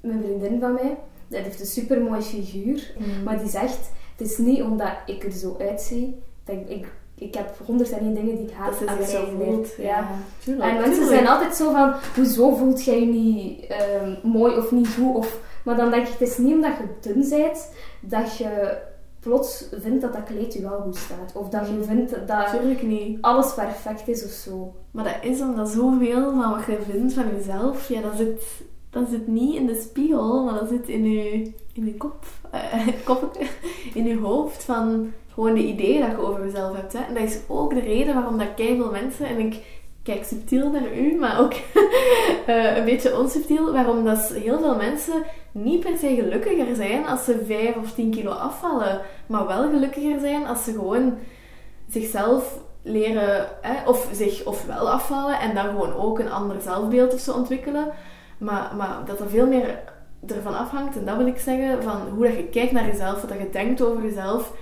mijn 0.00 0.22
vriendin 0.22 0.60
van 0.60 0.74
mij. 0.74 0.96
Die 1.28 1.38
heeft 1.38 1.60
een 1.60 1.66
super 1.66 2.00
mooi 2.00 2.22
figuur. 2.22 2.92
Mm. 2.98 3.22
Maar 3.24 3.38
die 3.38 3.48
zegt: 3.48 3.90
Het 4.16 4.30
is 4.30 4.38
niet 4.38 4.62
omdat 4.62 4.92
ik 5.06 5.24
er 5.24 5.32
zo 5.32 5.56
uitzie. 5.58 6.22
Dat 6.44 6.56
ik, 6.56 6.68
ik, 6.68 6.86
ik 7.14 7.34
heb 7.34 7.54
101 7.66 8.14
dingen 8.14 8.36
die 8.36 8.46
ik 8.46 8.54
haat 8.54 8.78
dat 8.78 8.88
aan 8.88 9.04
zo 9.04 9.24
voelt. 9.24 9.56
lijf. 9.56 9.76
Ja, 9.76 10.08
tuurlijk. 10.38 10.70
En 10.70 10.74
mensen 10.74 10.92
tuurlijk. 10.92 11.12
zijn 11.12 11.28
altijd 11.28 11.56
zo 11.56 11.72
van: 11.72 11.92
Hoezo 12.14 12.54
voelt 12.54 12.84
jij 12.84 13.00
je 13.00 13.06
niet 13.06 13.66
ehm, 13.66 14.14
mooi 14.22 14.56
of 14.56 14.70
niet 14.70 14.88
goed? 14.88 15.14
Of, 15.14 15.40
maar 15.64 15.76
dan 15.76 15.90
denk 15.90 16.06
ik: 16.06 16.12
Het 16.18 16.28
is 16.28 16.38
niet 16.38 16.54
omdat 16.54 16.72
je 16.76 17.10
dun 17.12 17.28
bent 17.28 17.70
dat 18.00 18.36
je 18.36 18.78
plots 19.26 19.68
vindt 19.72 20.00
dat 20.00 20.12
dat 20.12 20.24
kleed 20.24 20.52
je 20.52 20.62
wel 20.62 20.80
goed 20.80 20.96
staat. 20.96 21.32
Of 21.34 21.48
dat 21.48 21.66
je 21.68 21.82
vindt 21.82 22.26
dat 22.26 22.82
niet. 22.82 23.18
alles 23.20 23.54
perfect 23.54 24.08
is 24.08 24.24
of 24.24 24.30
zo. 24.30 24.74
Maar 24.90 25.04
dat 25.04 25.32
is 25.32 25.40
omdat 25.40 25.68
zoveel 25.68 26.32
van 26.32 26.50
wat 26.50 26.64
je 26.66 26.78
vindt 26.90 27.12
van 27.12 27.24
jezelf, 27.36 27.88
ja, 27.88 28.00
dat 28.00 28.16
zit, 28.16 28.42
dat 28.90 29.08
zit 29.10 29.26
niet 29.26 29.54
in 29.54 29.66
de 29.66 29.80
spiegel, 29.90 30.44
maar 30.44 30.54
dat 30.54 30.68
zit 30.68 30.88
in 30.88 31.10
je, 31.10 31.52
in 31.76 31.86
je 31.86 31.94
kop, 31.94 32.24
eh, 32.50 32.86
kop, 33.04 33.38
in 33.94 34.06
je 34.06 34.18
hoofd 34.18 34.64
van 34.64 35.12
gewoon 35.32 35.54
de 35.54 35.64
ideeën 35.64 36.00
dat 36.00 36.10
je 36.10 36.26
over 36.26 36.44
jezelf 36.44 36.76
hebt. 36.76 36.92
Hè. 36.92 36.98
En 36.98 37.14
dat 37.14 37.22
is 37.22 37.38
ook 37.48 37.74
de 37.74 37.80
reden 37.80 38.14
waarom 38.14 38.38
dat 38.38 38.48
veel 38.56 38.90
mensen, 38.90 39.26
en 39.26 39.38
ik 39.38 39.62
kijk 40.02 40.24
subtiel 40.24 40.70
naar 40.70 40.96
u, 40.96 41.14
maar 41.14 41.40
ook 41.40 41.52
eh, 42.46 42.76
een 42.76 42.84
beetje 42.84 43.18
onsubtiel, 43.18 43.72
waarom 43.72 44.04
dat 44.04 44.28
heel 44.28 44.58
veel 44.58 44.76
mensen 44.76 45.22
niet 45.52 45.80
per 45.80 45.96
se 45.96 46.14
gelukkiger 46.14 46.74
zijn 46.74 47.06
als 47.06 47.24
ze 47.24 47.44
5 47.46 47.76
of 47.76 47.92
10 47.92 48.10
kilo 48.10 48.30
afvallen, 48.30 49.00
maar 49.26 49.46
wel 49.46 49.70
gelukkiger 49.70 50.20
zijn 50.20 50.46
als 50.46 50.64
ze 50.64 50.72
gewoon 50.72 51.18
zichzelf 51.88 52.58
leren, 52.82 53.48
hè, 53.60 53.88
of 53.88 54.08
zich 54.12 54.44
ofwel 54.44 54.90
afvallen 54.90 55.40
en 55.40 55.54
dan 55.54 55.64
gewoon 55.64 55.94
ook 55.94 56.18
een 56.18 56.30
ander 56.30 56.60
zelfbeeld 56.60 57.14
of 57.14 57.20
zo 57.20 57.32
ontwikkelen. 57.32 57.92
Maar, 58.38 58.72
maar 58.76 58.98
dat 59.04 59.20
er 59.20 59.28
veel 59.28 59.46
meer 59.46 59.78
ervan 60.26 60.58
afhangt, 60.58 60.96
en 60.96 61.04
dat 61.04 61.16
wil 61.16 61.26
ik 61.26 61.38
zeggen, 61.38 61.82
van 61.82 62.00
hoe 62.14 62.26
dat 62.26 62.36
je 62.36 62.48
kijkt 62.48 62.72
naar 62.72 62.86
jezelf, 62.86 63.20
wat 63.20 63.28
dat 63.30 63.38
je 63.38 63.50
denkt 63.50 63.82
over 63.82 64.02
jezelf, 64.02 64.52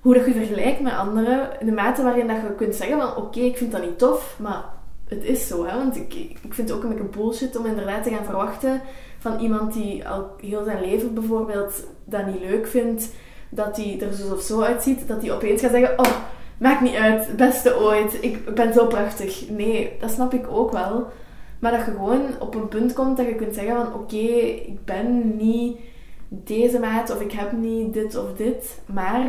hoe 0.00 0.14
dat 0.14 0.24
je 0.24 0.32
vergelijkt 0.32 0.80
met 0.80 0.92
anderen, 0.92 1.60
in 1.60 1.66
de 1.66 1.72
mate 1.72 2.02
waarin 2.02 2.26
dat 2.26 2.36
je 2.36 2.54
kunt 2.56 2.74
zeggen 2.74 3.00
van 3.00 3.16
oké, 3.16 3.40
ik 3.40 3.56
vind 3.56 3.72
dat 3.72 3.84
niet 3.84 3.98
tof, 3.98 4.36
maar 4.38 4.64
het 5.08 5.24
is 5.24 5.46
zo. 5.46 5.66
Hè? 5.66 5.76
Want 5.76 5.96
ik, 5.96 6.14
ik 6.14 6.54
vind 6.54 6.68
het 6.68 6.72
ook 6.72 6.82
een 6.82 6.88
beetje 6.88 7.18
bullshit 7.18 7.56
om 7.56 7.66
inderdaad 7.66 8.02
te 8.02 8.10
gaan 8.10 8.24
verwachten 8.24 8.80
van 9.18 9.38
iemand 9.38 9.72
die 9.72 10.08
al 10.08 10.30
heel 10.40 10.64
zijn 10.64 10.80
leven 10.80 11.14
bijvoorbeeld 11.14 11.86
dat 12.04 12.26
niet 12.26 12.40
leuk 12.40 12.66
vindt, 12.66 13.08
dat 13.48 13.76
hij 13.76 14.00
er 14.00 14.12
zo 14.12 14.34
of 14.34 14.40
zo 14.40 14.60
uitziet, 14.60 15.08
dat 15.08 15.22
hij 15.22 15.32
opeens 15.32 15.60
gaat 15.60 15.70
zeggen, 15.70 15.98
oh, 15.98 16.12
maakt 16.58 16.80
niet 16.80 16.94
uit, 16.94 17.36
beste 17.36 17.78
ooit, 17.80 18.18
ik 18.20 18.54
ben 18.54 18.72
zo 18.72 18.86
prachtig. 18.86 19.48
Nee, 19.48 19.96
dat 20.00 20.10
snap 20.10 20.34
ik 20.34 20.46
ook 20.50 20.72
wel. 20.72 21.06
Maar 21.62 21.72
dat 21.72 21.84
je 21.86 21.90
gewoon 21.90 22.22
op 22.38 22.54
een 22.54 22.68
punt 22.68 22.92
komt 22.92 23.16
dat 23.16 23.26
je 23.26 23.34
kunt 23.34 23.54
zeggen 23.54 23.74
van 23.74 23.94
oké, 23.94 24.16
ik 24.16 24.84
ben 24.84 25.36
niet 25.36 25.78
deze 26.28 26.78
maat 26.78 27.10
of 27.10 27.20
ik 27.20 27.32
heb 27.32 27.52
niet 27.52 27.92
dit 27.92 28.16
of 28.16 28.32
dit, 28.32 28.80
maar 28.86 29.26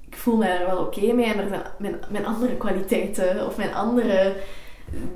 ik 0.00 0.16
voel 0.16 0.36
me 0.36 0.46
er 0.46 0.66
wel 0.66 0.78
oké 0.78 1.12
mee 1.12 1.24
en 1.24 1.38
er 1.38 1.48
zijn 1.48 1.62
mijn, 1.78 1.96
mijn 2.10 2.26
andere 2.26 2.56
kwaliteiten 2.56 3.46
of 3.46 3.56
mijn 3.56 3.74
andere 3.74 4.34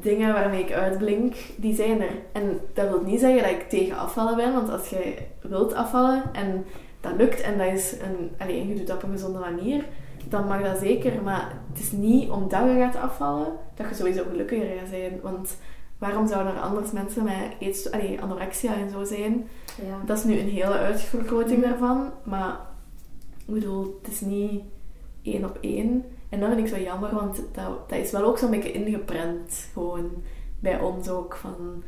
dingen 0.01 0.33
waarmee 0.33 0.63
ik 0.63 0.73
uitblink, 0.73 1.35
die 1.57 1.75
zijn 1.75 2.01
er. 2.01 2.15
En 2.33 2.61
dat 2.75 2.89
wil 2.89 3.03
niet 3.03 3.21
zeggen 3.21 3.43
dat 3.43 3.51
ik 3.51 3.69
tegen 3.69 3.99
afvallen 3.99 4.37
ben, 4.37 4.53
want 4.53 4.71
als 4.71 4.89
je 4.89 5.15
wilt 5.41 5.75
afvallen 5.75 6.23
en 6.33 6.65
dat 7.01 7.13
lukt 7.17 7.41
en 7.41 7.59
dat 7.59 7.73
is 7.73 7.93
een, 7.93 8.31
allez, 8.39 8.69
je 8.69 8.75
doet 8.75 8.87
dat 8.87 8.97
op 8.97 9.03
een 9.03 9.11
gezonde 9.11 9.39
manier, 9.39 9.85
dan 10.29 10.47
mag 10.47 10.63
dat 10.63 10.79
zeker. 10.79 11.23
Maar 11.23 11.53
het 11.73 11.81
is 11.83 11.93
niet 11.93 12.31
omdat 12.31 12.61
je 12.61 12.77
gaat 12.79 12.97
afvallen 12.97 13.53
dat 13.75 13.89
je 13.89 13.95
sowieso 13.95 14.23
gelukkiger 14.31 14.79
gaat 14.79 14.89
zijn. 14.89 15.21
Want 15.23 15.57
waarom 15.99 16.27
zouden 16.29 16.55
er 16.55 16.61
anders 16.61 16.91
mensen 16.91 17.25
met 17.25 17.53
eetst, 17.59 17.93
allez, 17.93 18.21
anorexia 18.21 18.75
en 18.75 18.91
zo 18.91 19.05
zijn? 19.05 19.49
Ja. 19.87 20.01
Dat 20.07 20.19
is 20.19 20.25
nu 20.25 20.39
een 20.39 20.49
hele 20.49 20.75
uitvergroting 20.79 21.63
daarvan, 21.63 22.13
maar 22.23 22.61
ik 23.47 23.55
bedoel, 23.55 23.99
het 24.03 24.13
is 24.13 24.21
niet 24.21 24.63
één 25.23 25.45
op 25.45 25.59
één. 25.61 26.05
En 26.29 26.41
dat 26.41 26.49
vind 26.49 26.61
ik 26.61 26.75
zo 26.75 26.81
jammer, 26.83 27.15
want 27.15 27.37
dat, 27.37 27.89
dat 27.89 27.99
is 27.99 28.11
wel 28.11 28.25
ook 28.25 28.39
zo'n 28.39 28.51
beetje 28.51 28.73
ingeprent, 28.73 29.69
gewoon 29.73 30.11
bij 30.61 30.81
ons 30.81 31.09
ook, 31.09 31.37
van 31.37 31.83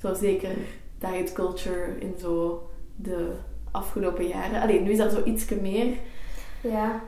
zo 0.00 0.14
zeker 0.14 0.56
diet 0.98 1.32
culture 1.32 1.96
in 1.98 2.14
zo 2.20 2.62
de 2.96 3.32
afgelopen 3.70 4.26
jaren. 4.26 4.62
Alleen 4.62 4.82
nu 4.82 4.90
is 4.90 4.98
er 4.98 5.10
zo 5.10 5.24
ietsje 5.24 5.56
meer, 5.56 5.96
Ja. 6.62 7.02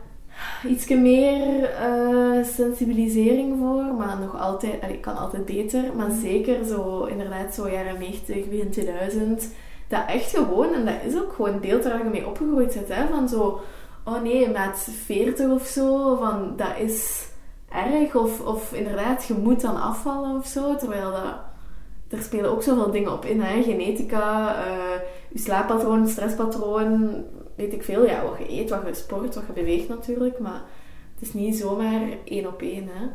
Ietsje 0.67 0.97
meer 0.97 1.65
eh, 1.65 2.45
sensibilisering 2.45 3.59
voor, 3.59 3.85
maar 3.85 4.19
nog 4.21 4.41
altijd, 4.41 4.83
allee, 4.83 5.01
kan 5.01 5.17
altijd 5.17 5.45
beter. 5.45 5.85
Maar 5.97 6.11
zeker 6.11 6.65
zo, 6.65 7.05
inderdaad, 7.05 7.55
zo 7.55 7.69
jaren 7.69 7.99
90, 7.99 8.49
begin 8.49 8.71
2000, 8.71 9.49
dat 9.89 10.03
echt 10.07 10.37
gewoon, 10.37 10.75
en 10.75 10.85
dat 10.85 10.95
is 11.07 11.17
ook 11.17 11.33
gewoon 11.33 11.61
beeld 11.61 11.85
waar 11.85 12.05
je 12.05 12.11
mee 12.11 12.27
opgegroeid 12.27 12.75
bent, 12.75 12.89
hè, 12.89 13.07
van 13.09 13.29
zo, 13.29 13.61
oh 14.05 14.23
nee, 14.23 14.51
maat 14.51 14.89
40 15.07 15.51
of 15.51 15.67
zo, 15.67 16.17
van 16.17 16.53
dat 16.57 16.79
is 16.79 17.29
erg, 17.69 18.15
of, 18.15 18.41
of 18.41 18.73
inderdaad, 18.73 19.25
je 19.25 19.35
moet 19.35 19.61
dan 19.61 19.83
afvallen 19.83 20.37
of 20.37 20.47
zo, 20.47 20.77
terwijl 20.77 21.11
dat, 21.11 21.35
er 22.09 22.23
spelen 22.23 22.51
ook 22.51 22.63
zoveel 22.63 22.91
dingen 22.91 23.13
op 23.13 23.25
in, 23.25 23.41
hè, 23.41 23.63
genetica, 23.63 24.57
eh, 24.65 25.01
je 25.29 25.39
slaappatroon, 25.39 26.09
stresspatroon, 26.09 27.25
weet 27.55 27.73
ik 27.73 27.83
veel, 27.83 28.07
ja, 28.07 28.25
wat 28.25 28.39
je 28.39 28.61
eet, 28.61 28.71
wat 28.71 28.83
je 28.87 28.95
sport, 28.95 29.35
wat 29.35 29.45
je 29.47 29.53
beweegt 29.53 29.89
natuurlijk, 29.89 30.39
maar 30.39 30.63
het 31.15 31.29
is 31.29 31.33
niet 31.33 31.57
zomaar 31.57 32.03
één 32.25 32.47
op 32.47 32.63
één, 32.63 32.89
hè. 32.93 33.07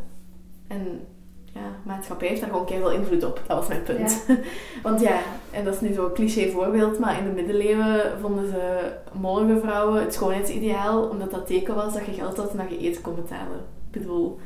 En 0.68 1.08
ja, 1.54 1.76
maatschappij 1.86 2.28
heeft 2.28 2.42
daar 2.42 2.50
gewoon 2.50 2.66
keihard 2.66 2.96
invloed 2.96 3.24
op. 3.24 3.42
Dat 3.48 3.58
was 3.58 3.68
mijn 3.68 3.84
punt. 3.84 4.26
Want 4.84 5.02
ja, 5.02 5.20
en 5.52 5.64
dat 5.64 5.74
is 5.74 5.82
nu 5.82 5.94
zo'n 5.94 6.14
cliché 6.14 6.50
voorbeeld, 6.50 7.00
maar 7.00 7.18
in 7.18 7.24
de 7.24 7.32
middeleeuwen 7.32 8.20
vonden 8.22 8.48
ze 8.48 8.92
mollige 9.14 9.60
vrouwen 9.60 10.02
het 10.02 10.14
schoonheidsideaal, 10.14 11.08
omdat 11.08 11.32
dat 11.32 11.48
teken 11.48 11.76
was 11.76 11.94
dat 11.94 12.06
je 12.06 12.12
geld 12.12 12.38
had 12.38 12.52
en 12.52 12.58
dat 12.58 12.70
je 12.70 12.78
eten 12.78 13.02
kon 13.02 13.16
betalen. 13.16 13.58
Ik 13.92 14.00
bedoel, 14.00 14.40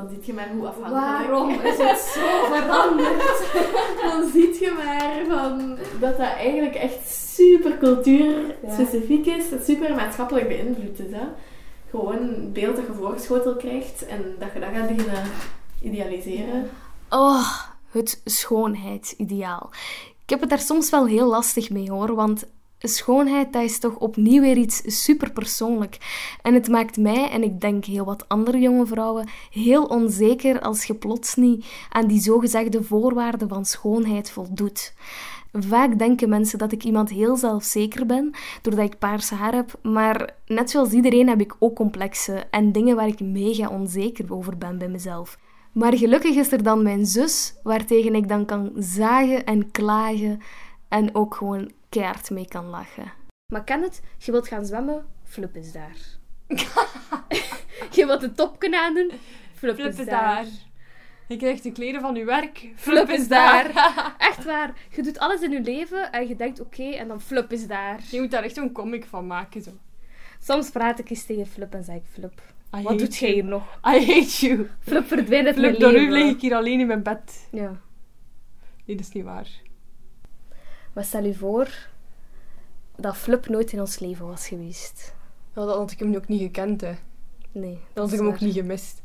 dan 0.00 0.08
zie 0.10 0.26
je 0.26 0.32
maar 0.32 0.50
hoe 0.52 0.66
afhankelijk... 0.66 1.04
Waarom 1.04 1.50
is 1.50 1.78
het 1.78 1.98
zo 1.98 2.44
veranderd? 2.54 3.42
Dan 4.02 4.30
zie 4.30 4.60
je 4.60 4.72
maar 4.84 5.38
van 5.38 5.76
dat 6.00 6.16
dat 6.16 6.26
eigenlijk 6.26 6.74
echt 6.74 7.08
super 7.08 7.78
cultuurspecifiek 7.78 9.26
is, 9.26 9.50
dat 9.50 9.64
super 9.64 9.94
maatschappelijk 9.94 10.48
beïnvloed 10.48 10.98
is. 10.98 11.12
Hè? 11.12 11.24
Gewoon 11.90 12.16
een 12.16 12.52
beeld 12.52 12.76
dat 12.76 12.86
je 12.86 12.92
voorgeschoteld 12.92 13.56
krijgt 13.56 14.06
en 14.06 14.34
dat 14.38 14.48
je 14.52 14.60
dat 14.60 14.68
gaat 14.72 14.96
beginnen 14.96 15.24
idealiseren. 15.82 16.70
Oh, 17.10 17.60
het 17.90 18.20
schoonheidsideaal. 18.24 19.70
Ik 20.22 20.30
heb 20.30 20.40
het 20.40 20.50
daar 20.50 20.58
soms 20.58 20.90
wel 20.90 21.06
heel 21.06 21.28
lastig 21.28 21.70
mee 21.70 21.90
hoor, 21.90 22.14
want 22.14 22.46
schoonheid 22.88 23.52
dat 23.52 23.62
is 23.62 23.78
toch 23.78 23.96
opnieuw 23.96 24.40
weer 24.40 24.56
iets 24.56 24.82
superpersoonlijk. 25.02 25.98
En 26.42 26.54
het 26.54 26.68
maakt 26.68 26.96
mij, 26.96 27.30
en 27.30 27.42
ik 27.42 27.60
denk 27.60 27.84
heel 27.84 28.04
wat 28.04 28.28
andere 28.28 28.58
jonge 28.58 28.86
vrouwen, 28.86 29.28
heel 29.50 29.84
onzeker 29.84 30.60
als 30.60 30.84
je 30.84 30.94
plots 30.94 31.34
niet 31.34 31.66
aan 31.90 32.06
die 32.06 32.20
zogezegde 32.20 32.82
voorwaarden 32.82 33.48
van 33.48 33.64
schoonheid 33.64 34.30
voldoet. 34.30 34.94
Vaak 35.52 35.98
denken 35.98 36.28
mensen 36.28 36.58
dat 36.58 36.72
ik 36.72 36.84
iemand 36.84 37.10
heel 37.10 37.36
zelfzeker 37.36 38.06
ben, 38.06 38.30
doordat 38.62 38.84
ik 38.84 38.98
paars 38.98 39.30
haar 39.30 39.54
heb, 39.54 39.78
maar 39.82 40.34
net 40.46 40.70
zoals 40.70 40.92
iedereen 40.92 41.28
heb 41.28 41.40
ik 41.40 41.56
ook 41.58 41.76
complexen 41.76 42.50
en 42.50 42.72
dingen 42.72 42.96
waar 42.96 43.06
ik 43.06 43.20
mega 43.20 43.68
onzeker 43.68 44.34
over 44.34 44.58
ben 44.58 44.78
bij 44.78 44.88
mezelf. 44.88 45.38
Maar 45.72 45.96
gelukkig 45.96 46.36
is 46.36 46.52
er 46.52 46.62
dan 46.62 46.82
mijn 46.82 47.06
zus, 47.06 47.54
waartegen 47.62 48.14
ik 48.14 48.28
dan 48.28 48.44
kan 48.44 48.72
zagen 48.76 49.44
en 49.44 49.70
klagen 49.70 50.40
en 50.88 51.14
ook 51.14 51.34
gewoon 51.34 51.70
keihard 51.90 52.30
mee 52.30 52.48
kan 52.48 52.64
lachen. 52.66 53.12
Maar 53.52 53.64
ken 53.64 53.82
het? 53.82 54.02
Je 54.18 54.32
wilt 54.32 54.48
gaan 54.48 54.64
zwemmen, 54.66 55.06
Flup 55.24 55.56
is 55.56 55.72
daar. 55.72 55.96
je 57.96 58.06
wilt 58.06 58.22
een 58.22 58.34
topje 58.34 58.80
aandoen, 58.80 59.10
Flup, 59.54 59.74
Flip 59.74 59.92
is 59.92 59.98
is 59.98 60.06
daar. 60.06 60.22
daar. 60.44 60.46
Je 61.28 61.36
krijgt 61.36 61.62
de 61.62 61.72
kleren 61.72 62.00
van 62.00 62.14
je 62.14 62.24
werk. 62.24 62.68
Flup 62.76 63.08
is 63.08 63.28
daar. 63.28 63.66
Echt 64.18 64.44
waar. 64.44 64.74
Je 64.90 65.02
doet 65.02 65.18
alles 65.18 65.40
in 65.40 65.50
je 65.50 65.60
leven 65.60 66.12
en 66.12 66.28
je 66.28 66.36
denkt 66.36 66.60
oké 66.60 66.82
en 66.82 67.08
dan 67.08 67.20
Flup 67.20 67.52
is 67.52 67.66
daar. 67.66 68.00
Je 68.10 68.20
moet 68.20 68.30
daar 68.30 68.42
echt 68.42 68.56
een 68.56 68.72
comic 68.72 69.04
van 69.04 69.26
maken. 69.26 69.62
Zo. 69.62 69.70
Soms 70.40 70.70
praat 70.70 70.98
ik 70.98 71.10
eens 71.10 71.26
tegen 71.26 71.46
Flup 71.46 71.74
en 71.74 71.84
zeg 71.84 71.96
ik 71.96 72.04
Flup. 72.12 72.42
I 72.76 72.82
Wat 72.82 72.98
doet 72.98 73.16
jij 73.16 73.28
you. 73.28 73.40
hier 73.40 73.50
nog? 73.50 73.62
I 73.86 74.06
hate 74.06 74.46
you. 74.46 74.68
Flup 74.80 75.06
verdwijnt 75.06 75.46
uit 75.46 75.56
mijn 75.56 75.74
Flip, 75.74 75.80
door 75.80 75.92
u 75.92 75.96
leven. 76.10 76.12
lig 76.12 76.34
ik 76.34 76.40
hier 76.40 76.54
alleen 76.54 76.80
in 76.80 76.86
mijn 76.86 77.02
bed. 77.02 77.48
Ja. 77.50 77.80
Nee, 78.84 78.96
dat 78.96 79.06
is 79.06 79.12
niet 79.12 79.24
waar. 79.24 79.48
Maar 80.92 81.04
stel 81.04 81.24
je 81.24 81.34
voor 81.34 81.68
dat 82.96 83.16
Flup 83.16 83.48
nooit 83.48 83.72
in 83.72 83.80
ons 83.80 83.98
leven 83.98 84.26
was 84.26 84.48
geweest. 84.48 85.14
Ja, 85.54 85.64
dan 85.66 85.78
had 85.78 85.90
ik 85.90 85.98
hem 85.98 86.14
ook 86.14 86.28
niet 86.28 86.40
gekend, 86.40 86.80
hè. 86.80 86.94
Nee. 87.52 87.72
Dan 87.74 87.80
dat 87.92 88.04
had 88.04 88.12
ik 88.12 88.18
hem 88.18 88.28
ook 88.28 88.40
niet 88.40 88.54
gemist. 88.54 89.00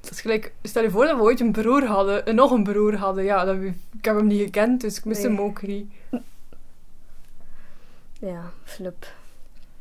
Dat 0.00 0.10
is 0.10 0.20
gelijk, 0.20 0.52
stel 0.62 0.82
je 0.82 0.90
voor 0.90 1.04
dat 1.06 1.16
we 1.16 1.22
ooit 1.22 1.40
een 1.40 1.52
broer 1.52 1.84
hadden, 1.84 2.26
en 2.26 2.34
nog 2.34 2.50
een 2.50 2.62
broer 2.62 2.96
hadden. 2.96 3.24
Ja, 3.24 3.44
dat, 3.44 3.56
we- 3.56 3.72
ik 3.98 4.04
heb 4.04 4.16
hem 4.16 4.26
niet 4.26 4.40
gekend, 4.42 4.80
dus 4.80 4.98
ik 4.98 5.04
mis 5.04 5.18
Nee. 5.18 5.26
hem 5.26 5.40
ook 5.40 5.62
niet. 5.62 5.92
Ja, 8.20 8.50
Flup. 8.64 9.12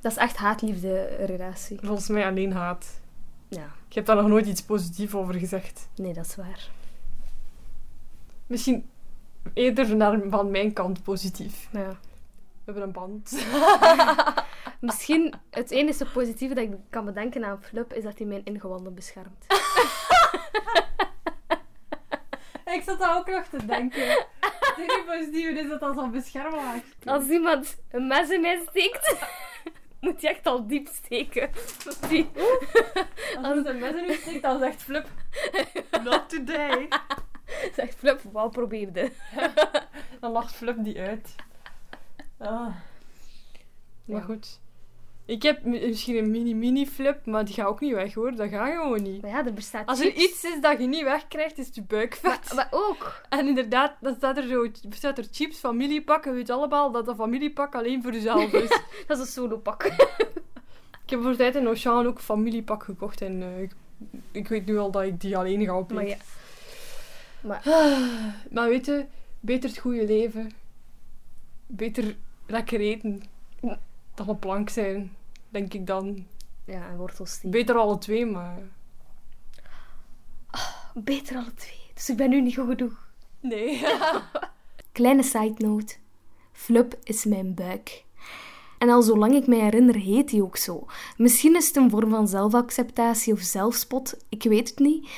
Dat 0.02 0.12
is 0.12 0.18
echt 0.18 0.36
haat-liefde 0.38 1.04
relatie. 1.26 1.80
Volgens 1.82 2.08
mij 2.08 2.26
alleen 2.28 2.54
haat. 2.54 3.00
Ja, 3.48 3.66
Ik 3.88 3.94
heb 3.96 4.06
daar 4.06 4.16
nog 4.16 4.28
nooit 4.28 4.46
iets 4.46 4.62
positiefs 4.64 5.14
over 5.14 5.34
gezegd. 5.34 5.88
nee, 5.96 6.14
dat 6.14 6.26
is 6.26 6.36
waar. 6.36 6.70
Misschien 8.48 8.90
eerder 9.54 9.96
naar, 9.96 10.20
van 10.30 10.52
mijn 10.52 10.74
kant 10.74 11.04
positief. 11.04 11.68
Ja. 11.72 11.88
We 11.90 12.76
hebben 12.76 12.84
een 12.84 12.92
band. 12.92 13.46
Misschien 14.80 15.34
het 15.50 15.72
enige 15.72 16.06
positieve 16.06 16.54
dat 16.54 16.64
ik 16.64 16.72
kan 16.90 17.06
bedenken 17.06 17.46
aan 17.46 17.64
Flup 17.64 17.94
is 17.94 18.04
dat 18.04 18.18
hij 18.18 18.28
mijn 18.28 18.46
ingewanden 18.46 18.94
beschermt. 18.94 19.46
ik 22.76 22.82
zat 22.86 23.00
daar 23.00 23.18
ook 23.18 23.28
nog 23.28 23.46
te 23.46 23.66
denken. 23.66 24.08
Het 24.40 24.76
enige 24.78 25.04
positieve 25.08 25.52
is 25.60 25.70
dat 25.70 25.80
dat 25.80 25.96
zo'n 25.96 26.12
beschermlaag 26.12 26.82
Als 27.06 27.28
iemand 27.28 27.78
een 27.92 28.08
mes 28.08 28.30
in 28.30 28.42
mij 28.42 28.62
steekt, 28.70 29.16
moet 30.02 30.22
hij 30.22 30.32
echt 30.32 30.46
al 30.46 30.68
diep 30.68 30.88
steken. 30.88 31.50
Die- 32.10 32.30
Als 33.42 33.56
het 33.56 33.66
een 33.66 33.80
mes 33.80 33.94
in 33.96 34.10
u 34.10 34.14
steekt, 34.14 34.42
dan 34.42 34.60
zegt 34.60 34.82
Flip... 34.84 35.08
Not 36.04 36.30
today. 36.30 36.88
Zegt 37.76 37.96
Flup, 37.96 38.22
wat 38.32 38.52
probeerde? 38.52 39.12
Dan 40.22 40.32
lacht 40.32 40.56
Flip 40.56 40.76
die 40.80 41.00
uit. 41.00 41.36
Ah. 42.38 42.68
Maar 44.06 44.22
goed. 44.22 44.60
Ik 45.26 45.44
heb 45.44 45.64
mi- 45.64 45.88
misschien 45.88 46.18
een 46.18 46.32
mini-mini-flip, 46.32 47.26
maar 47.26 47.46
die 47.46 47.54
gaat 47.54 47.66
ook 47.68 47.80
niet 47.80 47.94
weg 47.94 48.14
hoor. 48.14 48.36
Dat 48.36 48.50
gaat 48.50 48.70
gewoon 48.72 49.02
niet. 49.04 49.22
Maar 49.22 49.32
ja, 49.32 49.46
er 49.46 49.54
bestaat 49.54 49.88
Als 49.88 50.00
er 50.00 50.06
chips. 50.06 50.24
iets 50.24 50.44
is 50.44 50.62
dat 50.62 50.80
je 50.80 50.88
niet 50.88 51.04
wegkrijgt, 51.04 51.58
is 51.58 51.66
het 51.66 51.76
je 51.76 51.82
buikvet. 51.84 52.24
Maar, 52.24 52.56
maar 52.56 52.68
ook. 52.72 53.22
En 53.30 53.48
inderdaad, 53.48 53.94
dan 54.02 54.16
staat 54.16 54.38
er 54.38 54.48
zo 54.48 54.68
staat 54.90 55.18
er 55.18 55.26
chips, 55.32 55.58
familiepak. 55.58 56.26
Je 56.26 56.32
weet 56.32 56.50
allemaal 56.50 56.92
dat 56.92 57.06
dat 57.06 57.16
familiepak 57.16 57.76
alleen 57.76 58.02
voor 58.04 58.12
jezelf 58.12 58.54
is. 58.54 58.70
Dat 59.08 59.18
is 59.18 59.24
een 59.26 59.32
solopak. 59.32 59.84
ik 61.04 61.10
heb 61.10 61.22
voor 61.22 61.32
de 61.32 61.38
tijd 61.38 61.56
in 61.56 61.68
Oceaan 61.68 62.08
ook 62.08 62.16
een 62.18 62.24
familiepak 62.24 62.84
gekocht. 62.84 63.22
En 63.22 63.42
eh, 63.42 63.62
ik, 63.62 63.72
ik 64.32 64.48
weet 64.48 64.66
nu 64.66 64.78
al 64.78 64.92
dat 64.92 65.04
ik 65.04 65.22
die 65.22 65.38
alleen 65.38 65.66
ga 65.66 65.72
opeten. 65.72 65.96
Maar 65.96 66.08
ja. 66.08 66.18
Maar 67.42 67.64
Maar 68.54 68.70
weet 68.70 68.86
je, 68.86 69.06
beter 69.40 69.70
het 69.70 69.80
goede 69.80 70.06
leven. 70.06 70.52
Beter 71.66 72.16
lekker 72.46 72.80
eten. 72.80 73.24
Dan 74.14 74.28
op 74.28 74.40
plank 74.40 74.70
zijn, 74.70 75.16
denk 75.50 75.74
ik 75.74 75.88
dan. 75.88 76.26
ja, 76.66 76.88
en 76.90 76.98
wortelsteak. 76.98 77.52
Beter 77.52 77.76
alle 77.76 77.98
twee, 77.98 78.26
maar... 78.26 78.60
Beter 80.94 81.36
alle 81.36 81.54
twee. 81.54 81.80
Dus 81.94 82.10
ik 82.10 82.18
ben 82.18 82.30
nu 82.30 82.42
niet 82.42 82.56
goed 82.56 82.68
genoeg. 82.68 83.08
Nee. 83.40 83.82
Kleine 84.92 85.24
side 85.24 85.54
note. 85.58 85.96
Flup 86.52 87.00
is 87.04 87.26
mijn 87.26 87.54
buik. 87.54 88.04
En 88.78 88.90
al 88.90 89.02
zolang 89.02 89.34
ik 89.34 89.48
mij 89.48 89.60
herinner, 89.60 89.96
heet 89.96 90.32
hij 90.32 90.42
ook 90.42 90.58
zo. 90.58 90.86
Misschien 91.18 91.56
is 91.56 91.68
het 91.68 91.76
een 91.76 91.90
vorm 91.90 92.10
van 92.10 92.28
zelfacceptatie 92.28 93.34
of 93.34 93.40
zelfspot, 93.40 94.18
ik 94.30 94.44
weet 94.44 94.70
het 94.70 94.80
niet. 94.80 95.10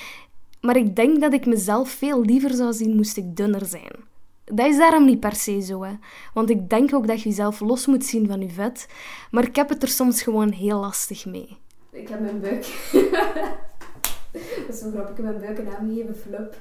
Maar 0.61 0.75
ik 0.75 0.95
denk 0.95 1.21
dat 1.21 1.33
ik 1.33 1.45
mezelf 1.45 1.89
veel 1.89 2.21
liever 2.21 2.53
zou 2.53 2.73
zien 2.73 2.95
moest 2.95 3.17
ik 3.17 3.35
dunner 3.35 3.65
zijn. 3.65 3.91
Dat 4.45 4.67
is 4.67 4.77
daarom 4.77 5.05
niet 5.05 5.19
per 5.19 5.35
se 5.35 5.61
zo, 5.61 5.83
hè. 5.83 5.93
Want 6.33 6.49
ik 6.49 6.69
denk 6.69 6.93
ook 6.93 7.07
dat 7.07 7.21
je 7.21 7.29
jezelf 7.29 7.59
los 7.59 7.85
moet 7.85 8.05
zien 8.05 8.27
van 8.27 8.41
je 8.41 8.49
vet. 8.49 8.87
Maar 9.31 9.43
ik 9.43 9.55
heb 9.55 9.69
het 9.69 9.81
er 9.81 9.89
soms 9.89 10.21
gewoon 10.21 10.51
heel 10.51 10.79
lastig 10.79 11.25
mee. 11.25 11.57
Ik 11.91 12.07
heb 12.07 12.19
mijn 12.19 12.39
buik. 12.39 12.61
dat 14.31 14.75
is 14.75 14.79
zo 14.79 14.89
grappig. 14.89 15.09
Ik 15.09 15.15
heb 15.15 15.25
mijn 15.25 15.39
buik 15.39 15.57
een 15.57 15.65
naam 15.65 15.89
gegeven, 15.89 16.15
Flup. 16.15 16.53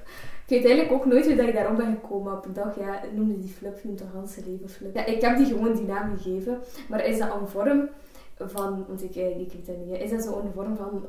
Ik 0.47 0.57
weet 0.57 0.65
eigenlijk 0.65 0.93
ook 0.93 1.07
nooit 1.07 1.27
hoe 1.27 1.35
dat 1.35 1.49
ik 1.49 1.55
daarop 1.55 1.77
ben 1.77 1.99
gekomen. 2.01 2.33
Op 2.37 2.45
een 2.45 2.53
dag, 2.53 2.79
ja, 2.79 3.03
noemde 3.15 3.39
die 3.39 3.51
Flup, 3.51 3.85
noemt 3.85 3.99
toch 3.99 4.11
ganse 4.13 4.41
leven 4.47 4.69
Flup. 4.69 4.95
Ja, 4.95 5.05
ik 5.05 5.21
heb 5.21 5.37
die 5.37 5.47
gewoon 5.47 5.75
die 5.75 5.87
naam 5.87 6.17
gegeven. 6.17 6.59
Maar 6.89 7.07
is 7.07 7.19
dat 7.19 7.35
een 7.41 7.49
vorm 7.49 7.89
van... 8.37 8.85
Want 8.89 9.03
ik, 9.03 9.17
eh, 9.17 9.41
ik 9.41 9.53
weet 9.53 9.67
dat 9.67 9.77
niet. 9.77 10.01
Is 10.01 10.11
dat 10.11 10.23
zo 10.23 10.39
een 10.39 10.53
vorm 10.53 10.77
van... 10.77 11.07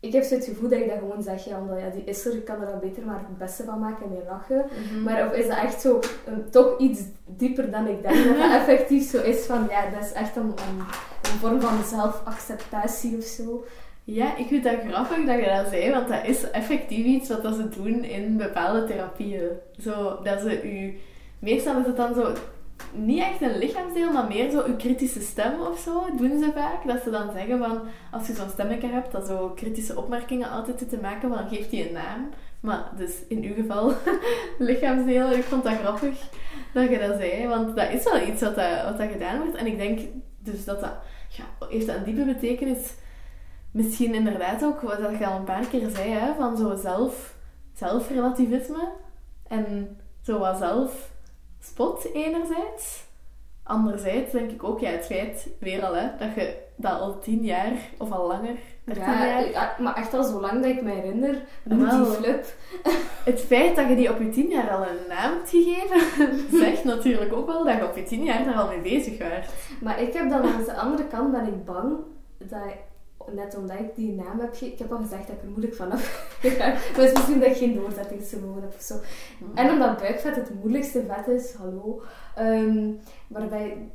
Ik 0.00 0.12
heb 0.12 0.22
zo 0.22 0.34
het 0.34 0.44
gevoel 0.44 0.68
dat 0.68 0.78
ik 0.78 0.88
dat 0.88 0.98
gewoon 0.98 1.22
zeg, 1.22 1.44
ja, 1.44 1.58
omdat 1.58 1.78
ja, 1.78 1.88
die 1.88 2.04
is 2.04 2.26
er, 2.26 2.34
ik 2.34 2.44
kan 2.44 2.60
er 2.60 2.66
dan 2.66 2.80
beter 2.80 3.04
maar 3.04 3.18
het 3.18 3.38
beste 3.38 3.64
van 3.64 3.78
maken 3.78 4.04
en 4.04 4.12
mee 4.12 4.22
lachen. 4.28 4.64
Maar 5.04 5.26
of 5.26 5.32
is 5.32 5.46
dat 5.46 5.56
echt 5.56 5.80
zo, 5.80 6.00
een, 6.26 6.50
toch 6.50 6.78
iets 6.78 7.00
dieper 7.26 7.70
dan 7.70 7.86
ik 7.86 8.02
denk 8.02 8.24
dat 8.24 8.36
dat 8.36 8.52
effectief 8.60 9.10
zo 9.10 9.22
is 9.22 9.46
van, 9.46 9.66
ja, 9.70 9.90
dat 9.90 10.04
is 10.04 10.12
echt 10.12 10.36
een, 10.36 10.42
een, 10.42 10.78
een 11.22 11.38
vorm 11.38 11.60
van 11.60 11.84
zelfacceptatie 11.84 13.16
of 13.16 13.24
zo. 13.24 13.64
Ja, 14.04 14.36
ik 14.36 14.46
vind 14.46 14.64
dat 14.64 14.74
grappig 14.88 15.26
dat 15.26 15.38
je 15.38 15.44
dat 15.44 15.66
zei, 15.70 15.90
want 15.90 16.08
dat 16.08 16.24
is 16.24 16.50
effectief 16.50 17.04
iets 17.04 17.28
wat 17.28 17.42
dat 17.42 17.54
ze 17.54 17.68
doen 17.68 18.04
in 18.04 18.36
bepaalde 18.36 18.84
therapieën. 18.84 19.48
Zo, 19.78 20.22
dat 20.22 20.40
ze 20.40 20.62
u... 20.62 20.98
Meestal 21.38 21.80
is 21.80 21.86
het 21.86 21.96
dan 21.96 22.14
zo... 22.14 22.32
Niet 22.92 23.20
echt 23.20 23.40
een 23.40 23.58
lichaamsdeel, 23.58 24.12
maar 24.12 24.26
meer 24.26 24.50
zo 24.50 24.62
uw 24.66 24.76
kritische 24.76 25.20
stem 25.20 25.60
of 25.60 25.78
zo, 25.78 26.16
doen 26.16 26.38
ze 26.38 26.50
vaak. 26.54 26.86
Dat 26.86 27.02
ze 27.02 27.10
dan 27.10 27.32
zeggen 27.32 27.58
van, 27.58 27.80
als 28.10 28.26
je 28.26 28.34
zo'n 28.34 28.50
stemmetje 28.50 28.88
hebt, 28.88 29.12
dat 29.12 29.26
zo 29.26 29.52
kritische 29.56 29.96
opmerkingen 29.96 30.50
altijd 30.50 30.78
zitten 30.78 31.00
maken, 31.00 31.30
dan 31.30 31.48
geeft 31.48 31.70
die 31.70 31.88
een 31.88 31.94
naam. 31.94 32.28
Maar 32.60 32.90
dus 32.96 33.12
in 33.28 33.42
uw 33.42 33.54
geval, 33.54 33.92
lichaamsdeel, 34.68 35.30
ik 35.30 35.42
vond 35.42 35.64
dat 35.64 35.78
grappig 35.78 36.18
dat 36.72 36.90
je 36.90 36.98
dat 36.98 37.20
zei. 37.20 37.48
Want 37.48 37.76
dat 37.76 37.90
is 37.90 38.04
wel 38.04 38.28
iets 38.28 38.42
wat, 38.42 38.54
dat, 38.54 38.82
wat 38.84 38.98
dat 38.98 39.10
gedaan 39.10 39.38
wordt. 39.38 39.56
En 39.56 39.66
ik 39.66 39.76
denk 39.76 40.00
dus 40.38 40.64
dat 40.64 40.80
dat... 40.80 40.92
Ja, 41.28 41.66
heeft 41.68 41.86
dat 41.86 41.96
een 41.96 42.04
diepe 42.04 42.24
betekenis 42.24 42.94
misschien 43.70 44.14
inderdaad 44.14 44.64
ook, 44.64 44.80
wat 44.80 45.18
je 45.18 45.26
al 45.26 45.38
een 45.38 45.44
paar 45.44 45.66
keer 45.66 45.88
zei, 45.88 46.10
hè, 46.10 46.34
van 46.34 46.56
zo 46.56 46.76
zelf, 46.76 47.34
zelfrelativisme 47.74 48.88
en 49.48 49.96
zo 50.20 50.38
wat 50.38 50.58
zelfspot 51.60 52.14
enerzijds. 52.14 53.06
Anderzijds 53.62 54.32
denk 54.32 54.50
ik 54.50 54.64
ook, 54.64 54.80
ja, 54.80 54.90
het 54.90 55.06
feit, 55.06 55.48
weer 55.58 55.84
al, 55.84 55.94
hè, 55.94 56.08
dat 56.18 56.34
je 56.34 56.56
dat 56.76 57.00
al 57.00 57.18
tien 57.18 57.44
jaar 57.44 57.72
of 57.98 58.10
al 58.10 58.26
langer, 58.26 58.56
Ja, 58.84 58.94
jaar... 58.94 59.50
ja, 59.50 59.74
maar 59.78 59.96
echt 59.96 60.14
al 60.14 60.24
zo 60.24 60.40
lang 60.40 60.62
dat 60.62 60.70
ik 60.70 60.82
me 60.82 60.90
herinner, 60.90 61.42
noemt 61.62 61.90
die. 61.90 62.04
Flup. 62.04 62.44
Het 63.24 63.40
feit 63.40 63.76
dat 63.76 63.88
je 63.88 63.96
die 63.96 64.10
op 64.10 64.18
je 64.18 64.30
tien 64.30 64.48
jaar 64.48 64.70
al 64.70 64.82
een 64.82 65.08
naam 65.08 65.32
hebt 65.32 65.50
gegeven, 65.50 66.00
zegt 66.60 66.84
natuurlijk 66.84 67.32
ook 67.32 67.46
wel 67.46 67.64
dat 67.64 67.76
je 67.76 67.88
op 67.88 67.96
je 67.96 68.02
tien 68.02 68.24
jaar 68.24 68.44
daar 68.44 68.54
al 68.54 68.68
mee 68.68 68.80
bezig 68.80 69.18
was. 69.18 69.46
Maar 69.80 70.00
ik 70.00 70.12
heb 70.12 70.30
dan 70.30 70.42
aan 70.42 70.64
de 70.64 70.74
andere 70.74 71.06
kant 71.06 71.32
ben 71.32 71.46
ik 71.46 71.64
bang 71.64 71.96
dat 72.38 72.72
net 73.34 73.56
omdat 73.56 73.78
ik 73.78 73.94
die 73.94 74.12
naam 74.12 74.40
heb 74.40 74.54
ik 74.54 74.78
heb 74.78 74.92
al 74.92 74.98
gezegd 74.98 75.26
dat 75.26 75.36
ik 75.36 75.42
er 75.42 75.48
moeilijk 75.48 75.74
van 75.74 75.92
af. 75.92 76.38
Maar 76.96 77.04
is 77.04 77.12
misschien 77.12 77.40
dat 77.40 77.48
ik 77.48 77.56
geen 77.56 77.74
doorzettingsvermogen 77.74 78.62
heb 78.62 78.74
of 78.74 78.82
zo. 78.82 78.94
En 79.54 79.70
omdat 79.70 79.98
buikvet 79.98 80.36
het 80.36 80.54
moeilijkste 80.54 81.04
vet 81.08 81.28
is, 81.28 81.52
hallo, 81.52 82.02
ehm, 82.34 82.92
waarbij 83.28 83.90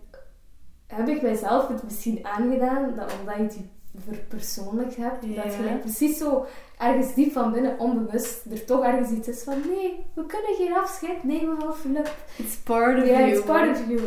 heb 0.88 1.08
ik 1.08 1.22
mijzelf 1.22 1.68
het 1.68 1.84
misschien 1.84 2.26
aangedaan, 2.26 2.96
dat 2.96 3.14
omdat 3.20 3.36
je 3.36 3.42
het 3.42 4.06
verpersoonlijk 4.08 4.96
hebt, 4.96 5.26
Ja. 5.26 5.44
dat 5.44 5.54
je 5.54 5.78
precies 5.82 6.18
zo 6.18 6.46
ergens 6.78 7.14
diep 7.14 7.32
van 7.32 7.52
binnen, 7.52 7.80
onbewust, 7.80 8.46
er 8.52 8.66
toch 8.66 8.84
ergens 8.84 9.10
iets 9.10 9.28
is 9.28 9.44
van 9.44 9.56
nee, 9.68 10.06
we 10.16 10.26
kunnen 10.26 10.56
geen 10.56 10.74
afscheid 10.74 11.24
nemen 11.24 11.60
van 11.60 11.74
Philip. 11.76 12.16
It's 12.38 12.56
part 12.56 12.98
of 13.02 13.06
Ja, 13.10 13.20
you. 13.20 13.32
it's 13.32 13.42
part 13.46 13.70
of 13.80 13.88
you. 13.88 14.02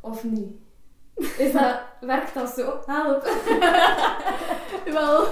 Of 0.00 0.24
niet? 0.24 0.62
Is 1.16 1.52
dat, 1.52 1.80
werkt 2.00 2.34
dat 2.34 2.48
zo? 2.48 2.82
Help. 2.86 3.22
Wel, 4.92 5.26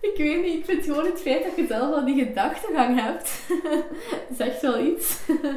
ik 0.00 0.14
weet 0.16 0.42
niet. 0.42 0.58
Ik 0.58 0.64
vind 0.64 0.84
gewoon 0.84 1.04
het 1.04 1.20
feit 1.20 1.44
dat 1.44 1.56
je 1.56 1.66
zelf 1.66 1.94
al 1.94 2.04
die 2.04 2.24
gedachtegang 2.24 3.00
hebt, 3.00 3.30
zegt 4.38 4.60
wel 4.60 4.78
iets. 4.78 5.18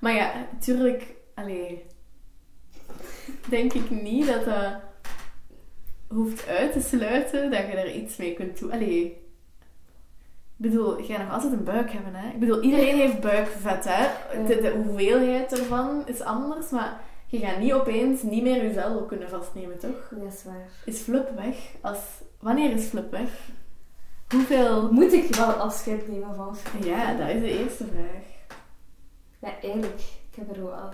Maar 0.00 0.14
ja, 0.14 0.32
natuurlijk, 0.52 1.06
allee, 1.34 1.86
denk 3.48 3.72
ik 3.72 3.90
niet 3.90 4.26
dat 4.26 4.44
dat 4.44 4.72
hoeft 6.08 6.48
uit 6.48 6.72
te 6.72 6.80
sluiten 6.80 7.50
dat 7.50 7.60
je 7.60 7.72
er 7.72 7.94
iets 7.94 8.16
mee 8.16 8.34
kunt 8.34 8.58
doen. 8.58 8.72
Allee, 8.72 9.04
ik 10.56 10.70
bedoel, 10.70 10.98
je 10.98 11.04
gaat 11.04 11.18
nog 11.18 11.32
altijd 11.32 11.52
een 11.52 11.64
buik 11.64 11.90
hebben, 11.90 12.14
hè. 12.14 12.28
Ik 12.28 12.38
bedoel, 12.38 12.62
iedereen 12.62 12.96
heeft 12.96 13.20
buikvet, 13.20 13.84
hè. 13.88 14.08
De, 14.46 14.60
de 14.60 14.70
hoeveelheid 14.70 15.58
ervan 15.58 16.02
is 16.06 16.20
anders, 16.20 16.70
maar 16.70 17.00
je 17.32 17.38
gaat 17.46 17.58
niet 17.58 17.72
opeens 17.72 18.22
niet 18.22 18.42
meer 18.42 18.62
jezelf 18.62 19.06
kunnen 19.06 19.28
vastnemen, 19.28 19.78
toch? 19.78 20.08
Dat 20.10 20.32
is 20.32 20.44
waar. 20.44 20.68
Is 20.84 20.98
Flup 21.00 21.30
weg? 21.36 21.56
Als... 21.80 21.98
Wanneer 22.40 22.70
is 22.70 22.84
Flup 22.84 23.10
weg? 23.10 23.48
Hoeveel... 24.28 24.92
Moet 24.92 25.12
ik 25.12 25.34
wel 25.34 25.52
afscheid 25.52 26.08
nemen 26.08 26.34
van 26.34 26.56
Philip? 26.56 26.84
Ja, 26.86 27.14
dat 27.14 27.28
is 27.28 27.40
de 27.40 27.58
eerste 27.58 27.84
vraag. 27.86 28.56
Ja, 29.38 29.48
eigenlijk. 29.62 30.00
Ik 30.30 30.36
heb 30.36 30.56
er 30.56 30.62
wel 30.64 30.74
al... 30.74 30.88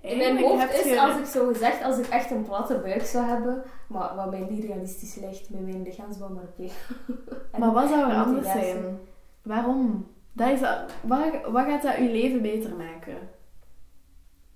In 0.00 0.16
mijn 0.18 0.38
hoofd 0.42 0.74
is, 0.74 0.84
je- 0.84 1.00
als 1.00 1.16
ik 1.18 1.24
zo 1.24 1.46
gezegd, 1.52 1.82
als 1.82 1.98
ik 1.98 2.06
echt 2.06 2.30
een 2.30 2.42
platte 2.44 2.78
buik 2.78 3.02
zou 3.02 3.26
hebben, 3.26 3.62
maar 3.88 4.14
wat 4.16 4.30
mij 4.30 4.46
niet 4.50 4.64
realistisch 4.64 5.14
lijkt 5.14 5.50
met 5.50 5.60
mijn 5.60 5.82
lichaamsbouw, 5.82 6.28
maar 6.28 6.42
oké. 6.42 6.70
Maar 7.58 7.72
wat 7.72 7.88
zou 7.88 8.10
er 8.10 8.16
anders 8.16 8.46
zijn? 8.46 8.98
Waarom? 9.42 10.06
Dat 10.32 10.48
is, 10.50 10.60
wat, 11.02 11.30
wat 11.50 11.64
gaat 11.64 11.82
dat 11.82 11.96
je 11.96 12.10
leven 12.10 12.42
beter 12.42 12.70
maken? 12.76 13.16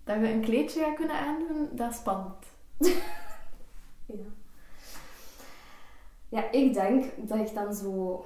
Dat 0.07 0.17
je 0.21 0.33
een 0.33 0.41
kleedje 0.41 0.81
gaat 0.81 0.95
kunnen 0.95 1.17
aandoen, 1.19 1.69
dat 1.73 1.91
is 1.91 1.97
spannend. 1.97 2.37
Ja. 4.07 4.25
Ja, 6.29 6.51
ik 6.51 6.75
denk 6.75 7.05
dat 7.17 7.39
ik 7.39 7.55
dan 7.55 7.75
zo... 7.75 8.25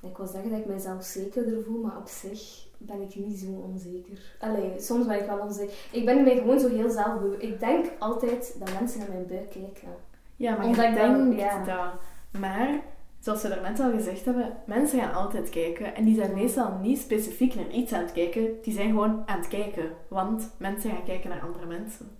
Ik 0.00 0.16
wil 0.16 0.26
zeggen 0.26 0.50
dat 0.50 0.58
ik 0.58 0.66
mezelf 0.66 1.04
zekerder 1.04 1.62
voel, 1.62 1.80
maar 1.82 1.96
op 1.96 2.08
zich 2.08 2.66
ben 2.78 3.00
ik 3.02 3.14
niet 3.14 3.38
zo 3.38 3.46
onzeker. 3.46 4.18
Allee, 4.40 4.80
soms 4.80 5.06
ben 5.06 5.20
ik 5.20 5.26
wel 5.26 5.38
onzeker. 5.38 5.74
Ik 5.92 6.04
ben 6.04 6.22
mij 6.22 6.36
gewoon 6.36 6.60
zo 6.60 6.68
heel 6.68 6.90
zelfbewust. 6.90 7.42
Ik 7.42 7.60
denk 7.60 7.86
altijd 7.98 8.54
dat 8.58 8.72
mensen 8.80 8.98
naar 8.98 9.08
mijn 9.08 9.26
buik 9.26 9.50
kijken. 9.50 9.88
Ja, 10.36 10.56
maar 10.56 10.66
Omdat 10.66 10.84
ik 10.84 10.94
dan- 10.94 11.30
denkt 11.30 11.36
ja. 11.40 11.64
dat. 11.64 11.92
Maar, 12.40 12.80
zoals 13.22 13.42
we 13.42 13.48
daarnet 13.48 13.80
al 13.80 13.90
gezegd 13.90 14.24
hebben, 14.24 14.56
mensen 14.66 15.00
gaan 15.00 15.14
altijd 15.14 15.50
kijken. 15.50 15.94
En 15.94 16.04
die 16.04 16.14
zijn 16.14 16.34
meestal 16.34 16.78
niet 16.82 16.98
specifiek 16.98 17.54
naar 17.54 17.70
iets 17.70 17.92
aan 17.92 18.02
het 18.02 18.12
kijken. 18.12 18.48
Die 18.62 18.74
zijn 18.74 18.88
gewoon 18.88 19.22
aan 19.26 19.38
het 19.38 19.48
kijken. 19.48 19.90
Want 20.08 20.54
mensen 20.56 20.90
gaan 20.90 21.04
kijken 21.04 21.30
naar 21.30 21.40
andere 21.40 21.66
mensen. 21.66 22.10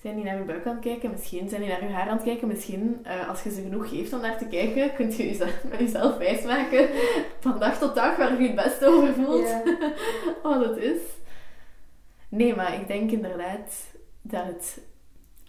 Zijn 0.00 0.16
die 0.16 0.24
naar 0.24 0.38
je 0.38 0.44
buik 0.44 0.66
aan 0.66 0.74
het 0.74 0.84
kijken? 0.84 1.10
Misschien. 1.10 1.48
Zijn 1.48 1.60
die 1.60 1.70
naar 1.70 1.82
je 1.82 1.88
haar 1.88 2.08
aan 2.08 2.16
het 2.16 2.24
kijken? 2.24 2.48
Misschien. 2.48 2.98
Eh, 3.02 3.28
als 3.28 3.42
je 3.42 3.50
ze 3.50 3.62
genoeg 3.62 3.88
geeft 3.88 4.12
om 4.12 4.20
naar 4.20 4.38
te 4.38 4.46
kijken, 4.46 4.94
kun 4.94 5.10
je 5.10 5.36
jezelf, 5.78 6.16
wijsmaken 6.18 6.88
van 7.40 7.58
dag 7.58 7.78
tot 7.78 7.94
dag 7.94 8.16
waar 8.16 8.42
je 8.42 8.46
het 8.46 8.56
best 8.56 8.84
over 8.84 9.14
voelt. 9.14 9.54
Wat 10.42 10.64
het 10.64 10.76
is. 10.76 11.00
Nee, 12.28 12.54
maar 12.54 12.80
ik 12.80 12.86
denk 12.86 13.10
inderdaad 13.10 13.86
dat 14.22 14.44
het 14.44 14.80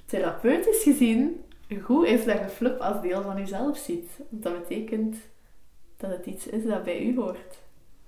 therapeutisch 0.05 0.83
gezien 0.83 1.44
goed 1.83 2.05
is 2.05 2.25
dat 2.25 2.39
je 2.39 2.49
Flup 2.49 2.79
als 2.79 3.01
deel 3.01 3.21
van 3.21 3.37
jezelf 3.37 3.77
ziet. 3.77 4.09
Want 4.29 4.43
dat 4.43 4.59
betekent 4.59 5.15
dat 5.97 6.09
het 6.09 6.25
iets 6.25 6.47
is 6.47 6.63
dat 6.65 6.83
bij 6.83 7.01
u 7.05 7.15
hoort. 7.15 7.57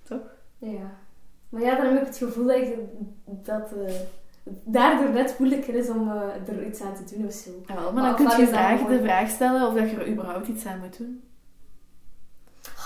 Toch? 0.04 0.36
Ja. 0.58 0.98
Maar 1.50 1.62
ja, 1.62 1.76
dan 1.76 1.86
heb 1.86 2.02
ik 2.02 2.08
het 2.08 2.18
gevoel 2.18 2.46
dat, 2.46 2.56
ik, 2.56 2.76
dat 3.26 3.72
eh, 3.72 3.94
daardoor 4.64 5.10
net 5.10 5.40
moeilijker 5.40 5.76
is 5.76 5.90
om 5.90 6.12
eh, 6.12 6.48
er 6.48 6.66
iets 6.66 6.82
aan 6.82 6.96
te 6.96 7.16
doen 7.16 7.26
of 7.26 7.34
zo. 7.34 7.50
Ja, 7.68 7.74
maar 7.74 7.94
Maar 7.94 8.04
dan 8.04 8.16
kun 8.16 8.40
je 8.40 8.48
vraag, 8.48 8.88
de 8.88 9.02
vraag 9.02 9.30
stellen 9.30 9.68
of 9.68 9.74
dat 9.74 9.90
je 9.90 9.98
er 9.98 10.08
überhaupt 10.08 10.48
iets 10.48 10.66
aan 10.66 10.80
moet 10.80 10.98
doen. 10.98 11.22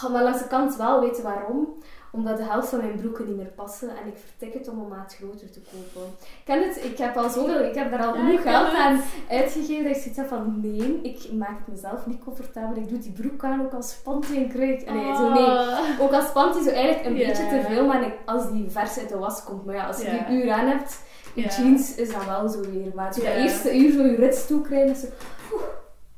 Oh, 0.03 0.11
maar 0.11 0.24
langs 0.24 0.39
de 0.39 0.47
kant 0.47 0.76
wel 0.76 1.01
weten 1.01 1.24
waarom. 1.24 1.67
Omdat 2.12 2.38
de 2.38 2.43
helft 2.43 2.70
van 2.70 2.80
mijn 2.80 2.95
broeken 2.99 3.28
niet 3.28 3.38
meer 3.38 3.51
passen 3.55 3.89
en 3.89 4.07
ik 4.07 4.18
vertik 4.26 4.53
het 4.53 4.70
om 4.70 4.80
een 4.80 4.88
maat 4.88 5.16
groter 5.16 5.51
te 5.51 5.59
kopen. 5.59 6.07
Ik 6.20 6.41
ken 6.45 6.64
het, 6.68 6.84
ik 6.84 6.97
heb 6.97 7.18
al 7.18 7.30
zoveel, 7.30 7.64
ik 7.64 7.76
heb 7.76 7.91
daar 7.91 8.05
al 8.05 8.14
genoeg 8.14 8.41
geld 8.41 8.74
aan 8.74 9.01
uitgegeven 9.30 9.84
dat 9.84 9.95
ik 9.95 10.01
zoiets 10.01 10.18
heb 10.18 10.28
van 10.28 10.59
nee, 10.62 10.99
ik 11.01 11.32
maak 11.32 11.57
het 11.57 11.68
mezelf 11.68 12.05
niet 12.05 12.24
comfortabel. 12.24 12.82
Ik 12.84 12.89
doe 12.89 12.99
die 12.99 13.12
broek 13.12 13.43
aan 13.43 13.62
ook 13.62 13.74
als 13.74 13.93
panty 14.03 14.36
en 14.36 14.49
kruik. 14.49 14.91
Nee, 14.91 15.16
zo 15.16 15.30
nee. 15.34 15.43
Ah. 15.45 15.80
Ook 15.99 16.12
als 16.12 16.32
panty 16.32 16.62
zo 16.64 16.70
eigenlijk 16.70 17.05
een 17.05 17.14
beetje 17.14 17.47
te 17.47 17.62
veel, 17.70 17.86
maar 17.86 18.14
als 18.26 18.51
die 18.51 18.70
vers 18.70 18.97
uit 18.97 19.09
de 19.09 19.18
was 19.18 19.43
komt. 19.43 19.66
Maar 19.66 19.76
ja, 19.76 19.88
als 19.88 20.01
je 20.01 20.12
Ja. 20.12 20.26
die 20.28 20.43
uur 20.43 20.51
aan 20.51 20.68
hebt, 20.68 20.99
je 21.34 21.41
jeans 21.41 21.95
is 21.95 22.12
dan 22.12 22.26
wel 22.26 22.49
zo 22.49 22.59
weer. 22.62 22.91
Maar 22.95 23.14
zo 23.14 23.22
dat 23.24 23.34
eerste 23.34 23.78
uur 23.78 23.91
zo 23.91 24.03
je 24.03 24.16
rits 24.16 24.47
toekrijgen, 24.47 24.89
is 24.91 24.99
zo... 24.99 25.07
oeh, 25.53 25.62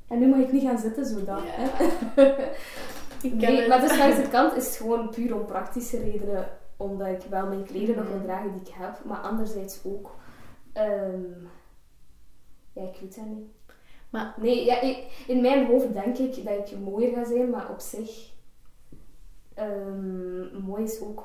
en 0.08 0.20
nu 0.20 0.28
mag 0.28 0.40
ik 0.40 0.52
niet 0.52 0.64
gaan 0.64 0.78
zitten, 0.78 1.06
zo 1.06 1.24
dat. 1.26 1.40
Ik 3.24 3.40
ken 3.40 3.54
Nee, 3.54 3.68
maar 3.68 3.82
dus 3.82 3.98
langs 3.98 4.16
de 4.16 4.28
kant 4.30 4.56
is 4.56 4.66
het 4.66 4.76
gewoon 4.76 5.10
puur 5.10 5.36
om 5.36 5.46
praktische 5.46 5.98
redenen. 6.00 6.48
Omdat 6.78 7.08
ik 7.08 7.22
wel 7.30 7.48
mijn 7.48 7.64
kleren 7.64 7.96
nog 7.96 8.08
wil 8.08 8.16
Mhm. 8.18 8.26
dragen 8.26 8.52
die 8.52 8.62
ik 8.62 8.74
heb. 8.74 9.00
Maar 9.06 9.18
anderzijds 9.18 9.80
ook... 9.84 10.16
ehm, 10.74 11.22
ja, 12.74 12.82
ik 12.82 12.98
weet 13.02 13.16
het 13.16 13.26
niet. 13.26 13.48
Maar- 14.10 14.34
Nee, 14.38 14.66
ja, 14.66 14.82
ik- 14.82 15.24
in 15.28 15.42
mijn 15.42 15.66
hoofd 15.66 15.94
denk 15.94 16.18
ik 16.18 16.46
dat 16.46 16.72
ik 16.72 16.80
mooier 16.80 17.14
ga 17.14 17.24
zijn. 17.26 17.50
Maar 17.50 17.70
op 17.70 17.80
zich... 17.80 18.32
ehm, 19.54 20.58
mooi 20.66 20.84
is 20.84 21.02
ook 21.02 21.24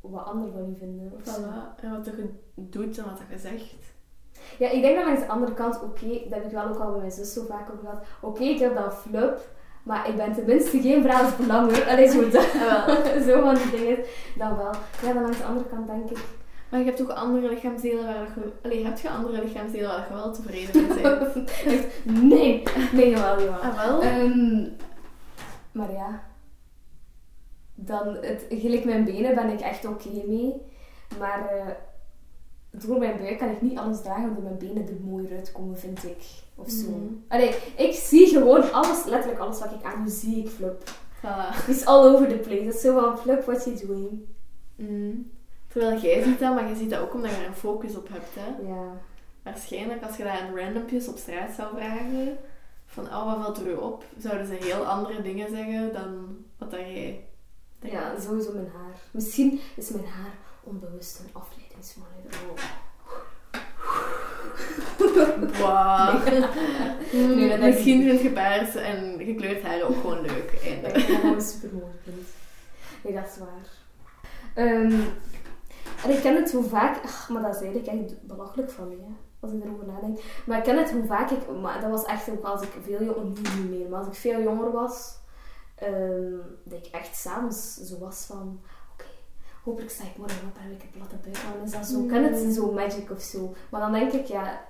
wat 0.00 0.24
anderen 0.24 0.52
van 0.52 0.68
je 0.70 0.76
vinden. 0.76 1.12
Voilà. 1.22 1.80
En 1.82 1.90
wat 1.90 2.06
je 2.06 2.28
doet 2.54 2.98
en 2.98 3.04
wat 3.04 3.20
je 3.30 3.38
zegt. 3.38 3.74
Ja, 4.58 4.68
ik 4.70 4.82
denk 4.82 4.96
dat 4.96 5.04
langs 5.04 5.20
de 5.20 5.28
andere 5.28 5.54
kant, 5.54 5.82
oké, 5.82 6.08
dat 6.08 6.30
heb 6.30 6.44
ik 6.44 6.50
wel 6.50 6.68
ook 6.68 6.78
al 6.78 6.90
bij 6.90 6.98
mijn 7.00 7.12
zus 7.12 7.32
zo 7.32 7.44
vaak 7.44 7.70
over 7.70 7.78
gehad. 7.88 8.04
Oké, 8.22 8.42
ik 8.42 8.58
heb 8.58 8.74
dan 8.74 8.92
flip, 8.92 9.48
maar 9.88 10.08
ik 10.08 10.16
ben 10.16 10.32
tenminste 10.34 10.80
geen 10.80 11.02
vrouwsbelanger. 11.02 11.88
Allee, 11.88 12.08
zo, 12.10 12.28
dat, 12.28 12.46
zo 13.26 13.40
van 13.40 13.54
die 13.54 13.70
dingen. 13.70 13.98
Dan 14.36 14.56
wel. 14.56 14.72
Ja, 15.02 15.12
dan 15.12 15.22
langs 15.22 15.38
de 15.38 15.44
andere 15.44 15.68
kant 15.68 15.86
denk 15.86 16.10
ik. 16.10 16.18
Maar 16.68 16.80
je 16.80 16.86
hebt 16.86 16.96
toch 16.96 17.10
andere 17.10 17.48
lichaamsdelen 17.48 18.04
waar 18.04 18.14
je... 18.14 18.52
Allee, 18.62 18.84
heb 18.84 18.98
je 18.98 19.10
andere 19.10 19.44
lichaamsdelen 19.44 19.88
waar 19.88 20.06
je 20.08 20.14
wel 20.14 20.32
tevreden 20.32 20.86
mee 20.88 21.02
bent? 21.02 21.50
Nee, 22.30 22.62
nee, 22.92 23.10
jawel, 23.10 23.40
jawel. 23.40 23.60
ah, 23.60 23.86
wel? 23.86 24.02
Ehm, 24.02 24.66
maar 25.72 25.92
ja, 25.92 26.22
dan, 27.74 28.16
het, 28.20 28.46
gelijk 28.48 28.84
mijn 28.84 29.04
benen 29.04 29.34
ben 29.34 29.50
ik 29.50 29.60
echt 29.60 29.86
oké 29.86 30.08
mee. 30.26 30.54
Maar 31.18 31.48
eh, 31.48 31.66
door 32.86 32.98
mijn 32.98 33.16
buik 33.16 33.38
kan 33.38 33.48
ik 33.48 33.62
niet 33.62 33.78
alles 33.78 34.02
dragen 34.02 34.28
omdat 34.28 34.42
mijn 34.42 34.58
benen 34.58 34.88
er 34.88 35.00
mooier 35.04 35.36
uitkomen, 35.36 35.78
vind 35.78 36.04
ik. 36.04 36.22
Of 36.54 36.70
zo. 36.70 36.90
Mhm. 36.90 37.14
Allee, 37.28 37.54
ik 37.76 37.94
zie 37.94 38.26
gewoon 38.26 38.72
alles, 38.72 39.04
letterlijk 39.04 39.40
alles 39.40 39.58
wat 39.58 39.72
ik 39.72 39.82
aan 39.82 40.02
doe, 40.04 40.12
zie 40.12 40.36
ik 40.36 40.48
flip. 40.48 40.82
Voilà. 41.18 41.68
It's 41.68 41.84
all 41.84 42.14
over 42.14 42.28
the 42.28 42.36
place. 42.36 42.64
Het 42.64 42.74
is 42.74 42.80
zo 42.80 43.00
van 43.00 43.18
flip, 43.18 43.44
what 43.44 43.64
you 43.64 43.86
doing? 43.86 44.20
Mm. 44.76 45.30
Terwijl 45.66 46.00
jij 46.00 46.22
ziet 46.22 46.38
dat, 46.38 46.54
maar 46.54 46.68
je 46.68 46.76
ziet 46.76 46.90
dat 46.90 47.00
ook 47.00 47.14
omdat 47.14 47.30
je 47.30 47.36
er 47.36 47.46
een 47.46 47.54
focus 47.54 47.96
op 47.96 48.08
hebt. 48.08 48.34
Hè? 48.34 48.68
Ja. 48.68 48.92
Waarschijnlijk 49.42 50.02
als 50.02 50.16
je 50.16 50.22
dat 50.22 50.32
aan 50.32 50.56
randompjes 50.56 51.08
op 51.08 51.16
straat 51.16 51.50
zou 51.52 51.76
vragen, 51.76 52.38
van 52.86 53.04
oh, 53.04 53.24
wat 53.26 53.44
valt 53.44 53.58
er 53.58 53.70
u 53.70 53.74
op, 53.74 54.04
zouden 54.18 54.46
ze 54.46 54.52
heel 54.52 54.86
andere 54.86 55.22
dingen 55.22 55.50
zeggen 55.50 55.92
dan 55.92 56.36
wat 56.58 56.70
dat 56.70 56.80
jij 56.80 57.24
denkt. 57.78 57.96
ja, 57.96 58.20
sowieso 58.20 58.52
mijn 58.52 58.70
haar. 58.74 59.00
Misschien 59.10 59.60
is 59.76 59.90
mijn 59.90 60.06
haar 60.06 60.34
onbewust 60.68 61.18
een 61.18 61.30
afleidingsmanoeuvre. 61.32 62.76
Wow. 65.58 66.26
Nee, 67.12 67.58
Misschien 67.58 68.02
vind 68.02 68.20
je 68.20 68.30
paars 68.30 68.74
en 68.74 69.18
gekleurd 69.18 69.62
haar 69.62 69.82
ook 69.82 69.96
gewoon 70.00 70.20
leuk. 70.20 70.58
Ja, 70.62 70.70
ik 70.70 70.94
vind 70.94 71.08
dat 71.08 71.20
gewoon 71.20 71.42
super 71.42 71.72
mooi 71.72 71.92
vind. 72.02 72.26
Nee, 73.02 73.14
dat 73.14 73.26
is 73.26 73.38
waar. 73.38 73.68
Ehm, 74.54 75.00
en 76.04 76.10
ik 76.10 76.20
ken 76.20 76.36
het 76.36 76.52
hoe 76.52 76.64
vaak, 76.64 77.04
ach, 77.04 77.28
maar 77.28 77.42
dat 77.42 77.54
is 77.54 77.60
eigenlijk 77.62 77.86
echt 77.86 78.26
belachelijk 78.26 78.70
van 78.70 78.88
mij, 78.88 78.96
hè, 78.96 79.12
als 79.40 79.52
ik 79.52 79.64
erover 79.64 79.86
nadenk. 79.86 80.18
Maar 80.46 80.58
ik 80.58 80.64
ken 80.64 80.78
het 80.78 80.90
hoe 80.90 81.04
vaak 81.04 81.30
ik, 81.30 81.60
maar 81.60 81.80
dat 81.80 81.90
was 81.90 82.04
echt 82.04 82.30
ook 82.30 82.44
als 82.44 82.62
ik 82.62 82.72
veel 82.82 83.04
jonger, 83.04 83.26
niet 83.26 83.70
meer, 83.70 83.88
maar 83.88 83.98
als 83.98 84.08
ik 84.08 84.14
veel 84.14 84.42
jonger 84.42 84.72
was, 84.72 85.16
ehm, 85.74 86.36
dat 86.64 86.86
ik 86.86 86.92
echt 86.92 87.16
s'avonds 87.16 87.74
zo 87.74 87.98
was 87.98 88.24
van, 88.24 88.60
hopelijk 89.68 89.90
sta 89.90 90.04
ik 90.04 90.16
morgen 90.16 90.48
op 90.48 90.56
en 90.56 90.62
heb 90.62 90.72
ik 90.72 90.82
een 90.82 90.98
platte 90.98 91.16
buik 91.24 91.36
aan. 91.46 91.64
Is 91.64 91.70
dat 91.70 91.86
zo, 91.86 92.02
ik 92.02 92.08
ken 92.08 92.24
het 92.24 92.54
zo 92.54 92.72
magic 92.72 93.10
of 93.10 93.20
zo. 93.20 93.54
Maar 93.70 93.80
dan 93.80 93.92
denk 93.92 94.12
ik, 94.12 94.26
ja, 94.26 94.60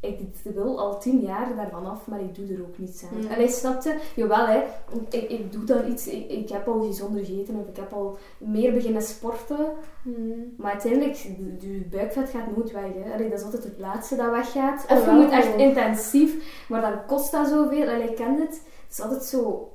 ik 0.00 0.20
wil 0.42 0.78
al 0.78 1.00
tien 1.00 1.20
jaar 1.20 1.56
daarvan 1.56 1.86
af, 1.86 2.06
maar 2.06 2.20
ik 2.20 2.34
doe 2.34 2.56
er 2.56 2.62
ook 2.62 2.78
niets 2.78 3.02
aan. 3.04 3.18
Mm. 3.20 3.26
En 3.26 3.34
hij 3.34 3.48
snapte, 3.48 3.96
jawel 4.16 4.46
hè, 4.46 4.62
ik, 5.10 5.30
ik 5.30 5.52
doe 5.52 5.64
dan 5.64 5.90
iets, 5.90 6.06
ik, 6.06 6.30
ik 6.30 6.48
heb 6.48 6.68
al 6.68 6.80
gezonder 6.80 7.24
gegeten 7.24 7.56
of 7.56 7.68
ik 7.68 7.76
heb 7.76 7.92
al 7.92 8.18
meer 8.38 8.72
beginnen 8.72 9.02
sporten, 9.02 9.66
Mm. 10.02 10.54
maar 10.56 10.72
uiteindelijk, 10.72 11.14
je 11.14 11.86
buikvet 11.90 12.30
gaat 12.30 12.56
nooit 12.56 12.72
weg. 12.72 12.82
Hè. 12.94 13.12
Allee, 13.12 13.28
dat 13.28 13.38
is 13.38 13.44
altijd 13.44 13.64
het 13.64 13.78
laatste 13.78 14.16
dat 14.16 14.30
weggaat. 14.30 14.86
Of 14.88 15.04
je 15.04 15.10
moet 15.10 15.30
echt 15.30 15.54
intensief, 15.56 16.64
maar 16.68 16.80
dan 16.80 17.06
kost 17.06 17.32
dat 17.32 17.48
zoveel. 17.48 17.88
Allee, 17.88 18.08
ik 18.10 18.16
ken 18.16 18.40
het. 18.40 18.50
Het 18.50 18.90
is 18.90 19.00
altijd 19.00 19.22
zo... 19.24 19.70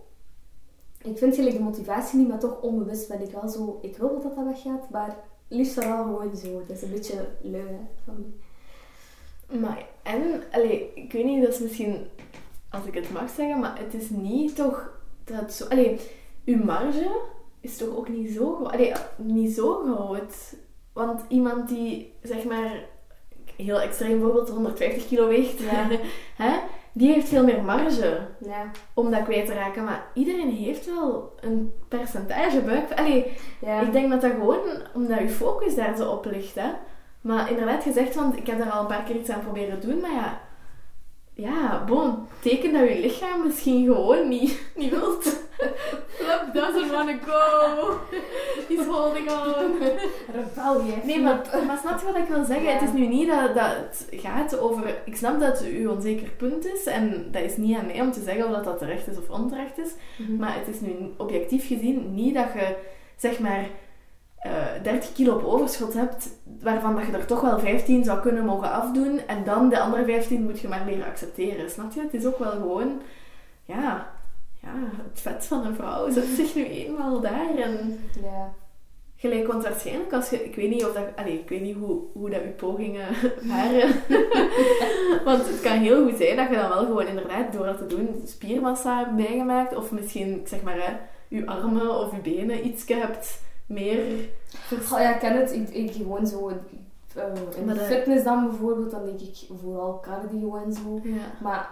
Ik 1.03 1.17
vind 1.17 1.35
gelijk 1.35 1.55
de 1.55 1.63
motivatie 1.63 2.19
niet, 2.19 2.27
maar 2.27 2.39
toch 2.39 2.61
onbewust 2.61 3.07
ben 3.07 3.21
ik 3.21 3.31
wel 3.31 3.49
zo... 3.49 3.79
Ik 3.81 3.97
wil 3.97 4.21
dat 4.21 4.35
dat 4.35 4.45
weggaat, 4.45 4.89
maar 4.89 5.17
liefst 5.47 5.75
dan 5.75 5.87
wel 5.87 6.03
gewoon 6.03 6.35
zo. 6.35 6.63
Dat 6.67 6.77
is 6.77 6.81
een 6.81 6.91
beetje 6.91 7.27
lui 7.41 7.63
hè, 7.63 7.79
van 8.05 8.15
mij. 8.17 9.59
Maar, 9.59 9.85
en, 10.03 10.43
allee, 10.51 10.91
ik 10.95 11.11
weet 11.11 11.25
niet, 11.25 11.43
dat 11.43 11.53
is 11.53 11.59
misschien, 11.59 12.07
als 12.69 12.85
ik 12.85 12.93
het 12.93 13.11
mag 13.11 13.29
zeggen, 13.29 13.59
maar 13.59 13.79
het 13.79 13.93
is 13.93 14.09
niet 14.09 14.55
toch 14.55 14.99
dat 15.23 15.53
zo... 15.53 15.65
Allee, 15.65 15.99
uw 16.45 16.63
marge 16.63 17.21
is 17.59 17.77
toch 17.77 17.95
ook 17.95 18.09
niet 18.09 18.31
zo 18.31 18.55
groot? 18.55 18.71
Allee, 18.71 18.93
niet 19.15 19.53
zo 19.53 19.83
groot. 19.83 20.55
Want 20.93 21.21
iemand 21.27 21.69
die, 21.69 22.13
zeg 22.21 22.43
maar, 22.43 22.85
heel 23.55 23.79
extreem 23.79 24.19
bijvoorbeeld 24.19 24.49
150 24.49 25.07
kilo 25.07 25.27
weegt, 25.27 25.59
Ja. 25.59 25.87
hè, 26.43 26.59
die 26.93 27.13
heeft 27.13 27.27
veel 27.29 27.43
meer 27.43 27.63
marge 27.63 28.17
Ja. 28.37 28.71
om 28.93 29.11
dat 29.11 29.23
kwijt 29.23 29.45
te 29.45 29.53
raken. 29.53 29.83
Maar 29.83 30.03
iedereen 30.13 30.49
heeft 30.49 30.85
wel 30.85 31.33
een 31.39 31.73
percentage 31.87 32.61
buik. 32.61 32.91
Allee, 32.99 33.37
Ja. 33.61 33.79
ik 33.81 33.91
denk 33.91 34.09
dat 34.11 34.21
dat 34.21 34.31
gewoon 34.31 34.59
omdat 34.93 35.19
je 35.19 35.29
focus 35.29 35.75
daar 35.75 35.95
zo 35.97 36.09
op 36.09 36.25
ligt. 36.25 36.55
Hè? 36.55 36.69
Maar 37.21 37.49
inderdaad, 37.49 37.83
gezegd, 37.83 38.15
want 38.15 38.37
ik 38.37 38.47
heb 38.47 38.57
daar 38.57 38.69
al 38.71 38.81
een 38.81 38.87
paar 38.87 39.03
keer 39.03 39.15
iets 39.15 39.29
aan 39.29 39.41
proberen 39.41 39.81
doen, 39.81 39.99
maar 40.01 40.11
ja, 40.13 40.39
ja, 41.41 41.83
bon, 41.87 42.15
teken 42.39 42.73
dat 42.73 42.89
je 42.89 42.99
lichaam 42.99 43.43
misschien 43.45 43.85
gewoon 43.85 44.27
niet, 44.27 44.61
niet 44.75 44.89
wilt. 44.89 45.39
Love 46.19 46.49
doesn't 46.53 46.91
wanna 46.91 47.17
go. 47.25 47.99
He's 48.67 48.85
holding 48.85 49.31
on. 49.31 49.77
Rebellie. 50.33 50.95
Nee, 51.03 51.19
maar, 51.19 51.41
maar 51.67 51.77
snap 51.77 51.99
je 51.99 52.05
wat 52.05 52.17
ik 52.17 52.27
wil 52.27 52.43
zeggen? 52.43 52.65
Ja. 52.65 52.71
Het 52.71 52.81
is 52.81 52.93
nu 52.93 53.07
niet 53.07 53.27
dat, 53.27 53.55
dat 53.55 53.75
het 53.75 54.07
gaat 54.11 54.59
over... 54.59 55.01
Ik 55.05 55.15
snap 55.15 55.39
dat 55.39 55.59
het 55.59 55.67
uw 55.67 55.91
onzeker 55.91 56.29
punt 56.29 56.65
is 56.65 56.85
en 56.85 57.27
dat 57.31 57.43
is 57.43 57.57
niet 57.57 57.77
aan 57.77 57.85
mij 57.85 58.01
om 58.01 58.11
te 58.11 58.21
zeggen 58.21 58.45
of 58.45 58.51
dat, 58.51 58.63
dat 58.63 58.77
terecht 58.77 59.07
is 59.07 59.17
of 59.17 59.29
onterecht 59.29 59.77
is. 59.77 59.91
Mhm. 60.17 60.35
Maar 60.35 60.55
het 60.55 60.75
is 60.75 60.81
nu 60.81 60.95
objectief 61.17 61.67
gezien 61.67 62.13
niet 62.13 62.33
dat 62.33 62.53
je, 62.53 62.75
zeg 63.17 63.39
maar, 63.39 63.65
eh 64.41 64.51
30 64.83 65.13
kilo 65.13 65.33
op 65.35 65.43
overschot 65.43 65.93
hebt, 65.93 66.29
waarvan 66.61 66.95
dat 66.95 67.05
je 67.05 67.11
er 67.11 67.25
toch 67.25 67.41
wel 67.41 67.59
15 67.59 68.03
zou 68.03 68.19
kunnen 68.19 68.45
mogen 68.45 68.71
afdoen. 68.71 69.19
En 69.27 69.43
dan 69.43 69.69
de 69.69 69.79
andere 69.79 70.05
15 70.05 70.43
moet 70.43 70.59
je 70.59 70.67
maar 70.67 70.85
leren 70.85 71.05
accepteren. 71.05 71.69
Snap 71.71 71.91
je? 71.93 72.01
Het 72.01 72.13
is 72.13 72.25
ook 72.25 72.39
wel 72.39 72.51
gewoon, 72.51 73.01
ja, 73.65 74.11
ja 74.61 74.73
het 75.11 75.21
vet 75.21 75.45
van 75.45 75.65
een 75.65 75.75
vrouw 75.75 76.09
zet 76.11 76.25
zich 76.25 76.55
nu 76.55 76.65
eenmaal 76.65 77.19
daar. 77.21 77.55
En 77.57 77.99
Ja. 78.21 78.53
gelijk, 79.15 79.47
want 79.47 79.63
waarschijnlijk 79.63 80.13
als 80.13 80.29
je, 80.29 80.45
ik 80.45 80.55
weet 80.55 80.69
niet 80.69 80.85
of 80.85 80.93
dat, 80.93 81.03
allee, 81.15 81.39
ik 81.39 81.49
weet 81.49 81.61
niet 81.61 81.75
hoe, 81.75 81.99
hoe 82.13 82.29
dat 82.29 82.41
je 82.41 82.47
pogingen 82.49 83.07
waren. 83.53 83.89
want 85.25 85.47
het 85.47 85.61
kan 85.61 85.77
heel 85.77 86.03
goed 86.09 86.17
zijn 86.17 86.35
dat 86.35 86.49
je 86.49 86.55
dan 86.55 86.69
wel 86.69 86.85
gewoon 86.85 87.07
inderdaad 87.07 87.53
door 87.53 87.65
dat 87.65 87.77
te 87.77 87.85
doen 87.85 88.21
spiermassa 88.25 88.97
hebt 88.97 89.15
bijgemaakt. 89.15 89.75
Of 89.75 89.91
misschien, 89.91 90.39
ik 90.39 90.47
zeg 90.47 90.61
maar, 90.61 90.75
hè, 90.75 90.93
je 91.27 91.45
armen 91.45 91.99
of 91.99 92.11
je 92.11 92.21
benen 92.35 92.67
iets 92.67 92.83
hebt 92.87 93.41
meer 93.71 94.29
Oh 94.93 94.99
ja, 94.99 95.13
ik 95.13 95.19
ken 95.19 95.37
het. 95.37 95.53
Ik, 95.53 95.69
ik 95.69 95.91
gewoon 95.91 96.27
zo... 96.27 96.49
eh, 96.49 96.55
in 97.57 97.65
fitness 97.75 98.23
dan 98.23 98.47
bijvoorbeeld, 98.49 98.91
dan 98.91 99.05
denk 99.05 99.19
ik 99.19 99.37
vooral 99.61 99.99
cardio 99.99 100.55
en 100.55 100.73
zo. 100.73 100.99
Ja. 101.03 101.15
Maar 101.41 101.69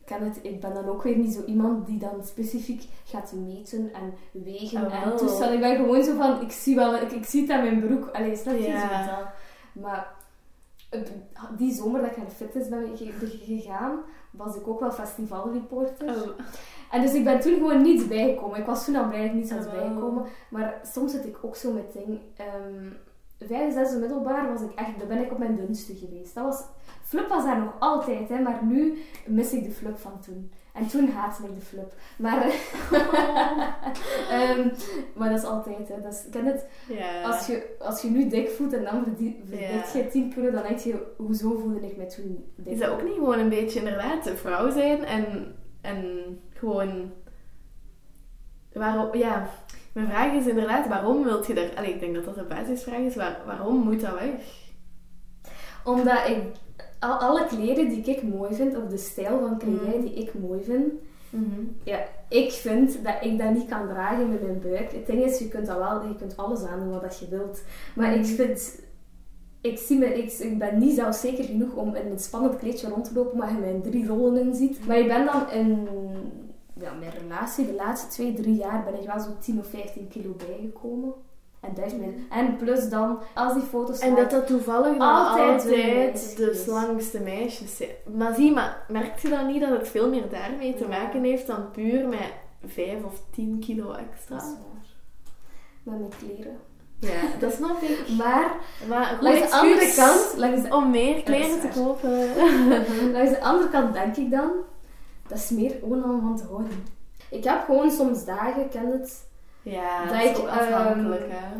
ik 0.00 0.06
ken 0.06 0.24
het, 0.24 0.38
ik 0.42 0.60
ben 0.60 0.74
dan 0.74 0.88
ook 0.88 1.02
weer 1.02 1.16
niet 1.16 1.34
zo 1.34 1.44
iemand 1.44 1.86
die 1.86 1.98
dan 1.98 2.24
specifiek 2.24 2.82
gaat 3.04 3.32
meten 3.32 3.90
en 3.94 4.14
wegen 4.42 4.86
Ah, 4.86 5.02
en 5.02 5.16
toestaan. 5.16 5.52
Ik 5.52 5.60
ben 5.60 5.76
gewoon 5.76 6.02
zo 6.04 6.16
van, 6.16 6.40
ik 6.40 6.52
zie 6.52 6.74
wel, 6.74 6.94
ik, 6.94 7.10
ik 7.12 7.24
zie 7.24 7.40
het 7.42 7.50
aan 7.50 7.62
mijn 7.64 7.80
broek. 7.80 8.08
Allee, 8.12 8.36
snap 8.36 8.54
je? 8.56 8.62
Ja. 8.62 9.04
Zo 9.04 9.10
dat. 9.16 9.26
Maar 9.72 10.14
die 11.56 11.74
zomer 11.74 12.00
dat 12.00 12.10
ik 12.10 12.16
naar 12.16 12.26
de 12.26 12.32
fitness 12.32 12.68
ben 12.68 12.96
ge- 12.96 13.12
ge- 13.12 13.40
gegaan, 13.44 13.98
was 14.30 14.56
ik 14.56 14.68
ook 14.68 14.80
wel 14.80 14.92
festivalreporter. 14.92 16.08
Oh. 16.08 16.28
En 16.90 17.00
dus 17.02 17.14
ik 17.14 17.24
ben 17.24 17.40
toen 17.40 17.54
gewoon 17.54 17.82
niets 17.82 18.06
bijgekomen. 18.08 18.58
Ik 18.58 18.66
was 18.66 18.84
toen 18.84 18.96
al 18.96 19.08
blij 19.08 19.18
dat 19.20 19.28
ik 19.28 19.34
niets 19.34 19.52
was 19.52 19.70
bijgekomen. 19.70 20.24
Maar 20.48 20.80
soms 20.92 21.12
zit 21.12 21.24
ik 21.26 21.36
ook 21.42 21.56
zo 21.56 21.72
met 21.72 21.92
ding. 21.92 22.18
ehm 22.36 22.88
vijfde, 23.38 23.72
zesde 23.72 23.98
middelbaar 23.98 24.48
was 24.52 24.60
ik 24.60 24.70
echt, 24.74 24.98
daar 24.98 25.06
ben 25.06 25.18
ik 25.24 25.30
op 25.32 25.38
mijn 25.38 25.56
dunste 25.56 25.94
geweest. 25.94 26.34
Dat 26.34 26.44
was, 26.44 26.62
flip 27.04 27.28
was 27.28 27.44
daar 27.44 27.58
nog 27.58 27.72
altijd, 27.78 28.28
hè, 28.28 28.38
maar 28.38 28.58
nu 28.64 28.98
mis 29.26 29.52
ik 29.52 29.64
de 29.64 29.70
flip 29.70 29.98
van 29.98 30.20
toen. 30.20 30.50
En 30.72 30.86
toen 30.88 31.08
haatte 31.08 31.42
ik 31.42 31.54
de 31.54 31.60
flip. 31.60 31.92
Maar, 32.16 32.44
Ehm, 34.30 34.68
maar 35.14 35.28
dat 35.30 35.38
is 35.38 35.44
altijd, 35.44 35.88
hè. 35.88 36.00
Dat 36.00 36.12
is, 36.12 36.24
ken 36.30 36.44
het, 36.44 36.66
als 37.24 37.46
je, 37.46 37.74
als 37.78 38.02
je 38.02 38.10
nu 38.10 38.28
dik 38.28 38.48
voelt 38.50 38.72
en 38.72 38.84
dan 38.84 39.02
verdien- 39.04 39.36
je 39.92 40.08
10 40.08 40.32
kilo, 40.34 40.50
dan 40.50 40.62
denk 40.62 40.78
je, 40.78 41.06
hoezo 41.16 41.58
voelde 41.58 41.86
ik 41.86 41.96
mij 41.96 42.06
toen 42.08 42.44
dik? 42.56 42.72
Is 42.72 42.78
dat 42.78 42.88
ook 42.90 43.02
niet 43.02 43.14
gewoon 43.14 43.38
een 43.38 43.48
beetje 43.48 43.78
inderdaad 43.78 44.30
vrouw 44.34 44.70
zijn 44.70 45.04
en, 45.04 45.54
en 45.80 46.00
gewoon... 46.58 47.10
Waarom, 48.72 49.16
ja, 49.16 49.48
mijn 49.92 50.06
vraag 50.06 50.32
is 50.32 50.46
inderdaad, 50.46 50.88
waarom 50.88 51.24
wilt 51.24 51.46
je 51.46 51.54
daar... 51.54 51.70
Allee, 51.76 51.94
ik 51.94 52.00
denk 52.00 52.14
dat 52.14 52.24
dat 52.24 52.34
de 52.34 52.42
basisvraag 52.42 52.98
is. 52.98 53.16
Waar, 53.16 53.38
waarom 53.46 53.76
moet 53.76 54.00
dat 54.00 54.18
weg? 54.18 54.30
Omdat 55.84 56.28
ik 56.28 56.42
al, 56.98 57.12
alle 57.12 57.46
kleren 57.46 57.88
die 57.88 58.04
ik 58.04 58.22
mooi 58.22 58.54
vind, 58.54 58.76
of 58.76 58.88
de 58.88 58.96
stijl 58.96 59.38
van 59.38 59.58
kledij 59.58 60.00
die 60.00 60.14
ik 60.14 60.34
mooi 60.34 60.62
vind, 60.62 60.92
Mhm. 61.30 61.60
ja, 61.82 61.98
ik 62.28 62.50
vind 62.52 63.04
dat 63.04 63.14
ik 63.20 63.38
dat 63.38 63.50
niet 63.54 63.68
kan 63.68 63.88
dragen 63.88 64.28
met 64.30 64.42
mijn 64.42 64.60
buik. 64.60 64.92
Het 64.92 65.06
ding 65.06 65.22
is, 65.24 65.38
je 65.38 65.48
kunt 65.48 65.66
dat 65.66 65.78
wel, 65.78 66.02
je 66.06 66.14
kunt 66.16 66.36
alles 66.36 66.64
aandoen 66.64 66.90
wat 66.90 67.02
dat 67.02 67.18
je 67.18 67.28
wilt. 67.28 67.62
Maar 67.94 68.14
ik 68.14 68.24
vind, 68.24 68.80
ik, 69.60 69.78
zie 69.78 69.98
me, 69.98 70.06
ik, 70.06 70.32
ik 70.32 70.58
ben 70.58 70.78
niet 70.78 70.94
zelfzeker 70.94 71.44
genoeg 71.44 71.74
om 71.74 71.94
in 71.94 72.06
een 72.10 72.18
spannend 72.18 72.56
kleedje 72.58 72.88
rond 72.88 73.04
te 73.04 73.14
lopen 73.14 73.38
waar 73.38 73.52
je 73.52 73.58
mijn 73.58 73.82
drie 73.82 74.06
rollen 74.06 74.40
in 74.42 74.54
ziet. 74.54 74.86
Maar 74.86 74.98
ik 74.98 75.06
ben 75.08 75.24
dan 75.26 75.50
in 75.50 75.88
ja, 76.80 76.92
mijn 76.92 77.12
relatie, 77.20 77.66
de 77.66 77.74
laatste 77.74 78.08
twee, 78.08 78.32
drie 78.34 78.54
jaar, 78.56 78.84
ben 78.84 79.00
ik 79.00 79.06
wel 79.06 79.20
zo'n 79.20 79.38
10 79.38 79.58
of 79.58 79.66
15 79.66 80.08
kilo 80.08 80.34
bijgekomen. 80.46 81.12
En, 81.60 81.74
dat 81.74 81.86
is 81.86 81.94
mijn, 81.94 82.26
en 82.30 82.56
plus 82.56 82.88
dan, 82.88 83.18
als 83.34 83.54
die 83.54 83.62
foto's 83.62 83.98
En 83.98 84.14
dat 84.14 84.30
dat 84.30 84.46
toevallig 84.46 84.98
dan 84.98 85.00
Altijd 85.08 85.62
de 85.62 86.50
is. 86.50 86.62
slangste 86.62 87.20
meisjes 87.20 87.76
zijn. 87.76 87.90
Maar 88.16 88.34
zie, 88.34 88.52
maar 88.52 88.84
merkt 88.88 89.22
je 89.22 89.28
dan 89.28 89.46
niet 89.46 89.60
dat 89.60 89.70
het 89.70 89.88
veel 89.88 90.08
meer 90.08 90.28
daarmee 90.30 90.74
te 90.74 90.88
maken 90.88 91.22
heeft 91.22 91.46
dan 91.46 91.70
puur 91.70 92.08
met 92.08 92.32
5 92.64 93.04
of 93.04 93.20
10 93.30 93.58
kilo 93.60 93.86
Dat 93.86 93.96
is 93.96 94.02
extra? 94.10 94.36
waar. 94.36 94.84
Met 95.82 95.98
mijn 95.98 96.10
kleren. 96.18 96.56
Ja, 96.98 97.20
dat 97.38 97.52
snap 97.52 97.80
ik. 97.82 98.08
Maar 98.18 98.56
Maar 98.88 99.18
langs 99.20 99.40
de 99.40 99.56
andere 99.56 99.92
kant, 99.96 100.34
langs 100.36 100.70
om 100.70 100.90
meer 100.90 101.22
kleren 101.22 101.60
te 101.60 101.68
kopen. 101.80 102.10
langs 103.16 103.30
de 103.30 103.40
andere 103.40 103.70
kant 103.70 103.92
denk 103.92 104.16
ik 104.16 104.30
dan, 104.30 104.50
dat 105.28 105.38
is 105.38 105.50
meer 105.50 105.70
gewoon 105.70 106.04
om 106.04 106.20
van 106.20 106.36
te 106.36 106.44
houden. 106.44 106.70
Ik 107.30 107.44
heb 107.44 107.64
gewoon 107.64 107.90
soms 107.90 108.24
dagen, 108.24 108.62
ik 108.64 108.70
ken 108.70 108.86
het, 108.92 109.24
Ja, 109.62 110.04
Dat 110.04 110.12
dat 110.14 110.22
is 110.22 110.30
ik, 110.30 110.38
ook 110.38 110.46
afhankelijk, 110.48 111.20
ehm, 111.22 111.30
hè. 111.30 111.56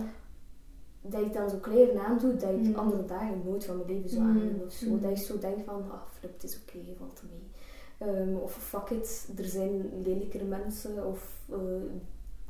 dat 1.02 1.20
ik 1.20 1.32
dan 1.32 1.50
zo 1.50 1.56
kleren 1.56 2.04
aandoe 2.06 2.36
dat 2.36 2.50
ik 2.50 2.56
Mm. 2.66 2.74
andere 2.74 3.04
dagen 3.04 3.42
nooit 3.44 3.64
van 3.64 3.76
mijn 3.76 3.88
leven 3.88 4.08
zou 4.10 4.22
Mm. 4.24 4.62
of 4.66 4.72
zo. 4.72 4.86
Mm. 4.86 5.00
Dat 5.00 5.10
ik 5.10 5.16
zo 5.16 5.38
denk 5.38 5.64
van, 5.64 5.84
ah, 5.90 6.00
flip, 6.18 6.32
het 6.32 6.44
is 6.44 6.58
oké, 6.62 6.78
valt 6.98 7.22
mee. 7.30 7.50
Ehm, 8.08 8.34
of 8.36 8.52
fuck 8.52 8.90
it, 8.90 9.28
er 9.38 9.44
zijn 9.44 9.90
lelijkere 10.04 10.44
mensen. 10.44 11.06
Of, 11.06 11.28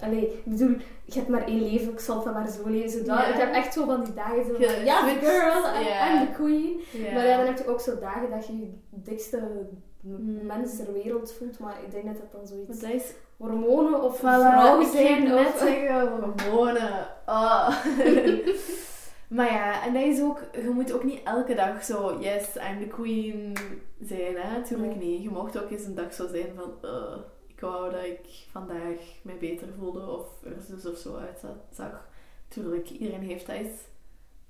allee, 0.01 0.27
ik 0.33 0.45
bedoel, 0.45 0.77
je 1.05 1.15
hebt 1.15 1.29
maar 1.29 1.45
één 1.47 1.63
leven, 1.63 1.93
ik 1.93 2.01
zal 2.01 2.15
het 2.17 2.25
dan 2.25 2.33
maar 2.35 2.49
zo 2.51 2.69
leven. 2.69 3.05
Zo. 3.05 3.15
Ik 3.15 3.35
heb 3.37 3.53
echt 3.53 3.73
zo 3.73 3.85
van 3.87 4.05
die 4.05 4.15
dagen 4.15 4.45
zo 4.45 4.59
Ja, 4.85 5.07
the 5.07 5.19
girl, 5.21 5.83
I- 5.83 5.87
Ja. 5.89 6.21
I'm 6.23 6.27
the 6.27 6.33
queen. 6.33 6.81
Maar 7.15 7.27
ja, 7.27 7.37
dan 7.37 7.47
heb 7.47 7.59
je 7.59 7.69
ook 7.69 7.81
zo 7.81 7.99
dagen 7.99 8.31
dat 8.31 8.47
je 8.47 8.59
je 8.59 8.71
dikste. 8.91 9.67
Mens 10.43 10.77
ter 10.77 10.93
wereld 10.93 11.33
voelt. 11.33 11.59
Maar 11.59 11.77
ik 11.85 11.91
denk 11.91 12.05
dat 12.07 12.17
dat 12.17 12.33
dan 12.33 12.47
zoiets 12.47 12.69
Maar 12.83 12.91
dat 12.91 13.01
is 13.01 13.13
hormonen 13.37 14.03
of 14.03 14.19
Voilà, 14.19 14.21
vrouw 14.21 14.81
ik 14.81 14.87
zijn. 14.87 15.25
net 15.25 15.47
Of, 15.47 15.59
zeggen, 15.59 16.09
hormonen. 16.09 17.07
Oh. 17.27 17.69
maar 19.37 19.53
ja, 19.53 19.85
en 19.87 19.93
dat 19.93 20.03
is 20.03 20.21
ook, 20.23 20.41
je 20.53 20.71
moet 20.75 20.93
ook 20.93 21.05
niet 21.05 21.21
elke 21.25 21.55
dag 21.55 21.85
zo, 21.85 22.17
yes, 22.21 22.57
I'm 22.57 22.81
the 22.81 22.87
queen 22.89 23.57
zijn, 24.01 24.37
hè. 24.37 24.63
Tuurlijk 24.65 24.97
Nee. 24.97 25.09
niet. 25.09 25.23
Je 25.23 25.31
mocht 25.31 25.63
ook 25.63 25.71
eens 25.71 25.85
een 25.85 25.95
dag 25.95 26.15
zo 26.15 26.27
zijn 26.29 26.49
van, 26.57 26.91
uh, 26.91 27.17
ik 27.47 27.61
wou 27.61 27.91
dat 27.91 28.05
ik 28.05 28.21
vandaag 28.51 28.99
mij 29.23 29.37
beter 29.41 29.69
voelde 29.79 30.11
of 30.11 30.27
er 30.45 30.57
zus 30.69 30.87
of 30.87 30.99
zo 30.99 31.17
uitzag. 31.17 32.09
Tuurlijk, 32.49 32.91
iedereen 32.91 33.23
heeft 33.23 33.47
dat 33.47 33.57
eens. 33.57 33.71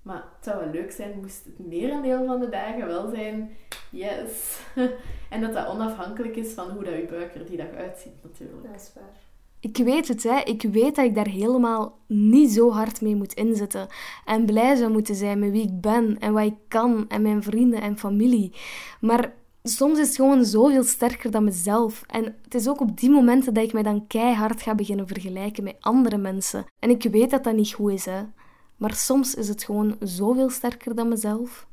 Maar 0.06 0.24
het 0.36 0.44
zou 0.44 0.58
wel 0.64 0.70
leuk 0.72 0.92
zijn, 0.92 1.18
moest 1.20 1.44
het 1.44 1.66
merendeel 1.66 2.26
van 2.26 2.40
de 2.40 2.48
dagen 2.48 2.86
wel 2.86 3.08
zijn, 3.08 3.50
yes. 3.90 4.60
en 5.30 5.40
dat 5.40 5.52
dat 5.52 5.68
onafhankelijk 5.68 6.36
is 6.36 6.52
van 6.52 6.70
hoe 6.70 6.84
dat 6.84 6.94
je 6.94 7.06
buik 7.10 7.34
er 7.34 7.46
die 7.46 7.56
dag 7.56 7.70
uitziet, 7.70 8.12
natuurlijk. 8.22 8.62
Dat 8.62 8.80
is 8.80 8.90
waar. 8.94 9.14
Ik 9.60 9.76
weet 9.76 10.08
het, 10.08 10.22
hè. 10.22 10.40
ik 10.44 10.62
weet 10.62 10.94
dat 10.94 11.04
ik 11.04 11.14
daar 11.14 11.28
helemaal 11.28 11.98
niet 12.06 12.50
zo 12.50 12.70
hard 12.70 13.00
mee 13.00 13.16
moet 13.16 13.32
inzetten. 13.32 13.88
En 14.24 14.46
blij 14.46 14.76
zou 14.76 14.92
moeten 14.92 15.14
zijn 15.14 15.38
met 15.38 15.50
wie 15.50 15.62
ik 15.62 15.80
ben 15.80 16.18
en 16.18 16.32
wat 16.32 16.44
ik 16.44 16.58
kan 16.68 17.04
en 17.08 17.22
mijn 17.22 17.42
vrienden 17.42 17.80
en 17.80 17.98
familie. 17.98 18.52
Maar 19.00 19.34
soms 19.62 19.98
is 19.98 20.06
het 20.06 20.16
gewoon 20.16 20.44
zoveel 20.44 20.84
sterker 20.84 21.30
dan 21.30 21.44
mezelf. 21.44 22.02
En 22.06 22.24
het 22.42 22.54
is 22.54 22.68
ook 22.68 22.80
op 22.80 22.98
die 22.98 23.10
momenten 23.10 23.54
dat 23.54 23.64
ik 23.64 23.72
mij 23.72 23.82
dan 23.82 24.06
keihard 24.06 24.62
ga 24.62 24.74
beginnen 24.74 25.06
vergelijken 25.06 25.64
met 25.64 25.76
andere 25.80 26.18
mensen. 26.18 26.64
En 26.78 26.90
ik 26.90 27.02
weet 27.02 27.30
dat 27.30 27.44
dat 27.44 27.54
niet 27.54 27.72
goed 27.72 27.92
is, 27.92 28.04
hè. 28.04 28.22
Maar 28.76 28.94
soms 28.94 29.34
is 29.34 29.48
het 29.48 29.64
gewoon 29.64 29.96
zoveel 30.00 30.50
sterker 30.50 30.94
dan 30.94 31.08
mezelf. 31.08 31.66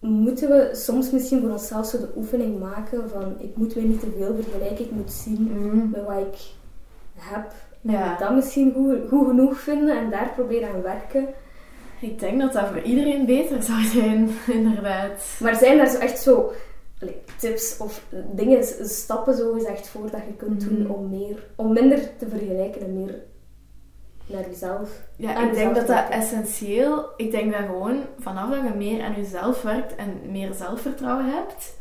Moeten 0.00 0.48
we 0.48 0.70
soms 0.72 1.10
misschien 1.10 1.40
voor 1.40 1.50
onszelf 1.50 1.86
zo 1.86 1.98
de 1.98 2.08
oefening 2.16 2.58
maken 2.60 3.10
van 3.10 3.34
ik 3.38 3.56
moet 3.56 3.74
mij 3.74 3.84
niet 3.84 4.00
te 4.00 4.12
veel 4.18 4.34
vergelijken, 4.40 4.84
ik 4.84 4.90
moet 4.90 5.12
zien 5.12 5.90
met 5.90 6.04
wat 6.04 6.18
ik 6.18 6.38
heb. 7.14 7.52
Ja. 7.80 8.12
En 8.12 8.24
dat 8.26 8.34
misschien 8.34 8.72
goed, 8.72 8.96
goed 9.08 9.26
genoeg 9.26 9.58
vinden 9.58 9.98
en 9.98 10.10
daar 10.10 10.32
proberen 10.34 10.68
aan 10.68 10.82
werken. 10.82 11.26
Ik 12.00 12.18
denk 12.18 12.40
dat 12.40 12.52
dat 12.52 12.66
voor 12.66 12.82
iedereen 12.82 13.26
beter 13.26 13.62
zou 13.62 13.82
zijn, 13.82 14.28
inderdaad. 14.58 15.36
Maar 15.40 15.56
zijn 15.56 15.76
daar 15.78 15.88
zo 15.90 15.98
echt 15.98 16.18
zo 16.18 16.52
tips 17.38 17.76
of 17.78 18.06
dingen, 18.32 18.64
stappen 18.88 19.34
zo 19.36 19.52
gezegd 19.52 19.88
voor 19.88 20.10
dat 20.10 20.20
je 20.26 20.32
kunt 20.36 20.60
doen 20.68 20.82
Mhm. 20.82 20.90
om, 20.90 21.08
meer, 21.08 21.46
om 21.56 21.72
minder 21.72 22.16
te 22.18 22.28
vergelijken 22.28 22.80
en 22.80 22.94
meer 23.04 23.22
naar 24.26 24.48
jezelf? 24.48 24.90
Ja, 25.16 25.42
ik 25.42 25.54
denk 25.54 25.74
dat 25.74 25.86
dat 25.86 25.96
werken. 25.96 26.14
essentieel... 26.14 27.04
Ik 27.16 27.30
denk 27.30 27.52
dat 27.52 27.60
gewoon 27.60 28.02
vanaf 28.18 28.50
dat 28.50 28.62
je 28.62 28.74
meer 28.76 29.04
aan 29.04 29.14
jezelf 29.14 29.62
werkt 29.62 29.94
en 29.94 30.20
meer 30.30 30.52
zelfvertrouwen 30.54 31.34
hebt, 31.34 31.76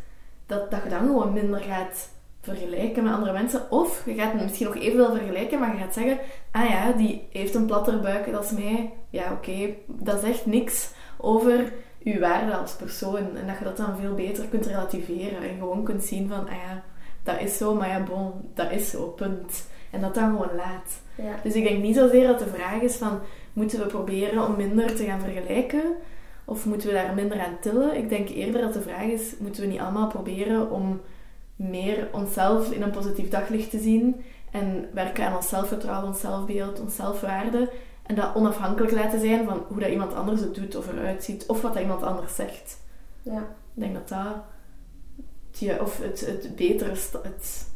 dat, 0.45 0.71
dat 0.71 0.83
je 0.83 0.89
dan 0.89 0.99
gewoon 0.99 1.33
minder 1.33 1.59
gaat 1.59 2.09
vergelijken 2.41 3.03
met 3.03 3.13
andere 3.13 3.33
mensen. 3.33 3.71
Of 3.71 4.05
je 4.05 4.13
gaat 4.13 4.33
misschien 4.33 4.65
nog 4.65 4.75
evenveel 4.75 5.15
vergelijken, 5.15 5.59
maar 5.59 5.73
je 5.73 5.81
gaat 5.81 5.93
zeggen, 5.93 6.19
ah 6.51 6.69
ja, 6.69 6.91
die 6.91 7.27
heeft 7.31 7.55
een 7.55 7.65
platter 7.65 7.99
buik, 7.99 8.31
dat 8.31 8.43
is 8.43 8.51
mij. 8.51 8.93
Ja, 9.09 9.31
oké, 9.31 9.73
dat 9.87 10.19
zegt 10.19 10.45
niks 10.45 10.89
over 11.17 11.73
je 11.97 12.19
waarde 12.19 12.55
als 12.55 12.75
persoon. 12.75 13.35
En 13.35 13.47
dat 13.47 13.57
je 13.57 13.63
dat 13.63 13.77
dan 13.77 13.97
veel 13.97 14.13
beter 14.13 14.45
kunt 14.45 14.65
relativeren 14.65 15.41
en 15.41 15.57
gewoon 15.59 15.83
kunt 15.83 16.03
zien 16.03 16.27
van, 16.27 16.47
ah 16.47 16.55
ja, 16.55 16.83
dat 17.23 17.39
is 17.39 17.57
zo, 17.57 17.75
maar 17.75 17.89
ja, 17.89 18.03
bon, 18.03 18.31
dat 18.53 18.71
is 18.71 18.89
zo, 18.89 19.07
punt. 19.07 19.67
En 19.95 20.01
dat 20.01 20.15
dan 20.15 20.29
gewoon 20.29 20.55
laat. 20.55 21.01
Ja. 21.15 21.39
Dus 21.43 21.53
ik 21.53 21.63
denk 21.63 21.81
niet 21.81 21.95
zozeer 21.95 22.27
dat 22.27 22.39
de 22.39 22.47
vraag 22.47 22.81
is 22.81 22.95
van, 22.95 23.19
moeten 23.53 23.79
we 23.79 23.85
proberen 23.85 24.47
om 24.47 24.55
minder 24.55 24.95
te 24.95 25.03
gaan 25.03 25.19
vergelijken? 25.19 25.83
Of 26.45 26.65
moeten 26.65 26.87
we 26.87 26.93
daar 26.93 27.13
minder 27.13 27.39
aan 27.39 27.57
tillen? 27.61 27.97
Ik 27.97 28.09
denk 28.09 28.29
eerder 28.29 28.61
dat 28.61 28.73
de 28.73 28.81
vraag 28.81 29.05
is, 29.05 29.33
moeten 29.39 29.61
we 29.61 29.67
niet 29.67 29.79
allemaal 29.79 30.07
proberen 30.07 30.71
om 30.71 31.01
meer 31.55 32.07
onszelf 32.11 32.71
in 32.71 32.81
een 32.81 32.91
positief 32.91 33.29
daglicht 33.29 33.69
te 33.69 33.79
zien 33.79 34.23
en 34.51 34.89
werken 34.93 35.25
aan 35.25 35.35
ons 35.35 35.49
zelfvertrouwen, 35.49 36.07
ons 36.07 36.19
zelfbeeld, 36.19 36.79
ons 36.79 36.95
zelfwaarde 36.95 37.69
en 38.03 38.15
dat 38.15 38.35
onafhankelijk 38.35 38.93
laten 38.93 39.19
zijn 39.19 39.45
van 39.45 39.63
hoe 39.67 39.79
dat 39.79 39.89
iemand 39.89 40.13
anders 40.13 40.41
het 40.41 40.55
doet 40.55 40.75
of 40.75 40.91
eruit 40.91 41.23
ziet 41.23 41.45
of 41.47 41.61
wat 41.61 41.73
dat 41.73 41.81
iemand 41.81 42.03
anders 42.03 42.35
zegt. 42.35 42.81
Ja. 43.21 43.39
Ik 43.75 43.81
denk 43.81 43.93
dat 43.93 44.07
dat 44.09 44.35
ja, 45.51 45.77
of 45.77 46.01
het, 46.01 46.25
het 46.25 46.55
betere 46.55 46.89
het, 47.23 47.67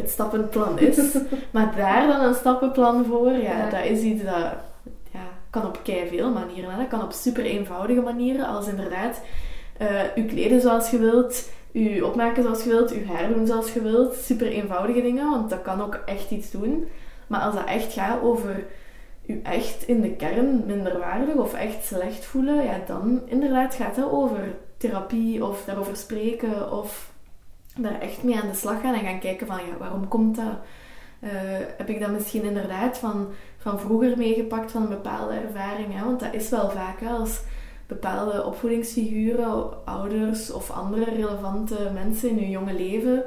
het 0.00 0.10
stappenplan 0.10 0.78
is. 0.78 1.16
maar 1.52 1.76
daar 1.76 2.06
dan 2.06 2.20
een 2.20 2.34
stappenplan 2.34 3.04
voor, 3.04 3.32
ja, 3.32 3.38
Ja. 3.58 3.70
dat 3.70 3.84
is 3.84 4.00
iets 4.00 4.24
dat 4.24 4.52
ja, 5.12 5.26
kan 5.50 5.66
op 5.66 5.80
veel 5.84 6.30
manieren. 6.30 6.70
Hè. 6.70 6.76
Dat 6.76 6.88
kan 6.88 7.02
op 7.02 7.12
super 7.12 7.44
eenvoudige 7.44 8.00
manieren, 8.00 8.46
als 8.46 8.66
inderdaad 8.68 9.20
eh 9.78 10.16
u 10.16 10.22
kleden 10.24 10.60
zoals 10.60 10.90
je 10.90 10.98
wilt, 10.98 11.48
u 11.72 12.00
opmaken 12.00 12.42
zoals 12.42 12.64
je 12.64 12.70
wilt, 12.70 12.90
uw 12.92 13.04
haar 13.06 13.28
doen 13.34 13.46
zoals 13.46 13.72
je 13.72 13.82
wilt. 13.82 14.14
Super 14.14 14.46
eenvoudige 14.46 15.02
dingen, 15.02 15.30
want 15.30 15.50
dat 15.50 15.62
kan 15.62 15.82
ook 15.82 16.00
echt 16.06 16.30
iets 16.30 16.50
doen. 16.50 16.88
Maar 17.26 17.40
als 17.40 17.54
dat 17.54 17.66
echt 17.66 17.92
gaat 17.92 18.22
over 18.22 18.66
u 19.26 19.40
echt 19.42 19.82
in 19.86 20.00
de 20.00 20.10
kern 20.10 20.62
minderwaardig 20.66 21.34
of 21.34 21.54
echt 21.54 21.84
slecht 21.84 22.24
voelen, 22.24 22.64
ja, 22.64 22.80
dan 22.86 23.20
inderdaad 23.26 23.74
gaat 23.74 23.96
dat 23.96 24.10
over 24.10 24.40
therapie 24.76 25.44
of 25.44 25.64
daarover 25.64 25.96
spreken 25.96 26.72
of 26.72 27.12
daar 27.82 28.00
echt 28.00 28.22
mee 28.22 28.40
aan 28.40 28.48
de 28.48 28.54
slag 28.54 28.80
gaan 28.80 28.94
en 28.94 29.04
gaan 29.04 29.20
kijken 29.20 29.46
van 29.46 29.56
ja, 29.56 29.76
waarom 29.78 30.08
komt 30.08 30.36
dat? 30.36 30.58
Eh, 31.20 31.30
heb 31.76 31.88
ik 31.88 32.00
dat 32.00 32.10
misschien 32.10 32.42
inderdaad 32.42 32.98
van, 32.98 33.28
van 33.58 33.80
vroeger 33.80 34.18
meegepakt 34.18 34.70
van 34.70 34.82
een 34.82 34.88
bepaalde 34.88 35.34
ervaring? 35.34 35.94
Hè? 35.94 36.04
Want 36.04 36.20
dat 36.20 36.34
is 36.34 36.48
wel 36.48 36.70
vaak 36.70 37.00
hè, 37.00 37.08
als 37.08 37.40
bepaalde 37.86 38.44
opvoedingsfiguren, 38.44 39.86
ouders 39.86 40.52
of 40.52 40.70
andere 40.70 41.04
relevante 41.04 41.90
mensen 41.94 42.28
in 42.28 42.40
je 42.40 42.50
jonge 42.50 42.74
leven 42.74 43.24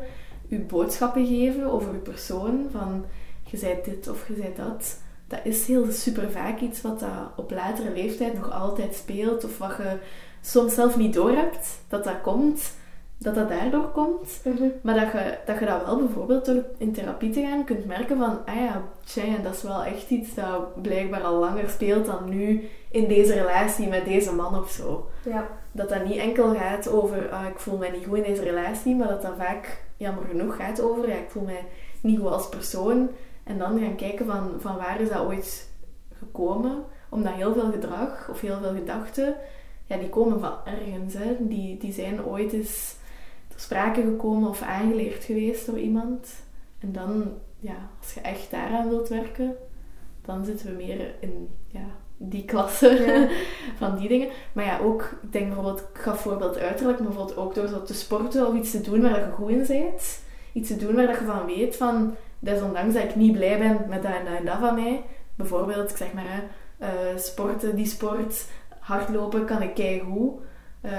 u 0.52 0.60
boodschappen 0.60 1.26
geven 1.26 1.72
over 1.72 1.94
je 1.94 2.00
persoon 2.00 2.68
van 2.72 3.06
je 3.44 3.58
zei 3.58 3.78
dit 3.84 4.08
of 4.08 4.28
je 4.28 4.36
zei 4.36 4.54
dat. 4.56 5.00
Dat 5.28 5.40
is 5.44 5.68
heel 5.68 5.92
super 5.92 6.32
vaak 6.32 6.60
iets 6.60 6.82
wat 6.82 7.00
dat 7.00 7.32
op 7.36 7.52
latere 7.52 7.94
leeftijd 7.94 8.34
nog 8.34 8.52
altijd 8.52 8.96
speelt 8.96 9.44
of 9.44 9.58
wat 9.58 9.78
je 9.78 9.98
soms 10.42 10.74
zelf 10.74 10.98
niet 10.98 11.14
doorhebt 11.14 11.82
dat 11.88 12.04
dat 12.04 12.22
komt, 12.22 12.74
dat 13.22 13.36
dat 13.36 13.50
daardoor 13.50 13.92
komt. 13.92 14.42
Maar 14.82 14.96
dat 14.96 15.12
je, 15.12 15.38
dat 15.46 15.60
je 15.60 15.66
dat 15.66 15.86
wel 15.86 15.98
bijvoorbeeld 15.98 16.46
door 16.46 16.64
in 16.78 16.94
therapie 16.94 17.30
te 17.30 17.42
gaan 17.42 17.64
kunt 17.64 17.86
merken 17.86 18.18
van, 18.18 18.46
ah 18.46 18.56
ja, 18.56 18.82
tja, 19.04 19.38
dat 19.44 19.56
is 19.56 19.64
wel 19.64 19.84
echt 19.84 20.10
iets 20.10 20.34
dat 20.34 20.82
blijkbaar 20.82 21.24
al 21.24 21.40
langer 21.40 21.70
speelt 21.70 22.06
dan 22.06 22.30
nu 22.30 22.70
in 22.90 23.08
deze 23.08 23.34
relatie 23.34 23.88
met 23.88 24.06
deze 24.06 24.34
man 24.34 24.60
of 24.60 24.70
zo. 24.70 25.10
Ja. 25.26 25.48
Dat 25.72 25.90
dat 25.90 26.06
niet 26.06 26.18
enkel 26.18 26.56
gaat 26.56 26.90
over, 26.90 27.30
ah, 27.30 27.46
ik 27.48 27.60
voel 27.60 27.78
mij 27.78 27.92
niet 27.92 28.06
goed 28.06 28.18
in 28.18 28.24
deze 28.24 28.44
relatie, 28.44 28.96
maar 28.96 29.08
dat 29.08 29.22
dat 29.22 29.36
vaak, 29.38 29.84
jammer 29.98 30.24
genoeg, 30.30 30.56
gaat 30.56 30.82
over, 30.82 31.10
ja, 31.10 31.16
ik 31.16 31.30
voel 31.30 31.44
mij 31.44 31.66
niet 32.02 32.20
goed 32.20 32.32
als 32.32 32.50
persoon. 32.50 33.10
En 33.44 33.58
dan 33.58 33.80
gaan 33.80 33.96
kijken 33.96 34.26
van, 34.26 34.52
van 34.60 34.76
waar 34.76 35.02
is 35.02 35.10
dat 35.10 35.26
ooit 35.26 35.70
gekomen? 36.14 36.84
Omdat 37.10 37.34
heel 37.34 37.54
veel 37.54 37.72
gedrag 37.72 38.30
of 38.30 38.42
heel 38.42 38.58
veel 38.62 38.74
gedachten 38.74 39.36
ja, 39.92 39.98
die 39.98 40.10
komen 40.10 40.40
van 40.40 40.54
ergens. 40.66 41.14
Hè. 41.14 41.36
Die, 41.40 41.78
die 41.78 41.94
zijn 41.94 42.26
ooit 42.26 42.54
eens 42.54 42.96
sprake 43.62 44.02
gekomen 44.02 44.50
of 44.50 44.62
aangeleerd 44.62 45.24
geweest 45.24 45.66
door 45.66 45.80
iemand. 45.80 46.28
En 46.80 46.92
dan, 46.92 47.34
ja, 47.60 47.90
als 48.00 48.14
je 48.14 48.22
echt 48.22 48.52
daaraan 48.52 48.90
wilt 48.90 49.10
werken, 49.10 49.56
dan 50.22 50.46
zitten 50.46 50.68
we 50.68 50.84
meer 50.84 51.14
in 51.20 51.50
ja, 51.68 51.86
die 52.18 52.46
klasse 52.46 53.30
van 53.80 53.98
die 53.98 54.08
dingen. 54.08 54.28
Maar 54.54 54.66
ja, 54.66 54.80
ook, 54.80 55.02
ik 55.22 55.32
denk 55.32 55.46
bijvoorbeeld, 55.46 55.80
ik 55.80 56.02
gaf 56.02 56.22
voorbeeld 56.22 56.58
uiterlijk, 56.58 57.00
maar 57.00 57.08
bijvoorbeeld 57.08 57.38
ook 57.38 57.56
door 57.56 57.68
zo 57.68 57.84
te 57.84 57.94
sporten 57.94 58.48
of 58.48 58.56
iets 58.56 58.72
te 58.72 58.82
doen 58.82 59.02
waar 59.02 59.20
je 59.20 59.32
goed 59.32 59.50
in 59.50 59.66
bent. 59.68 60.20
Iets 60.54 60.68
te 60.68 60.78
doen 60.78 60.96
waar 60.96 61.10
je 61.10 61.26
van 61.26 61.46
weet 61.46 61.76
van, 61.76 62.16
desondanks 62.40 62.94
dat 62.94 63.04
ik 63.04 63.16
niet 63.16 63.34
blij 63.34 63.58
ben 63.58 63.86
met 63.90 64.04
dat 64.04 64.12
en 64.12 64.26
dat 64.26 64.38
en 64.38 64.46
dat 64.46 64.60
van 64.60 64.76
mij. 64.76 65.04
Bijvoorbeeld, 65.36 65.90
ik 65.90 65.98
zeg 65.98 66.14
maar, 66.14 66.26
hè, 66.28 66.42
eh, 66.86 67.18
sporten, 67.18 67.76
die 67.76 67.86
sport, 67.86 68.46
hardlopen 68.80 69.46
kan 69.46 69.62
ik 69.62 69.74
keigoed. 69.74 70.34
Uh, 70.86 70.92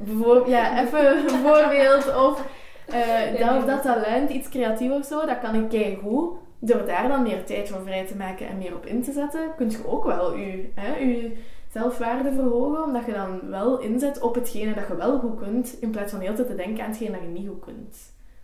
bijvoorbeeld, 0.00 0.48
ja, 0.48 0.82
even 0.82 1.16
een 1.16 1.28
voorbeeld. 1.28 2.16
Of 2.16 2.44
uh, 2.88 3.38
dat 3.38 3.66
dat 3.66 3.82
talent, 3.82 4.30
iets 4.30 4.48
creatief 4.48 4.90
of 4.90 5.04
zo, 5.04 5.26
dat 5.26 5.38
kan 5.38 5.54
ik 5.54 5.68
keigoed. 5.68 6.38
Door 6.58 6.86
daar 6.86 7.08
dan 7.08 7.22
meer 7.22 7.44
tijd 7.44 7.68
voor 7.68 7.82
vrij 7.82 8.06
te 8.06 8.16
maken 8.16 8.48
en 8.48 8.58
meer 8.58 8.74
op 8.74 8.86
in 8.86 9.02
te 9.02 9.12
zetten, 9.12 9.54
kun 9.56 9.70
je 9.70 9.86
ook 9.86 10.04
wel 10.04 10.36
je, 10.36 10.70
hè, 10.74 10.96
je 10.96 11.36
zelfwaarde 11.72 12.32
verhogen. 12.32 12.84
Omdat 12.84 13.06
je 13.06 13.12
dan 13.12 13.50
wel 13.50 13.78
inzet 13.78 14.20
op 14.20 14.34
hetgene 14.34 14.74
dat 14.74 14.86
je 14.88 14.96
wel 14.96 15.18
goed 15.18 15.38
kunt, 15.38 15.76
in 15.80 15.90
plaats 15.90 16.12
van 16.12 16.20
heel 16.20 16.34
te 16.34 16.54
denken 16.54 16.84
aan 16.84 16.90
hetgene 16.90 17.10
dat 17.10 17.20
je 17.20 17.26
niet 17.26 17.48
goed 17.48 17.64
kunt. 17.64 17.96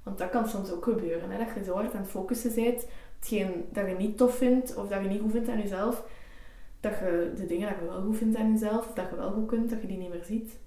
Want 0.03 0.19
dat 0.19 0.31
kan 0.31 0.49
soms 0.49 0.73
ook 0.73 0.85
gebeuren, 0.85 1.31
hè, 1.31 1.39
dat 1.39 1.47
je 1.55 1.65
zo 1.65 1.75
hard 1.75 1.95
aan 1.95 2.01
het 2.01 2.11
focussen 2.11 2.55
bent 2.55 2.87
hetgeen 3.19 3.65
dat 3.73 3.87
je 3.89 3.95
niet 3.95 4.17
tof 4.17 4.37
vindt 4.37 4.77
of 4.77 4.89
dat 4.89 5.03
je 5.03 5.09
niet 5.09 5.21
goed 5.21 5.31
vindt 5.31 5.49
aan 5.49 5.61
jezelf 5.61 6.05
dat 6.91 6.99
je 6.99 7.33
de 7.37 7.47
dingen 7.47 7.69
dat 7.69 7.79
je 7.79 7.87
wel 7.87 8.03
goed 8.03 8.17
vindt 8.17 8.37
aan 8.37 8.51
jezelf, 8.51 8.89
of 8.89 8.95
dat 8.95 9.11
je 9.11 9.17
wel 9.17 9.31
goed 9.31 9.47
kunt, 9.47 9.71
dat 9.71 9.81
je 9.81 9.87
die 9.87 9.99
niet 9.99 10.11
meer 10.11 10.25
ziet. 10.25 10.59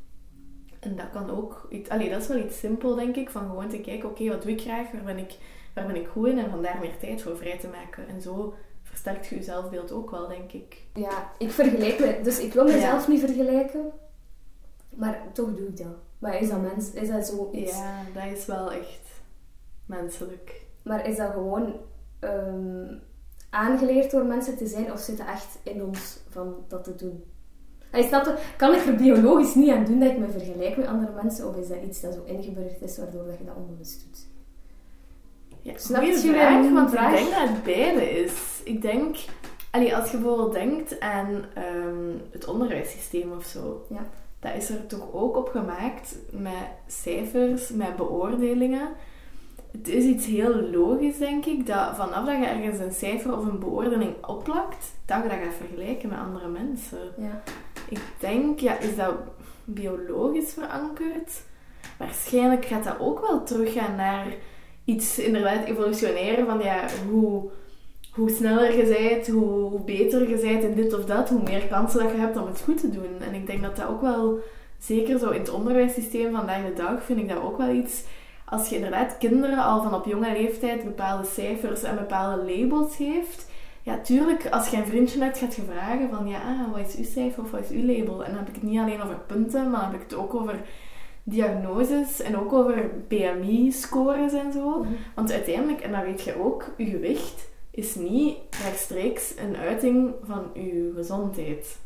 En 0.80 0.95
dat 0.95 1.09
kan 1.11 1.30
ook... 1.30 1.67
Iets, 1.70 1.89
allee, 1.89 2.09
dat 2.09 2.22
is 2.22 2.28
wel 2.28 2.38
iets 2.38 2.59
simpel, 2.59 2.95
denk 2.95 3.15
ik, 3.15 3.30
van 3.30 3.45
gewoon 3.49 3.67
te 3.67 3.82
kijken, 3.82 4.09
oké, 4.09 4.28
wat 4.28 4.41
doe 4.41 4.51
ik 4.51 4.61
graag, 4.61 4.91
waar 4.91 5.03
ben 5.03 5.17
ik, 5.17 5.38
waar 5.74 5.86
ben 5.86 5.95
ik 5.95 6.07
goed 6.07 6.28
in, 6.28 6.38
en 6.38 6.49
van 6.49 6.61
daar 6.61 6.80
meer 6.80 6.97
tijd 6.97 7.22
voor 7.22 7.38
vrij 7.38 7.57
te 7.57 7.67
maken. 7.67 8.07
En 8.07 8.22
zo 8.22 8.53
versterkt 8.84 9.28
je 9.28 9.36
je 9.36 9.43
zelfbeeld 9.43 9.91
ook 9.91 10.11
wel, 10.11 10.28
denk 10.28 10.51
ik. 10.51 10.86
Ja, 10.93 11.32
ik 11.38 11.51
vergelijk 11.51 11.99
me... 11.99 12.20
Dus 12.24 12.39
ik 12.39 12.53
wil 12.53 12.63
mezelf 12.63 13.07
niet 13.07 13.20
vergelijken, 13.20 13.91
maar 14.95 15.22
toch 15.34 15.55
doe 15.55 15.67
ik 15.67 15.78
dat. 15.78 15.97
Maar 16.20 16.41
is 16.41 16.49
dat 16.49 16.61
mens? 16.61 16.91
Is 16.91 17.09
dat 17.09 17.26
zo 17.26 17.49
iets... 17.51 17.78
Ja, 17.78 18.03
dat 18.13 18.38
is 18.38 18.45
wel 18.45 18.72
echt 18.72 19.22
menselijk. 19.86 20.65
Maar 20.84 21.07
is 21.07 21.17
dat 21.17 21.32
gewoon... 21.32 21.74
Um, 22.20 23.01
aangeleerd 23.50 24.12
door 24.12 24.26
mensen 24.26 24.58
te 24.58 24.68
zijn 24.68 24.91
of 24.91 25.00
zit 25.00 25.18
het 25.18 25.28
echt 25.28 25.60
in 25.64 25.84
ons 25.84 26.18
van 26.30 26.56
dat 26.68 26.84
te 26.84 26.95
doen? 26.95 27.24
Hij 27.89 28.04
snapte, 28.04 28.38
kan 28.58 28.74
ik 28.74 28.86
er 28.86 28.95
biologisch 28.95 29.56
niet 29.56 29.70
aan 29.70 29.86
doen 29.86 30.00
dat 30.00 30.12
ik 30.12 30.18
me 30.18 30.30
vergelijk 30.30 30.78
met 30.78 30.88
andere 30.88 31.12
mensen 31.22 31.47
of 31.47 31.56
is 31.56 31.68
dat 31.68 31.78
iets 31.88 32.02
dat 32.02 32.14
zo 32.14 32.24
ingeburgerd 32.26 32.82
is 32.82 32.97
waardoor 32.97 33.26
dat 33.26 33.38
je 33.38 33.45
dat 33.45 33.56
onbewust 33.56 34.04
doet? 34.04 34.28
Ja, 35.62 35.74
Snap 35.78 36.04
je 36.04 36.18
vraag, 36.18 36.72
want 36.72 36.89
vraag? 36.89 37.12
ik 37.12 37.18
denk 37.18 37.36
dat 37.36 37.50
het 37.50 37.64
beide 37.64 38.10
is. 38.10 38.62
Ik 38.64 38.82
denk, 38.82 39.16
allee, 39.72 39.95
als 39.95 40.12
je 40.12 40.18
bijvoorbeeld 40.18 40.54
denkt 40.54 41.00
aan 41.00 41.45
um, 41.76 42.22
het 42.32 42.45
onderwijssysteem 42.47 43.32
of 43.32 43.45
zo, 43.45 43.86
ja. 43.89 44.10
dat 44.39 44.56
is 44.56 44.70
er 44.70 44.88
toch 44.88 45.14
ook 45.14 45.38
op 45.38 45.50
gemaakt 45.50 46.16
met 46.32 46.68
cijfers, 46.88 47.70
met 47.70 47.95
beoordelingen 47.95 48.89
het 49.72 49.88
is 49.88 50.03
iets 50.03 50.26
heel 50.26 50.70
logisch, 50.72 51.17
denk 51.17 51.45
ik, 51.45 51.65
dat 51.65 51.95
vanaf 51.95 52.26
dat 52.26 52.38
je 52.38 52.45
ergens 52.45 52.80
een 52.80 52.93
cijfer 52.93 53.38
of 53.38 53.45
een 53.45 53.59
beoordeling 53.59 54.26
opplakt, 54.26 54.91
dat 55.05 55.24
je 55.24 55.30
dat 55.30 55.38
gaat 55.43 55.67
vergelijken 55.67 56.09
met 56.09 56.17
andere 56.17 56.47
mensen. 56.47 56.99
Ja. 57.17 57.41
Ik 57.89 58.01
denk, 58.20 58.59
ja, 58.59 58.80
is 58.80 58.95
dat 58.95 59.13
biologisch 59.63 60.53
verankerd? 60.53 61.41
Waarschijnlijk 61.97 62.65
gaat 62.65 62.84
dat 62.84 62.99
ook 62.99 63.20
wel 63.20 63.43
teruggaan 63.43 63.95
naar 63.95 64.28
iets 64.86 65.20
inderdaad 65.20 65.65
evolutionair 65.65 66.45
van 66.45 66.59
ja, 66.59 66.86
hoe, 67.09 67.49
hoe 68.11 68.30
sneller 68.30 68.78
je 68.78 69.07
bent, 69.09 69.28
hoe 69.28 69.80
beter 69.80 70.30
je 70.30 70.36
bent 70.36 70.63
in 70.63 70.76
dit 70.76 70.93
of 70.93 71.05
dat, 71.05 71.30
hoe 71.30 71.43
meer 71.43 71.67
kansen 71.67 72.03
dat 72.03 72.11
je 72.11 72.17
hebt 72.17 72.38
om 72.38 72.47
het 72.47 72.61
goed 72.61 72.80
te 72.80 72.89
doen. 72.89 73.22
En 73.28 73.34
ik 73.34 73.47
denk 73.47 73.61
dat 73.61 73.76
dat 73.76 73.88
ook 73.88 74.01
wel, 74.01 74.39
zeker 74.80 75.20
zo 75.20 75.30
in 75.30 75.39
het 75.39 75.49
onderwijssysteem 75.49 76.32
vandaag 76.32 76.65
de 76.65 76.74
dag, 76.74 77.03
vind 77.03 77.20
ik 77.20 77.30
dat 77.30 77.41
ook 77.41 77.57
wel 77.57 77.70
iets 77.70 78.03
als 78.50 78.70
je 78.70 78.76
inderdaad 78.76 79.18
kinderen 79.18 79.64
al 79.64 79.82
van 79.82 79.93
op 79.93 80.06
jonge 80.06 80.32
leeftijd 80.32 80.84
bepaalde 80.84 81.28
cijfers 81.28 81.84
en 81.84 81.95
bepaalde 81.95 82.52
labels 82.52 82.95
geeft, 82.95 83.47
ja, 83.82 84.00
tuurlijk, 84.04 84.47
als 84.50 84.70
je 84.70 84.78
een 84.78 84.86
vriendje 84.86 85.24
hebt, 85.24 85.38
gaat 85.38 85.56
je 85.56 85.62
vragen 85.72 86.10
van, 86.10 86.28
ja, 86.28 86.70
wat 86.72 86.88
is 86.88 86.95
uw 86.95 87.04
cijfer 87.04 87.43
of 87.43 87.52
wat 87.52 87.64
is 87.64 87.70
uw 87.70 87.86
label? 87.86 88.24
En 88.24 88.30
dan 88.30 88.39
heb 88.39 88.47
ik 88.47 88.56
het 88.56 88.64
niet 88.64 88.80
alleen 88.80 89.02
over 89.02 89.20
punten, 89.28 89.70
maar 89.70 89.82
dan 89.82 89.91
heb 89.91 90.02
ik 90.02 90.10
het 90.10 90.20
ook 90.20 90.34
over 90.34 90.56
diagnoses 91.24 92.22
en 92.22 92.38
ook 92.38 92.54
over 92.54 92.91
BMI-scores 93.08 94.34
en 94.34 94.52
zo. 94.54 94.80
Mhm. 94.80 94.91
Want 95.16 95.32
uiteindelijk, 95.32 95.82
en 95.82 95.91
dat 95.91 96.04
weet 96.04 96.22
je 96.22 96.43
ook, 96.43 96.74
je 96.78 96.86
gewicht 96.86 97.50
is 97.72 97.95
niet 97.95 98.38
rechtstreeks 98.64 99.34
een 99.38 99.56
uiting 99.56 100.14
van 100.24 100.43
je 100.54 100.91
gezondheid. 100.95 101.78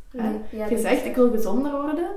je 0.69 0.77
zegt, 0.77 1.05
ik 1.05 1.15
wil 1.15 1.31
gezonder 1.31 1.71
worden, 1.71 2.09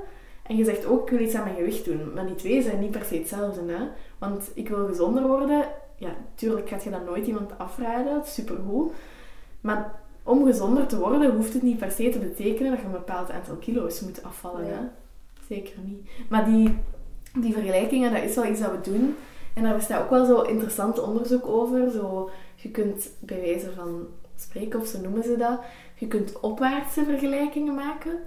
en 0.47 0.55
je 0.55 0.63
zegt 0.63 0.85
ook, 0.85 1.03
ik 1.03 1.17
wil 1.17 1.27
iets 1.27 1.35
aan 1.35 1.43
mijn 1.43 1.55
gewicht 1.55 1.85
doen. 1.85 2.13
Maar 2.13 2.25
die 2.25 2.35
twee 2.35 2.61
zijn 2.61 2.79
niet 2.79 2.91
per 2.91 3.05
se 3.05 3.15
hetzelfde. 3.15 3.61
Hè? 3.71 3.87
Want 4.17 4.51
ik 4.53 4.69
wil 4.69 4.87
gezonder 4.87 5.27
worden. 5.27 5.65
Ja, 5.95 6.15
tuurlijk 6.35 6.69
gaat 6.69 6.83
je 6.83 6.89
dat 6.89 7.05
nooit 7.05 7.27
iemand 7.27 7.57
afraden. 7.57 8.13
Dat 8.13 8.25
is 8.25 8.33
supergoed. 8.33 8.91
Maar 9.61 9.99
om 10.23 10.45
gezonder 10.45 10.87
te 10.87 10.99
worden, 10.99 11.35
hoeft 11.35 11.53
het 11.53 11.61
niet 11.61 11.77
per 11.77 11.91
se 11.91 12.09
te 12.09 12.19
betekenen 12.19 12.71
dat 12.71 12.79
je 12.79 12.85
een 12.85 12.91
bepaald 12.91 13.31
aantal 13.31 13.55
kilo's 13.55 14.01
moet 14.01 14.23
afvallen. 14.23 14.67
Hè? 14.67 14.79
Zeker 15.47 15.79
niet. 15.83 16.09
Maar 16.29 16.45
die, 16.45 16.77
die 17.33 17.53
vergelijkingen, 17.53 18.13
dat 18.13 18.23
is 18.23 18.35
wel 18.35 18.45
iets 18.45 18.59
dat 18.59 18.71
we 18.71 18.91
doen. 18.91 19.15
En 19.53 19.63
daar 19.63 19.75
bestaat 19.75 20.03
ook 20.03 20.09
wel 20.09 20.25
zo 20.25 20.41
interessant 20.41 20.99
onderzoek 21.01 21.47
over. 21.47 21.91
Zo, 21.91 22.29
je 22.55 22.69
kunt 22.69 23.09
bij 23.19 23.41
wijze 23.41 23.71
van 23.71 24.07
spreken, 24.35 24.79
of 24.79 24.87
zo 24.87 25.01
noemen 25.01 25.23
ze 25.23 25.37
dat, 25.37 25.59
je 25.95 26.07
kunt 26.07 26.39
opwaartse 26.39 27.03
vergelijkingen 27.03 27.75
maken. 27.75 28.19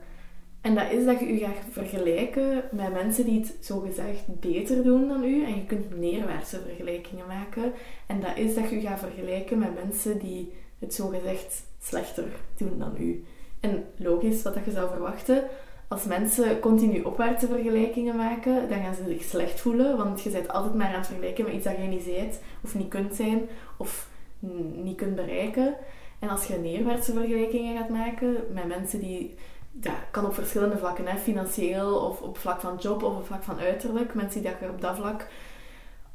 En 0.61 0.75
dat 0.75 0.91
is 0.91 1.05
dat 1.05 1.21
je 1.21 1.33
je 1.33 1.45
gaat 1.45 1.55
vergelijken 1.71 2.63
met 2.71 2.93
mensen 2.93 3.25
die 3.25 3.41
het 3.41 3.57
zogezegd 3.61 4.41
beter 4.41 4.83
doen 4.83 5.09
dan 5.09 5.25
u. 5.25 5.45
En 5.45 5.55
je 5.55 5.67
kunt 5.67 5.99
neerwaartse 5.99 6.61
vergelijkingen 6.61 7.27
maken. 7.27 7.73
En 8.07 8.21
dat 8.21 8.37
is 8.37 8.55
dat 8.55 8.71
je 8.71 8.81
je 8.81 8.87
gaat 8.87 8.99
vergelijken 8.99 9.59
met 9.59 9.75
mensen 9.75 10.19
die 10.19 10.53
het 10.79 10.95
zogezegd 10.95 11.63
slechter 11.83 12.25
doen 12.57 12.79
dan 12.79 12.95
u. 12.99 13.25
En 13.61 13.85
logisch, 13.97 14.43
wat 14.43 14.55
dat 14.55 14.65
je 14.65 14.71
zou 14.71 14.89
verwachten, 14.89 15.45
als 15.89 16.05
mensen 16.05 16.61
continu 16.61 17.01
opwaartse 17.01 17.47
vergelijkingen 17.47 18.17
maken, 18.17 18.69
dan 18.69 18.83
gaan 18.83 18.95
ze 18.95 19.05
zich 19.09 19.23
slecht 19.23 19.61
voelen. 19.61 19.97
Want 19.97 20.23
je 20.23 20.31
bent 20.31 20.49
altijd 20.49 20.75
maar 20.75 20.87
aan 20.87 20.95
het 20.95 21.07
vergelijken 21.07 21.45
met 21.45 21.55
iets 21.55 21.65
dat 21.65 21.77
je 21.77 21.83
niet 21.83 22.03
ziet, 22.03 22.41
of 22.65 22.75
niet 22.75 22.89
kunt 22.89 23.15
zijn, 23.15 23.49
of 23.77 24.09
niet 24.75 24.97
kunt 24.97 25.15
bereiken. 25.15 25.75
En 26.19 26.29
als 26.29 26.47
je 26.47 26.57
neerwaartse 26.57 27.13
vergelijkingen 27.13 27.77
gaat 27.77 27.89
maken 27.89 28.37
met 28.53 28.69
mensen 28.69 29.01
die 29.01 29.35
ja, 29.81 29.95
kan 30.11 30.27
op 30.27 30.35
verschillende 30.35 30.79
vlakken, 30.79 31.07
hè, 31.07 31.19
financieel 31.19 31.95
of 31.95 32.21
op 32.21 32.39
vlak 32.39 32.61
van 32.61 32.77
job 32.77 33.03
of 33.03 33.17
op 33.17 33.27
vlak 33.27 33.43
van 33.43 33.59
uiterlijk. 33.59 34.15
Mensen 34.15 34.43
die 34.43 34.51
dat 34.51 34.61
je 34.61 34.69
op 34.69 34.81
dat 34.81 34.97
vlak 34.97 35.27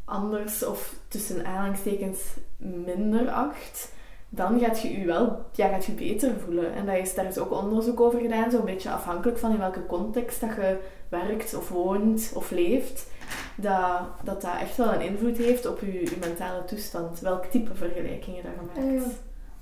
anders 0.05 0.65
of 0.65 0.95
tussen 1.07 1.45
aanhalingstekens 1.45 2.21
minder 2.57 3.29
acht, 3.29 3.93
dan 4.29 4.59
gaat 4.59 4.81
je 4.81 4.99
je 4.99 5.05
wel 5.05 5.45
ja, 5.51 5.67
gaat 5.67 5.85
je 5.85 5.91
beter 5.91 6.39
voelen. 6.39 6.73
En 6.73 6.85
dat 6.85 6.95
is, 6.95 7.15
daar 7.15 7.25
is 7.25 7.37
ook 7.37 7.51
onderzoek 7.51 7.99
over 7.99 8.19
gedaan, 8.19 8.51
zo'n 8.51 8.65
beetje 8.65 8.91
afhankelijk 8.91 9.37
van 9.37 9.51
in 9.51 9.57
welke 9.57 9.85
context 9.85 10.41
dat 10.41 10.55
je 10.55 10.77
werkt 11.09 11.55
of 11.55 11.69
woont 11.69 12.31
of 12.35 12.51
leeft. 12.51 13.07
Dat 13.55 14.01
dat, 14.23 14.41
dat 14.41 14.51
echt 14.59 14.77
wel 14.77 14.93
een 14.93 15.01
invloed 15.01 15.37
heeft 15.37 15.65
op 15.65 15.79
je, 15.79 16.01
je 16.01 16.17
mentale 16.19 16.65
toestand. 16.65 17.19
Welk 17.19 17.45
type 17.45 17.75
vergelijkingen 17.75 18.43
dat 18.43 18.51
je 18.51 18.81
maakt. 18.81 19.05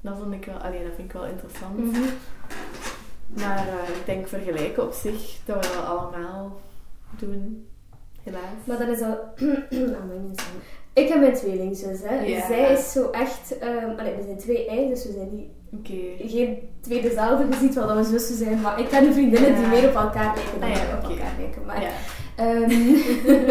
Dat, 0.02 0.18
vond 0.18 0.34
ik 0.34 0.46
wel, 0.46 0.56
allee, 0.56 0.84
dat 0.84 0.94
vind 0.96 1.08
ik 1.08 1.14
wel 1.14 1.26
interessant. 1.26 1.78
Mhm. 1.78 2.02
Maar 3.34 3.68
uh, 3.68 3.96
ik 3.96 4.06
denk 4.06 4.28
vergelijken 4.28 4.84
op 4.84 4.94
zich, 4.94 5.40
dat 5.46 5.56
we 5.56 5.74
dat 5.76 5.86
allemaal 5.86 6.60
doen. 7.20 7.68
Helaas. 8.24 8.66
Maar 8.66 8.78
dat 8.78 8.88
is 8.88 9.02
al... 9.02 9.18
ik 11.04 11.08
heb 11.08 11.20
mijn 11.20 11.34
tweelingzus, 11.34 12.00
hè. 12.04 12.42
Zij 12.48 12.72
is 12.72 12.92
zo 12.92 13.10
echt... 13.10 13.56
Um, 13.64 14.00
allee, 14.00 14.16
we 14.16 14.24
zijn 14.24 14.38
twee 14.38 14.68
eigen, 14.68 14.90
dus 14.90 15.06
we 15.06 15.12
zijn 15.12 15.30
niet... 15.36 15.48
Okay. 15.80 16.28
Geen 16.30 16.70
twee 16.82 17.02
dezelfde. 17.02 17.48
Je 17.50 17.56
ziet 17.56 17.76
wel 17.76 17.88
dat 17.88 17.98
we 17.98 18.04
zussen 18.04 18.36
zijn, 18.36 18.62
maar 18.62 18.80
ik 18.80 18.88
ken 18.88 19.14
vriendinnen 19.14 19.56
die 19.56 19.68
meer 19.68 19.88
op 19.88 19.96
elkaar 19.96 20.36
lijken 20.36 20.60
dan 20.60 20.72
ah, 20.72 21.04
op 21.04 21.10
elkaar 21.10 21.34
lijken. 21.40 21.66
Maar 21.66 21.94
Um, 22.40 22.98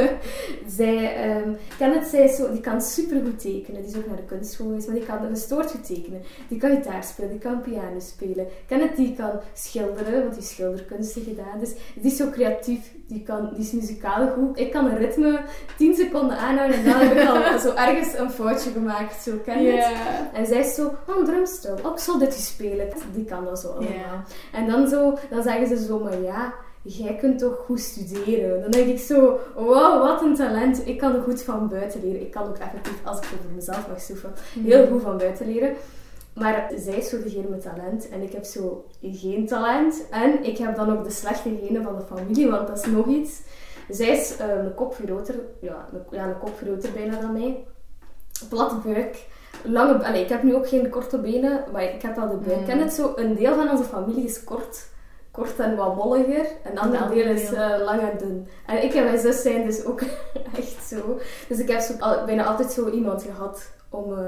zij, 0.78 1.30
um, 1.36 1.51
het, 1.90 2.06
zij 2.06 2.28
zo, 2.28 2.50
die 2.52 2.60
kan 2.60 2.80
super 2.80 3.20
goed 3.24 3.40
tekenen. 3.40 3.82
Die 3.82 3.90
is 3.90 3.96
ook 3.96 4.06
naar 4.06 4.16
de 4.16 4.22
kunstschool 4.22 4.66
geweest, 4.66 4.86
maar 4.86 4.96
die 4.96 5.06
kan 5.06 5.28
gestoord 5.28 5.70
goed 5.70 5.86
tekenen. 5.86 6.22
Die 6.48 6.58
kan 6.58 6.70
gitaar 6.70 7.04
spelen, 7.04 7.30
die 7.30 7.38
kan 7.38 7.60
piano 7.60 8.00
spelen. 8.00 8.46
het, 8.66 8.96
die 8.96 9.14
kan 9.14 9.40
schilderen, 9.52 10.22
want 10.22 10.34
die 10.34 10.42
schilderkunsten 10.42 11.22
gedaan. 11.22 11.58
Dus 11.60 11.72
die 11.94 12.10
is 12.10 12.16
zo 12.16 12.30
creatief, 12.30 12.92
die, 13.06 13.22
kan, 13.22 13.50
die 13.54 13.64
is 13.64 13.72
muzikaal 13.72 14.28
goed. 14.28 14.58
Ik 14.58 14.70
kan 14.70 14.86
een 14.86 14.98
ritme 14.98 15.40
10 15.76 15.94
seconden 15.94 16.38
aanhouden 16.38 16.76
en 16.76 16.84
dan 16.84 16.94
heb 16.94 17.16
ik 17.16 17.28
al 17.28 17.58
zo 17.68 17.74
ergens 17.74 18.18
een 18.18 18.30
foutje 18.30 18.70
gemaakt. 18.70 19.22
Zo, 19.22 19.32
ken 19.44 19.62
je 19.62 19.72
het? 19.72 20.32
En 20.32 20.46
zij 20.46 20.60
is 20.60 20.74
zo, 20.74 20.86
oh, 20.86 21.16
een 21.18 21.24
drumstel. 21.24 21.78
Oh, 21.84 21.92
ik 21.92 21.98
zal 21.98 22.18
dit 22.18 22.34
spelen. 22.34 22.88
Die 23.12 23.24
kan 23.24 23.44
dat 23.44 23.60
zo 23.60 23.68
allemaal. 23.68 24.24
En 24.52 24.66
dan 24.66 24.88
zo, 24.88 25.18
dan 25.30 25.42
zeggen 25.42 25.66
ze 25.66 25.84
zo, 25.84 25.98
maar 25.98 26.20
ja 26.20 26.54
jij 26.82 27.16
kunt 27.16 27.38
toch 27.38 27.56
goed 27.56 27.80
studeren? 27.80 28.60
Dan 28.60 28.70
denk 28.70 28.88
ik 28.88 28.98
zo, 28.98 29.38
wow, 29.54 30.02
wat 30.02 30.22
een 30.22 30.34
talent. 30.34 30.86
Ik 30.86 30.98
kan 30.98 31.14
er 31.14 31.22
goed 31.22 31.42
van 31.42 31.68
buiten 31.68 32.00
leren. 32.04 32.20
Ik 32.20 32.30
kan 32.30 32.48
ook 32.48 32.58
effectief, 32.58 33.00
als 33.04 33.18
ik 33.18 33.24
voor 33.24 33.38
mezelf 33.54 33.88
mag 33.88 34.00
stoeven, 34.00 34.32
heel 34.64 34.86
goed 34.86 35.02
van 35.02 35.16
buiten 35.16 35.46
leren. 35.46 35.74
Maar 36.34 36.70
zij 36.76 36.96
is 36.96 37.08
zo 37.08 37.22
degene 37.22 37.48
met 37.48 37.62
talent 37.62 38.08
en 38.08 38.22
ik 38.22 38.32
heb 38.32 38.44
zo 38.44 38.84
geen 39.02 39.46
talent. 39.46 40.08
En 40.10 40.44
ik 40.44 40.58
heb 40.58 40.76
dan 40.76 40.98
ook 40.98 41.04
de 41.04 41.10
slechte 41.10 41.58
genen 41.62 41.82
van 41.82 41.96
de 41.96 42.14
familie, 42.14 42.50
want 42.50 42.66
dat 42.68 42.78
is 42.78 42.86
nog 42.86 43.06
iets. 43.06 43.40
Zij 43.88 44.08
is 44.08 44.40
uh, 44.40 44.46
een 44.48 44.74
kop 44.74 44.94
groter, 44.94 45.34
ja, 45.60 45.88
een, 45.92 46.02
ja, 46.10 46.26
een 46.26 46.38
kop 46.38 46.56
groter 46.56 46.92
bijna 46.92 47.20
dan 47.20 47.32
mij. 47.32 47.64
Platte 48.48 48.76
buik. 48.88 49.26
Lange, 49.64 50.04
allez, 50.04 50.22
ik 50.22 50.28
heb 50.28 50.42
nu 50.42 50.54
ook 50.54 50.68
geen 50.68 50.88
korte 50.88 51.18
benen, 51.18 51.64
maar 51.72 51.82
ik 51.82 52.02
heb 52.02 52.16
wel 52.16 52.28
de 52.28 52.36
buik. 52.36 52.60
Mm. 52.60 52.68
En 52.68 52.78
het 52.78 52.92
zo, 52.92 53.12
een 53.16 53.34
deel 53.34 53.54
van 53.54 53.70
onze 53.70 53.84
familie 53.84 54.24
is 54.24 54.44
kort, 54.44 54.86
kort 55.32 55.58
en 55.58 55.76
wat 55.76 55.96
molliger. 55.96 56.46
En 56.62 56.70
een 56.70 56.78
ander 56.78 57.10
deel 57.10 57.26
is 57.26 57.52
uh, 57.52 57.74
lang 57.84 58.00
en 58.00 58.18
dun. 58.18 58.48
En 58.66 58.84
ik 58.84 58.94
en 58.94 59.04
mijn 59.04 59.18
zus 59.18 59.42
zijn 59.42 59.66
dus 59.66 59.84
ook 59.84 60.00
echt 60.58 60.84
zo. 60.88 61.18
Dus 61.48 61.58
ik 61.58 61.68
heb 61.68 61.80
zo, 61.80 61.92
al, 61.98 62.24
bijna 62.24 62.44
altijd 62.44 62.72
zo 62.72 62.90
iemand 62.90 63.22
gehad 63.22 63.72
om... 63.88 64.12
Uh, 64.12 64.18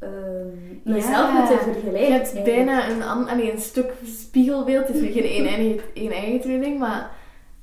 um, 0.00 0.80
mezelf 0.84 1.32
ja, 1.32 1.46
te 1.46 1.58
vergelijken. 1.58 2.06
Je 2.06 2.12
hebt 2.12 2.44
bijna 2.44 2.88
een, 2.88 3.28
een 3.50 3.60
stuk 3.60 3.92
spiegelbeeld. 4.04 4.86
Het 4.86 4.96
is 4.96 5.12
geen 5.16 5.46
eigen, 5.46 6.12
eigen 6.12 6.40
tweeling, 6.40 6.78
maar 6.78 7.10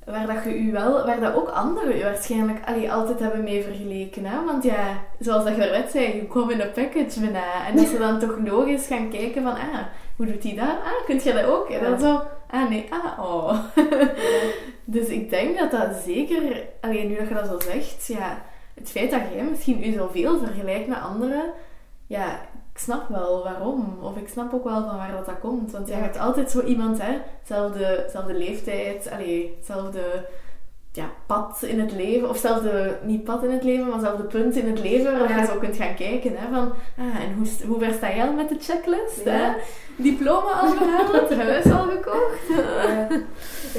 waar 0.04 0.26
dat 0.26 0.44
je 0.44 0.58
u 0.58 0.72
wel, 0.72 1.06
waar 1.06 1.20
dat 1.20 1.34
ook 1.34 1.48
anderen 1.48 1.96
u 1.96 2.02
waarschijnlijk 2.02 2.58
allee, 2.64 2.92
altijd 2.92 3.18
hebben 3.18 3.42
mee 3.42 3.62
vergeleken. 3.62 4.24
Hè? 4.24 4.44
Want 4.44 4.64
ja, 4.64 5.04
zoals 5.18 5.44
dat 5.44 5.56
je 5.56 5.60
net 5.60 5.90
zei, 5.90 6.16
je 6.16 6.26
kwam 6.26 6.50
in 6.50 6.60
een 6.60 6.72
package 6.72 7.20
bijna. 7.20 7.66
En 7.66 7.76
dat 7.76 7.86
ze 7.86 7.98
dan 7.98 8.18
toch 8.28 8.36
logisch 8.44 8.86
gaan 8.86 9.10
kijken 9.10 9.42
van, 9.42 9.52
ah, 9.52 9.78
hoe 10.16 10.26
doet 10.26 10.42
hij 10.42 10.54
dat? 10.54 10.68
Ah, 10.84 11.06
kunt 11.06 11.22
je 11.22 11.32
dat 11.32 11.44
ook? 11.44 11.70
En 11.70 11.84
dan 11.84 12.00
zo, 12.00 12.22
ah 12.50 12.68
nee, 12.68 12.86
ah, 12.90 13.18
oh. 13.18 13.58
dus 14.84 15.06
ik 15.06 15.30
denk 15.30 15.58
dat 15.58 15.70
dat 15.70 15.94
zeker, 16.04 16.66
alleen 16.80 17.08
nu 17.08 17.16
dat 17.16 17.28
je 17.28 17.34
dat 17.34 17.46
zo 17.46 17.60
zegt, 17.70 18.06
ja, 18.06 18.42
het 18.74 18.90
feit 18.90 19.10
dat 19.10 19.20
jij 19.34 19.44
misschien 19.44 19.88
u 19.88 19.92
zoveel 19.92 20.38
vergelijkt 20.38 20.88
met 20.88 21.00
anderen, 21.00 21.52
ja, 22.06 22.40
snap 22.74 23.08
wel 23.08 23.42
waarom. 23.42 23.98
Of 24.02 24.16
ik 24.16 24.28
snap 24.28 24.54
ook 24.54 24.64
wel 24.64 24.84
van 24.84 24.96
waar 24.96 25.12
dat, 25.12 25.26
dat 25.26 25.40
komt. 25.40 25.72
Want 25.72 25.88
je 25.88 25.94
hebt 25.94 26.18
altijd 26.18 26.50
zo 26.50 26.60
iemand, 26.60 27.02
hè, 27.02 27.18
zelfde, 27.44 28.06
zelfde 28.12 28.34
leeftijd, 28.34 29.10
allee, 29.10 29.54
hetzelfde 29.56 30.26
ja, 30.92 31.10
pad 31.26 31.62
in 31.62 31.80
het 31.80 31.92
leven. 31.92 32.28
Of 32.28 32.36
zelfde, 32.36 32.98
niet 33.02 33.24
pad 33.24 33.44
in 33.44 33.50
het 33.50 33.62
leven, 33.62 33.88
maar 33.88 34.00
zelfde 34.00 34.22
punt 34.22 34.56
in 34.56 34.66
het 34.66 34.78
leven. 34.78 35.18
Waar 35.18 35.40
je 35.40 35.46
zo 35.46 35.58
kunt 35.58 35.76
gaan 35.76 35.94
kijken. 35.94 36.36
Hè, 36.36 36.48
van, 36.52 36.72
ah, 36.98 37.22
en 37.22 37.34
hoe, 37.34 37.46
hoe 37.66 37.78
ver 37.78 37.92
sta 37.92 38.14
jij 38.14 38.26
al 38.26 38.32
met 38.32 38.48
de 38.48 38.56
checklist? 38.60 39.24
Hè? 39.24 39.52
Diploma 40.02 40.52
al 40.52 40.76
gehaald, 40.76 41.34
huis 41.34 41.70
al 41.70 41.88
gekocht. 41.88 42.48
Ja. 42.48 43.08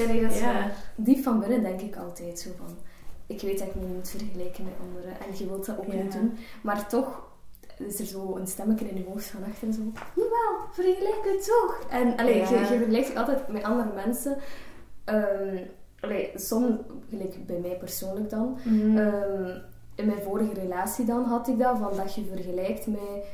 nee, 0.07 0.21
dat 0.21 0.31
is 0.31 0.39
ja. 0.39 0.71
diep 0.95 1.23
van 1.23 1.39
binnen 1.39 1.61
denk 1.61 1.81
ik 1.81 1.95
altijd 1.95 2.39
zo 2.39 2.49
van... 2.57 2.77
Ik 3.27 3.41
weet 3.41 3.59
dat 3.59 3.67
ik 3.67 3.75
me 3.75 3.81
niet 3.81 3.95
moet 3.95 4.09
vergelijken 4.09 4.63
met 4.63 4.73
anderen. 4.81 5.11
En 5.11 5.37
je 5.37 5.47
wilt 5.47 5.65
dat 5.65 5.77
ook 5.77 5.93
niet 5.93 6.11
doen. 6.11 6.37
Maar 6.61 6.87
toch 6.87 7.29
is 7.77 7.99
er 7.99 8.05
zo 8.05 8.35
een 8.35 8.47
stemmetje 8.47 8.89
in 8.89 8.97
je 8.97 9.05
hoofd 9.09 9.25
van 9.25 9.43
achter 9.43 9.73
zo... 9.73 9.81
Jawel, 10.15 10.67
vergelijk 10.71 11.19
het 11.23 11.45
toch? 11.45 11.85
En 11.89 12.17
allee, 12.17 12.35
je, 12.35 12.41
je 12.41 12.65
vergelijkt 12.65 13.07
je 13.07 13.19
altijd 13.19 13.47
met 13.47 13.63
andere 13.63 13.89
mensen. 13.95 14.37
Um, 15.05 15.59
allee, 15.99 16.31
soms, 16.35 16.79
gelijk 17.09 17.45
bij 17.45 17.59
mij 17.59 17.77
persoonlijk 17.77 18.29
dan... 18.29 18.57
Mhm. 18.63 18.97
Ehm, 18.97 19.59
in 19.95 20.05
mijn 20.05 20.21
vorige 20.21 20.53
relatie 20.53 21.05
dan 21.05 21.23
had 21.23 21.47
ik 21.47 21.59
dat, 21.59 21.77
van 21.77 21.95
dat 21.95 22.15
je 22.15 22.25
vergelijkt 22.33 22.87
met 22.87 23.25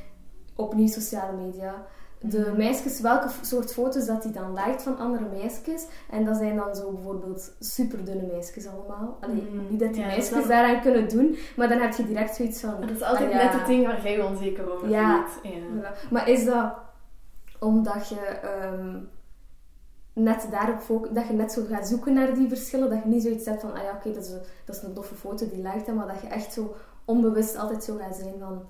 opnieuw 0.55 0.87
sociale 0.87 1.37
media 1.37 1.85
de 2.21 2.53
meisjes, 2.57 2.99
welke 3.01 3.27
soort 3.41 3.73
foto's 3.73 4.05
dat 4.05 4.23
hij 4.23 4.31
dan 4.33 4.53
lijkt 4.53 4.83
van 4.83 4.97
andere 4.97 5.25
meisjes. 5.31 5.85
En 6.09 6.25
dat 6.25 6.37
zijn 6.37 6.55
dan 6.55 6.75
zo 6.75 6.91
bijvoorbeeld 6.91 7.55
super 7.59 8.05
dunne 8.05 8.25
meisjes 8.33 8.67
allemaal. 8.67 9.17
Allee, 9.21 9.41
Mhm. 9.41 9.69
Niet 9.69 9.79
dat 9.79 9.93
die 9.93 10.01
Ja, 10.01 10.07
meisjes 10.07 10.29
dat 10.29 10.47
daaraan 10.47 10.81
kunnen 10.81 11.09
doen, 11.09 11.37
maar 11.55 11.69
dan 11.69 11.79
heb 11.79 11.93
je 11.93 12.05
direct 12.07 12.35
zoiets 12.35 12.59
van... 12.59 12.75
Dat 12.81 12.89
is 12.89 13.01
altijd 13.01 13.29
ah, 13.29 13.35
ja. 13.35 13.43
net 13.43 13.53
het 13.53 13.65
ding 13.67 13.85
waar 13.85 14.01
jij 14.03 14.21
onzeker 14.21 14.73
over 14.73 14.89
Ja. 14.89 15.25
voelt. 15.27 15.53
Ja. 15.53 15.93
Maar 16.11 16.29
is 16.29 16.45
dat 16.45 16.73
omdat 17.59 18.07
je 18.09 18.19
ehm, 18.25 18.95
net 20.13 20.47
daarop 20.51 20.79
focus, 20.79 21.09
dat 21.13 21.27
je 21.27 21.33
net 21.33 21.51
zo 21.51 21.63
gaat 21.69 21.87
zoeken 21.87 22.13
naar 22.13 22.33
die 22.33 22.47
verschillen, 22.49 22.89
dat 22.89 23.03
je 23.03 23.09
niet 23.09 23.23
zoiets 23.23 23.45
hebt 23.45 23.61
van, 23.61 23.73
ah 23.73 23.83
ja, 23.83 23.91
oké, 23.95 24.13
dat, 24.13 24.23
is 24.23 24.31
een- 24.31 24.41
dat 24.65 24.75
is 24.75 24.81
een 24.81 24.93
toffe 24.93 25.15
foto, 25.15 25.49
die 25.49 25.61
lijkt 25.61 25.85
hem, 25.87 25.95
maar 25.95 26.07
dat 26.07 26.21
je 26.21 26.27
echt 26.27 26.53
zo 26.53 26.75
onbewust 27.05 27.57
altijd 27.57 27.83
zo 27.83 27.97
gaat 27.97 28.15
zijn 28.15 28.33
van, 28.39 28.61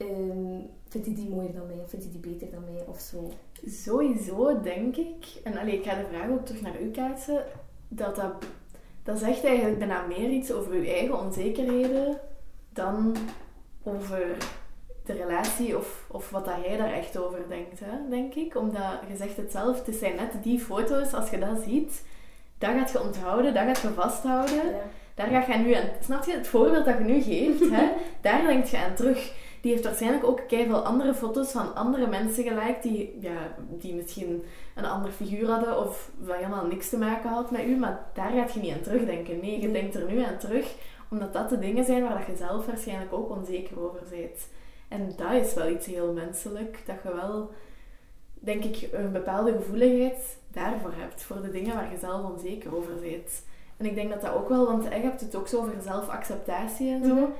ehm, 0.00 0.60
vindt 0.88 1.06
hij 1.06 1.16
die 1.16 1.28
mooier 1.28 1.52
dan 1.52 1.66
mij, 1.66 1.76
of 1.82 1.90
vindt 1.90 2.04
hij 2.04 2.14
die 2.20 2.32
beter 2.32 2.50
dan 2.50 2.64
mij, 2.64 2.84
of 2.86 3.00
zo. 3.00 3.30
Sowieso 3.66 4.60
denk 4.60 4.96
ik, 4.96 5.26
en 5.44 5.58
allee, 5.58 5.78
ik 5.78 5.84
ga 5.84 5.94
de 5.94 6.06
vraag 6.10 6.30
ook 6.30 6.46
terug 6.46 6.60
naar 6.60 6.80
u 6.80 6.90
kaatsen, 6.90 7.44
dat 7.88 8.16
dat, 8.16 8.44
dat 9.02 9.18
zegt 9.18 9.44
eigenlijk 9.44 9.78
bijna 9.78 10.06
meer 10.06 10.30
iets 10.30 10.52
over 10.52 10.72
uw 10.72 10.84
eigen 10.84 11.20
onzekerheden 11.20 12.20
dan 12.72 13.16
over 13.82 14.36
de 15.04 15.12
relatie 15.12 15.76
of, 15.76 16.04
of 16.08 16.30
wat 16.30 16.44
dat 16.44 16.54
jij 16.64 16.76
daar 16.76 16.92
echt 16.92 17.18
over 17.18 17.48
denkt, 17.48 17.80
hè, 17.80 18.08
denk 18.08 18.34
ik. 18.34 18.56
Omdat 18.56 19.00
je 19.08 19.16
zegt 19.16 19.36
het 19.36 19.52
zelf, 19.52 19.86
het 19.86 19.94
zijn 19.94 20.16
net 20.16 20.42
die 20.42 20.58
foto's, 20.58 21.12
als 21.12 21.30
je 21.30 21.38
dat 21.38 21.62
ziet, 21.64 22.02
dat 22.58 22.70
gaat 22.70 22.90
je 22.90 23.02
onthouden, 23.02 23.54
dat 23.54 23.64
gaat 23.64 23.80
je 23.80 23.88
vasthouden. 23.88 24.74
Daar 25.14 25.42
ga 25.42 25.54
je 25.54 25.58
nu 25.58 25.72
aan... 25.72 25.88
Snap 26.04 26.24
je? 26.24 26.32
Het 26.32 26.46
voorbeeld 26.46 26.84
dat 26.84 26.98
je 26.98 27.04
nu 27.04 27.22
geeft, 27.22 27.70
hè, 27.70 27.88
daar 28.20 28.46
denk 28.46 28.64
je 28.64 28.78
aan 28.78 28.94
terug. 28.94 29.32
Die 29.60 29.72
heeft 29.72 29.84
waarschijnlijk 29.84 30.24
ook 30.24 30.40
veel 30.48 30.84
andere 30.84 31.14
foto's 31.14 31.50
van 31.50 31.74
andere 31.74 32.06
mensen 32.06 32.44
geliked 32.44 32.82
die, 32.82 33.18
ja, 33.20 33.54
die 33.68 33.94
misschien 33.94 34.44
een 34.74 34.84
ander 34.84 35.10
figuur 35.10 35.48
hadden 35.50 35.78
of 35.78 36.10
wat 36.18 36.36
helemaal 36.36 36.66
niks 36.66 36.88
te 36.88 36.98
maken 36.98 37.30
had 37.30 37.50
met 37.50 37.64
u. 37.64 37.76
Maar 37.76 38.06
daar 38.14 38.30
gaat 38.30 38.52
je 38.52 38.60
niet 38.60 38.74
aan 38.74 38.80
terugdenken. 38.80 39.40
Nee, 39.40 39.60
je 39.60 39.72
denkt 39.72 39.94
er 39.94 40.10
nu 40.10 40.22
aan 40.22 40.38
terug, 40.38 40.74
omdat 41.10 41.32
dat 41.32 41.48
de 41.48 41.58
dingen 41.58 41.84
zijn 41.84 42.02
waar 42.02 42.18
dat 42.18 42.26
je 42.26 42.36
zelf 42.36 42.66
waarschijnlijk 42.66 43.12
ook 43.12 43.30
onzeker 43.30 43.80
over 43.82 44.00
bent. 44.10 44.48
En 44.88 45.12
dat 45.16 45.32
is 45.32 45.54
wel 45.54 45.68
iets 45.68 45.86
heel 45.86 46.12
menselijk, 46.12 46.78
dat 46.86 46.96
je 47.02 47.14
wel, 47.14 47.50
denk 48.34 48.64
ik, 48.64 48.88
een 48.92 49.12
bepaalde 49.12 49.52
gevoeligheid 49.52 50.38
daarvoor 50.48 50.92
hebt, 50.96 51.22
voor 51.22 51.42
de 51.42 51.50
dingen 51.50 51.74
waar 51.74 51.90
je 51.90 51.98
zelf 51.98 52.30
onzeker 52.30 52.76
over 52.76 52.94
bent. 52.94 53.42
En 53.76 53.86
ik 53.86 53.94
denk 53.94 54.10
dat 54.10 54.20
dat 54.20 54.34
ook 54.34 54.48
wel, 54.48 54.66
want 54.66 54.84
je 54.84 54.90
hebt 54.90 55.20
het 55.20 55.34
ook 55.34 55.48
zo 55.48 55.58
over 55.58 55.82
zelfacceptatie 55.82 56.92
en 56.92 57.04
zo. 57.04 57.14
Mhm. 57.14 57.30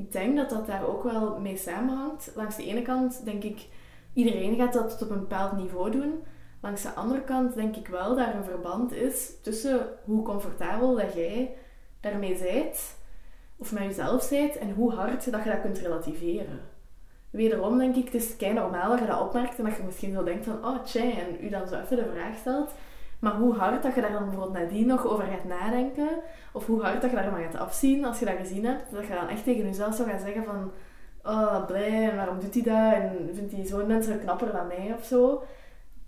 Ik 0.00 0.12
denk 0.12 0.36
dat 0.36 0.50
dat 0.50 0.66
daar 0.66 0.86
ook 0.86 1.02
wel 1.02 1.40
mee 1.40 1.56
samenhangt. 1.56 2.32
Langs 2.34 2.56
de 2.56 2.64
ene 2.64 2.82
kant 2.82 3.24
denk 3.24 3.42
ik, 3.42 3.66
iedereen 4.12 4.56
gaat 4.56 4.72
dat 4.72 5.02
op 5.02 5.10
een 5.10 5.18
bepaald 5.18 5.52
niveau 5.52 5.90
doen. 5.90 6.22
Langs 6.60 6.82
de 6.82 6.94
andere 6.94 7.20
kant 7.20 7.54
denk 7.54 7.76
ik 7.76 7.86
wel 7.88 8.16
dat 8.16 8.26
er 8.26 8.34
een 8.34 8.44
verband 8.44 8.92
is 8.92 9.40
tussen 9.42 9.88
hoe 10.04 10.22
comfortabel 10.22 10.94
dat 10.96 11.14
jij 11.14 11.54
daarmee 12.00 12.36
zijt, 12.36 12.96
of 13.56 13.72
met 13.72 13.82
jezelf 13.82 14.22
zijt, 14.22 14.58
en 14.58 14.72
hoe 14.72 14.92
hard 14.92 15.30
dat 15.30 15.44
je 15.44 15.50
dat 15.50 15.60
kunt 15.60 15.78
relativeren. 15.78 16.60
Wederom 17.30 17.78
denk 17.78 17.96
ik, 17.96 18.04
het 18.04 18.14
is 18.14 18.36
kei 18.36 18.52
normaal 18.52 18.90
dat 18.90 18.98
je 18.98 19.06
dat 19.06 19.20
opmerkt 19.20 19.58
en 19.58 19.64
dat 19.64 19.76
je 19.76 19.82
misschien 19.82 20.12
zo 20.12 20.24
denkt 20.24 20.44
van, 20.44 20.64
oh 20.64 20.84
tjai, 20.84 21.12
en 21.12 21.44
u 21.44 21.48
dan 21.48 21.68
zo 21.68 21.80
even 21.80 21.96
de 21.96 22.10
vraag 22.12 22.36
stelt. 22.36 22.70
Maar 23.20 23.34
hoe 23.34 23.54
hard 23.54 23.82
dat 23.82 23.94
je 23.94 24.00
daar 24.00 24.12
dan 24.12 24.24
bijvoorbeeld 24.24 24.58
nadien 24.58 24.86
nog 24.86 25.06
over 25.06 25.24
gaat 25.24 25.44
nadenken, 25.44 26.08
of 26.52 26.66
hoe 26.66 26.82
hard 26.82 27.00
dat 27.00 27.10
je 27.10 27.16
daarvan 27.16 27.42
gaat 27.42 27.60
afzien 27.60 28.04
als 28.04 28.18
je 28.18 28.24
dat 28.24 28.36
gezien 28.36 28.64
hebt, 28.64 28.92
dat 28.92 29.06
je 29.06 29.14
dan 29.14 29.28
echt 29.28 29.44
tegen 29.44 29.64
jezelf 29.64 29.94
zou 29.94 30.08
gaan 30.08 30.20
zeggen 30.20 30.44
van, 30.44 30.72
oh 31.22 31.66
blij, 31.66 32.10
en 32.10 32.16
waarom 32.16 32.40
doet 32.40 32.54
hij 32.54 32.62
dat, 32.62 33.02
en 33.02 33.30
vindt 33.34 33.52
hij 33.52 33.66
zo'n 33.66 33.86
mensen 33.86 34.20
knapper 34.20 34.52
dan 34.52 34.66
mij 34.66 34.94
of 34.98 35.04
zo. 35.04 35.42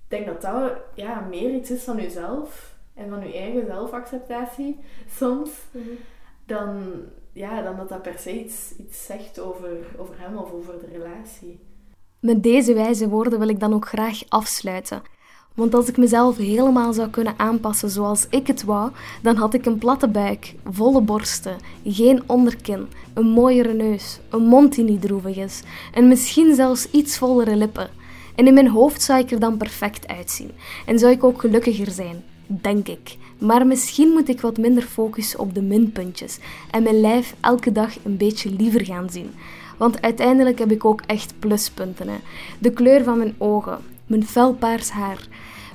Ik 0.09 0.19
denk 0.19 0.27
dat 0.27 0.43
dat 0.43 0.73
ja, 0.95 1.27
meer 1.31 1.55
iets 1.55 1.71
is 1.71 1.83
van 1.83 1.97
jezelf 1.97 2.75
en 2.95 3.09
van 3.09 3.27
je 3.29 3.35
eigen 3.35 3.67
zelfacceptatie 3.67 4.79
soms, 5.19 5.51
dan, 6.47 6.83
ja, 7.33 7.63
dan 7.63 7.77
dat 7.77 7.89
dat 7.89 8.03
per 8.03 8.19
se 8.19 8.45
iets, 8.45 8.75
iets 8.77 9.07
zegt 9.07 9.41
over, 9.41 9.77
over 9.97 10.15
hem 10.19 10.37
of 10.37 10.53
over 10.53 10.75
de 10.79 10.99
relatie. 10.99 11.61
Met 12.21 12.43
deze 12.43 12.75
wijze 12.75 13.09
woorden 13.09 13.39
wil 13.39 13.49
ik 13.49 13.61
dan 13.61 13.75
ook 13.75 13.87
graag 13.87 14.21
afsluiten. 14.29 15.03
Want 15.55 15.75
als 15.75 15.89
ik 15.89 15.97
mezelf 15.97 16.37
helemaal 16.37 16.93
zou 16.93 17.09
kunnen 17.09 17.35
aanpassen 17.37 17.91
zoals 17.91 18.27
ik 18.31 18.47
het 18.47 18.65
wou, 18.65 18.91
dan 19.23 19.37
had 19.37 19.55
ik 19.55 19.67
een 19.67 19.79
platte 19.79 20.09
buik, 20.09 20.55
volle 20.71 21.01
borsten, 21.01 21.57
geen 21.85 22.23
onderkin, 22.27 22.87
een 23.15 23.27
mooiere 23.27 23.73
neus, 23.73 24.19
een 24.31 24.43
mond 24.43 24.75
die 24.75 24.85
niet 24.85 25.03
droevig 25.03 25.37
is 25.37 25.63
en 25.95 26.09
misschien 26.09 26.55
zelfs 26.55 26.91
iets 26.91 27.19
vollere 27.19 27.57
lippen. 27.57 27.91
En 28.35 28.47
in 28.47 28.55
mijn 28.55 28.69
hoofd 28.69 29.03
zou 29.03 29.21
ik 29.21 29.31
er 29.31 29.41
dan 29.41 29.57
perfect 29.57 30.09
uitzien 30.09 30.51
en 30.87 30.99
zou 30.99 31.13
ik 31.13 31.25
ook 31.25 31.41
gelukkiger 31.41 31.91
zijn, 31.91 32.23
denk 32.47 32.89
ik. 32.89 33.17
Maar 33.39 33.67
misschien 33.67 34.09
moet 34.09 34.29
ik 34.29 34.41
wat 34.41 34.59
minder 34.59 34.83
focussen 34.83 35.39
op 35.39 35.55
de 35.55 35.63
minpuntjes 35.63 36.39
en 36.71 36.83
mijn 36.83 37.01
lijf 37.01 37.35
elke 37.41 37.73
dag 37.73 37.95
een 38.03 38.17
beetje 38.17 38.51
liever 38.51 38.85
gaan 38.85 39.11
zien. 39.11 39.31
Want 39.77 40.03
uiteindelijk 40.03 40.59
heb 40.59 40.71
ik 40.71 40.85
ook 40.85 41.03
echt 41.07 41.35
pluspunten. 41.39 42.09
Hè. 42.09 42.17
De 42.59 42.71
kleur 42.71 43.05
van 43.05 43.19
mijn 43.19 43.35
ogen, 43.39 43.79
mijn 44.13 44.27
felpaars 44.27 44.91
haar, 44.91 45.27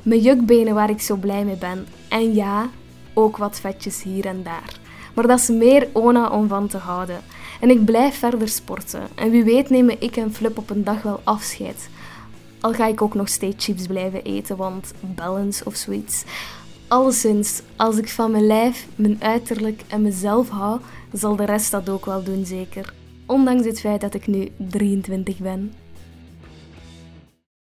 mijn 0.04 0.22
jukbenen 0.22 0.74
waar 0.74 0.90
ik 0.90 1.02
zo 1.02 1.16
blij 1.16 1.46
mee 1.46 1.56
ben. 1.56 1.88
En 2.10 2.34
ja, 2.34 2.70
ook 3.14 3.38
wat 3.38 3.60
vetjes 3.60 4.04
hier 4.04 4.26
en 4.26 4.44
daar. 4.44 4.80
Maar 5.14 5.28
dat 5.28 5.40
is 5.40 5.50
meer 5.50 5.88
Ona 5.94 6.30
om 6.30 6.48
van 6.48 6.68
te 6.68 6.78
houden. 6.78 7.20
En 7.62 7.70
ik 7.70 7.86
blijf 7.86 8.18
verder 8.18 8.48
sporten. 8.50 9.02
En 9.16 9.30
wie 9.30 9.44
weet 9.44 9.70
nemen 9.70 10.02
ik 10.02 10.16
en 10.16 10.34
Flip 10.34 10.58
op 10.58 10.70
een 10.70 10.84
dag 10.84 11.02
wel 11.02 11.22
afscheid. 11.24 11.90
Al 12.62 12.74
ga 12.74 12.86
ik 12.86 13.02
ook 13.02 13.14
nog 13.14 13.30
steeds 13.30 13.66
chips 13.66 13.88
blijven 13.88 14.24
eten, 14.24 14.58
want 14.58 14.94
balance 15.02 15.66
of 15.66 15.76
zoiets. 15.76 16.24
Alleszins, 16.88 17.62
als 17.76 17.98
ik 17.98 18.10
van 18.10 18.32
mijn 18.32 18.48
lijf, 18.48 18.88
mijn 18.96 19.18
uiterlijk 19.20 19.82
en 19.88 20.02
mezelf 20.02 20.50
hou, 20.50 20.80
zal 21.12 21.36
de 21.36 21.46
rest 21.46 21.72
dat 21.72 21.90
ook 21.90 22.06
wel 22.06 22.24
doen 22.24 22.46
zeker. 22.46 22.94
Ondanks 23.26 23.66
het 23.66 23.80
feit 23.80 24.02
dat 24.02 24.14
ik 24.14 24.28
nu 24.28 24.52
23 24.58 25.38
ben. 25.38 25.74